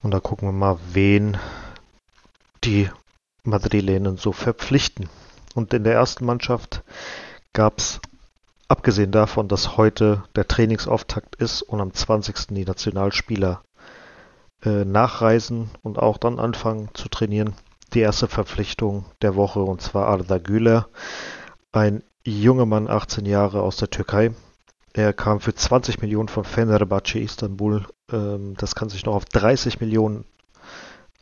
Und 0.03 0.11
da 0.11 0.21
gucken 0.21 0.49
wir 0.49 0.53
mal, 0.53 0.79
wen 0.93 1.39
die 2.65 2.91
Madrilenen 3.45 4.17
so 4.17 4.33
verpflichten. 4.33 5.09
Und 5.55 5.73
in 5.75 5.85
der 5.85 5.95
ersten 5.95 6.25
Mannschaft 6.25 6.83
gab 7.53 7.79
es 7.79 8.01
Abgesehen 8.73 9.13
davon, 9.13 9.49
dass 9.49 9.77
heute 9.77 10.25
der 10.35 10.49
Trainingsauftakt 10.49 11.37
ist 11.37 11.61
und 11.61 11.83
am 11.83 11.93
20. 11.93 12.55
die 12.55 12.65
Nationalspieler 12.65 13.63
äh, 14.65 14.87
nachreisen 14.87 15.69
und 15.83 15.99
auch 15.99 16.17
dann 16.17 16.39
anfangen 16.39 16.89
zu 16.95 17.11
trainieren, 17.11 17.55
die 17.93 18.01
erste 18.01 18.29
Verpflichtung 18.29 19.05
der 19.21 19.37
Woche 19.37 19.61
und 19.61 19.83
zwar 19.83 20.07
Arda 20.09 20.39
Güler, 20.39 20.89
ein 21.71 22.03
junger 22.25 22.65
Mann, 22.65 22.89
18 22.89 23.27
Jahre 23.27 23.61
aus 23.61 23.77
der 23.77 23.91
Türkei. 23.91 24.31
Er 24.95 25.13
kam 25.13 25.41
für 25.41 25.55
20 25.55 26.03
Millionen 26.03 26.29
von 26.29 26.45
Fenerbahce 26.45 27.19
Istanbul. 27.19 27.87
Ähm, 28.11 28.55
das 28.59 28.75
kann 28.75 28.91
sich 28.91 29.07
noch 29.07 29.15
auf 29.15 29.25
30 29.25 29.81
Millionen 29.81 30.25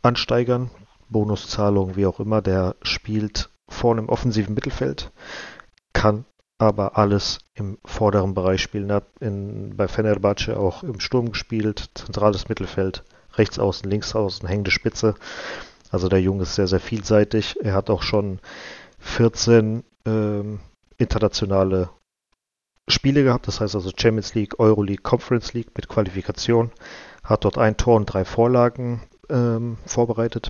ansteigern. 0.01 0.69
Bonuszahlung, 1.09 1.95
wie 1.95 2.05
auch 2.05 2.19
immer. 2.19 2.41
Der 2.41 2.75
spielt 2.81 3.49
vorne 3.67 4.01
im 4.01 4.09
offensiven 4.09 4.53
Mittelfeld, 4.53 5.11
kann 5.93 6.25
aber 6.57 6.97
alles 6.97 7.39
im 7.53 7.77
vorderen 7.85 8.33
Bereich 8.33 8.61
spielen. 8.61 8.91
Hat 8.91 9.05
in, 9.19 9.75
bei 9.75 9.87
Fenerbahce 9.87 10.57
auch 10.57 10.83
im 10.83 10.99
Sturm 10.99 11.31
gespielt, 11.31 11.89
zentrales 11.95 12.49
Mittelfeld, 12.49 13.03
rechts 13.35 13.57
außen, 13.57 13.89
links 13.89 14.15
außen, 14.15 14.47
hängende 14.47 14.71
Spitze. 14.71 15.15
Also 15.89 16.07
der 16.07 16.21
Junge 16.21 16.43
ist 16.43 16.55
sehr, 16.55 16.67
sehr 16.67 16.79
vielseitig. 16.79 17.57
Er 17.61 17.73
hat 17.73 17.89
auch 17.89 18.03
schon 18.03 18.39
14 18.99 19.83
ähm, 20.05 20.59
internationale 20.97 21.89
Spiele 22.87 23.23
gehabt, 23.23 23.47
das 23.47 23.59
heißt 23.61 23.75
also 23.75 23.91
Champions 23.95 24.33
League, 24.35 24.59
Euroleague, 24.59 25.01
Conference 25.01 25.53
League 25.53 25.71
mit 25.75 25.87
Qualifikation. 25.87 26.71
Hat 27.23 27.45
dort 27.45 27.57
ein 27.57 27.77
Tor 27.77 27.95
und 27.95 28.05
drei 28.05 28.25
Vorlagen 28.25 29.01
ähm, 29.29 29.77
vorbereitet. 29.85 30.49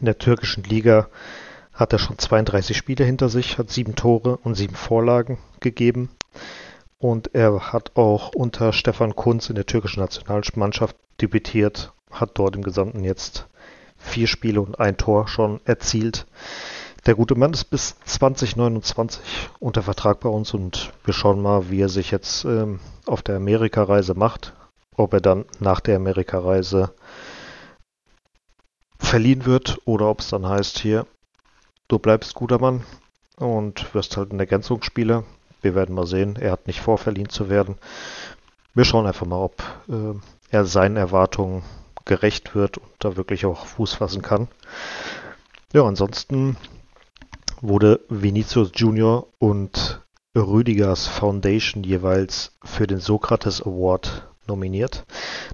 In 0.00 0.06
der 0.06 0.18
türkischen 0.18 0.64
Liga 0.64 1.08
hat 1.72 1.92
er 1.92 1.98
schon 1.98 2.18
32 2.18 2.76
Spiele 2.76 3.04
hinter 3.04 3.28
sich, 3.28 3.58
hat 3.58 3.70
sieben 3.70 3.94
Tore 3.94 4.38
und 4.38 4.54
sieben 4.54 4.74
Vorlagen 4.74 5.38
gegeben. 5.60 6.10
Und 6.98 7.34
er 7.34 7.72
hat 7.72 7.96
auch 7.96 8.34
unter 8.34 8.72
Stefan 8.72 9.14
Kunz 9.14 9.50
in 9.50 9.54
der 9.54 9.66
türkischen 9.66 10.00
Nationalmannschaft 10.00 10.96
debütiert, 11.20 11.92
hat 12.10 12.38
dort 12.38 12.56
im 12.56 12.62
Gesamten 12.62 13.04
jetzt 13.04 13.46
vier 13.98 14.26
Spiele 14.26 14.60
und 14.60 14.80
ein 14.80 14.96
Tor 14.96 15.28
schon 15.28 15.60
erzielt. 15.64 16.26
Der 17.06 17.14
gute 17.14 17.36
Mann 17.36 17.52
ist 17.52 17.66
bis 17.66 17.94
2029 18.04 19.22
unter 19.60 19.84
Vertrag 19.84 20.18
bei 20.18 20.28
uns 20.28 20.52
und 20.54 20.92
wir 21.04 21.14
schauen 21.14 21.40
mal, 21.40 21.70
wie 21.70 21.80
er 21.80 21.88
sich 21.88 22.10
jetzt 22.10 22.44
ähm, 22.44 22.80
auf 23.06 23.22
der 23.22 23.36
Amerikareise 23.36 24.14
macht. 24.14 24.54
Ob 24.96 25.12
er 25.12 25.20
dann 25.20 25.44
nach 25.60 25.78
der 25.78 25.96
Amerikareise 25.96 26.92
verliehen 28.98 29.46
wird 29.46 29.78
oder 29.84 30.08
ob 30.10 30.18
es 30.18 30.30
dann 30.30 30.48
heißt, 30.48 30.80
hier, 30.80 31.06
du 31.86 32.00
bleibst 32.00 32.34
guter 32.34 32.58
Mann 32.58 32.82
und 33.36 33.94
wirst 33.94 34.16
halt 34.16 34.32
ein 34.32 34.40
Ergänzungsspieler. 34.40 35.22
Wir 35.62 35.76
werden 35.76 35.94
mal 35.94 36.08
sehen. 36.08 36.34
Er 36.34 36.50
hat 36.50 36.66
nicht 36.66 36.80
vor, 36.80 36.98
verliehen 36.98 37.28
zu 37.28 37.48
werden. 37.48 37.76
Wir 38.74 38.84
schauen 38.84 39.06
einfach 39.06 39.26
mal, 39.26 39.44
ob 39.44 39.62
äh, 39.88 40.18
er 40.50 40.64
seinen 40.64 40.96
Erwartungen 40.96 41.62
gerecht 42.04 42.56
wird 42.56 42.78
und 42.78 42.90
da 42.98 43.16
wirklich 43.16 43.46
auch 43.46 43.64
Fuß 43.64 43.94
fassen 43.94 44.22
kann. 44.22 44.48
Ja, 45.72 45.84
ansonsten 45.84 46.56
wurde 47.68 48.00
Vinicius 48.08 48.70
Junior 48.74 49.26
und 49.38 50.00
Rüdigers 50.36 51.06
Foundation 51.06 51.82
jeweils 51.82 52.52
für 52.62 52.86
den 52.86 53.00
Sokrates 53.00 53.62
Award 53.62 54.28
nominiert. 54.46 55.04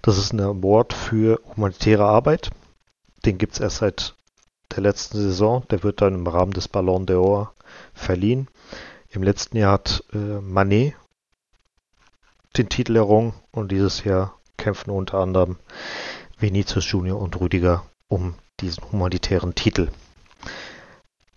Das 0.02 0.18
ist 0.18 0.32
ein 0.32 0.40
Award 0.40 0.92
für 0.92 1.40
humanitäre 1.54 2.04
Arbeit. 2.04 2.50
Den 3.24 3.38
gibt 3.38 3.54
es 3.54 3.60
erst 3.60 3.78
seit 3.78 4.14
der 4.74 4.82
letzten 4.82 5.18
Saison. 5.18 5.64
Der 5.70 5.82
wird 5.82 6.00
dann 6.02 6.14
im 6.14 6.26
Rahmen 6.26 6.52
des 6.52 6.68
Ballon 6.68 7.06
d'Or 7.06 7.48
verliehen. 7.94 8.48
Im 9.10 9.22
letzten 9.22 9.56
Jahr 9.56 9.74
hat 9.74 10.04
äh, 10.12 10.18
Manet 10.18 10.94
den 12.56 12.68
Titel 12.68 12.96
errungen 12.96 13.32
und 13.50 13.72
dieses 13.72 14.04
Jahr 14.04 14.38
kämpfen 14.56 14.90
unter 14.90 15.18
anderem 15.18 15.56
Vinicius 16.38 16.90
Junior 16.90 17.20
und 17.20 17.40
Rüdiger 17.40 17.84
um 18.08 18.34
diesen 18.60 18.90
humanitären 18.90 19.54
Titel. 19.54 19.88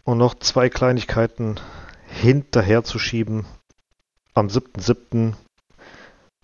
Und 0.06 0.20
noch 0.20 0.36
zwei 0.36 0.70
Kleinigkeiten 0.70 1.60
hinterher 2.08 2.84
zu 2.84 3.00
schieben. 3.00 3.48
Am 4.36 4.48
7.7. 4.48 5.34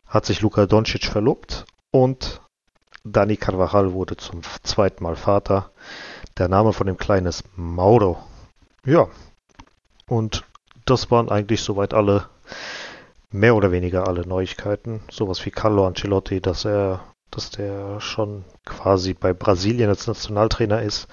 hat 0.07 0.25
sich 0.25 0.41
Luka 0.41 0.65
Doncic 0.65 1.05
verlobt 1.05 1.65
und 1.91 2.41
Dani 3.03 3.37
Carvajal 3.37 3.93
wurde 3.93 4.17
zum 4.17 4.41
zweiten 4.63 5.03
Mal 5.03 5.15
Vater. 5.15 5.69
Der 6.39 6.47
Name 6.47 6.73
von 6.73 6.87
dem 6.87 6.97
Kleinen 6.97 7.27
ist 7.27 7.43
Mauro. 7.55 8.17
Ja. 8.83 9.07
Und 10.07 10.43
das 10.85 11.11
waren 11.11 11.29
eigentlich 11.29 11.61
soweit 11.61 11.93
alle, 11.93 12.29
mehr 13.29 13.55
oder 13.55 13.71
weniger 13.71 14.07
alle 14.07 14.25
Neuigkeiten. 14.25 15.01
Sowas 15.11 15.45
wie 15.45 15.51
Carlo 15.51 15.85
Ancelotti, 15.85 16.41
dass 16.41 16.65
er, 16.65 17.01
dass 17.29 17.51
der 17.51 17.99
schon 17.99 18.43
quasi 18.65 19.13
bei 19.13 19.33
Brasilien 19.33 19.89
als 19.89 20.07
Nationaltrainer 20.07 20.81
ist, 20.81 21.07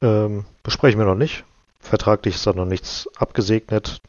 ähm, 0.00 0.44
besprechen 0.62 1.00
wir 1.00 1.06
noch 1.06 1.16
nicht. 1.16 1.44
Vertraglich 1.82 2.36
ist 2.36 2.46
da 2.46 2.52
noch 2.52 2.64
nichts 2.64 3.08
abgesegnet. 3.16 4.00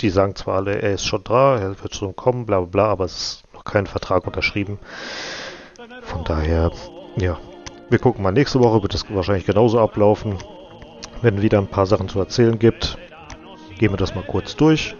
Die 0.00 0.10
sagen 0.10 0.34
zwar 0.34 0.56
alle, 0.56 0.82
er 0.82 0.92
ist 0.92 1.06
schon 1.06 1.24
da, 1.24 1.56
er 1.56 1.82
wird 1.82 1.94
schon 1.94 2.16
kommen, 2.16 2.44
bla 2.44 2.58
bla 2.60 2.68
bla, 2.68 2.84
aber 2.86 3.04
es 3.04 3.16
ist 3.16 3.54
noch 3.54 3.64
kein 3.64 3.86
Vertrag 3.86 4.26
unterschrieben. 4.26 4.78
Von 6.02 6.24
daher, 6.24 6.70
ja, 7.16 7.38
wir 7.88 7.98
gucken 7.98 8.22
mal, 8.22 8.32
nächste 8.32 8.60
Woche 8.60 8.82
wird 8.82 8.94
es 8.94 9.04
wahrscheinlich 9.10 9.46
genauso 9.46 9.80
ablaufen. 9.80 10.36
Wenn 11.22 11.40
wieder 11.40 11.58
ein 11.58 11.68
paar 11.68 11.86
Sachen 11.86 12.08
zu 12.08 12.18
erzählen 12.18 12.58
gibt, 12.58 12.98
gehen 13.78 13.92
wir 13.92 13.96
das 13.96 14.14
mal 14.14 14.24
kurz 14.24 14.56
durch. 14.56 14.96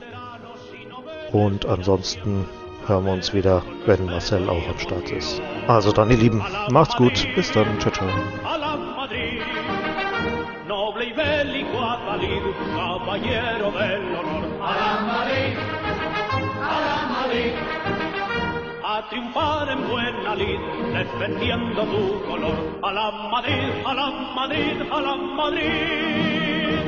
Und 1.32 1.66
ansonsten 1.66 2.46
hören 2.86 3.04
wir 3.04 3.12
uns 3.12 3.32
wieder, 3.32 3.62
wenn 3.86 4.06
Marcel 4.06 4.48
auch 4.48 4.68
am 4.68 4.78
Start 4.78 5.10
ist. 5.10 5.40
Also 5.66 5.92
dann, 5.92 6.10
ihr 6.10 6.16
Lieben, 6.16 6.44
macht's 6.70 6.96
gut. 6.96 7.26
Bis 7.34 7.50
dann. 7.52 7.78
Ciao, 7.80 7.92
ciao. 7.92 8.08
Caballero 13.10 13.72
del 13.72 14.14
honor. 14.14 14.44
A 14.62 14.74
la 14.80 15.00
Madrid, 15.00 15.56
a 16.62 16.80
la 16.86 16.98
Madrid, 17.14 17.52
a 18.84 19.08
triunfar 19.08 19.68
en 19.68 19.88
buena 19.88 20.34
lid, 20.36 20.60
defendiendo 20.92 21.82
tu 21.86 22.22
color. 22.28 22.78
A 22.82 22.92
la 22.92 23.10
Madrid, 23.10 23.72
a 23.84 23.94
la 23.94 24.10
Madrid, 24.36 24.82
a 24.92 25.00
la 25.00 25.16
Madrid. 25.16 26.79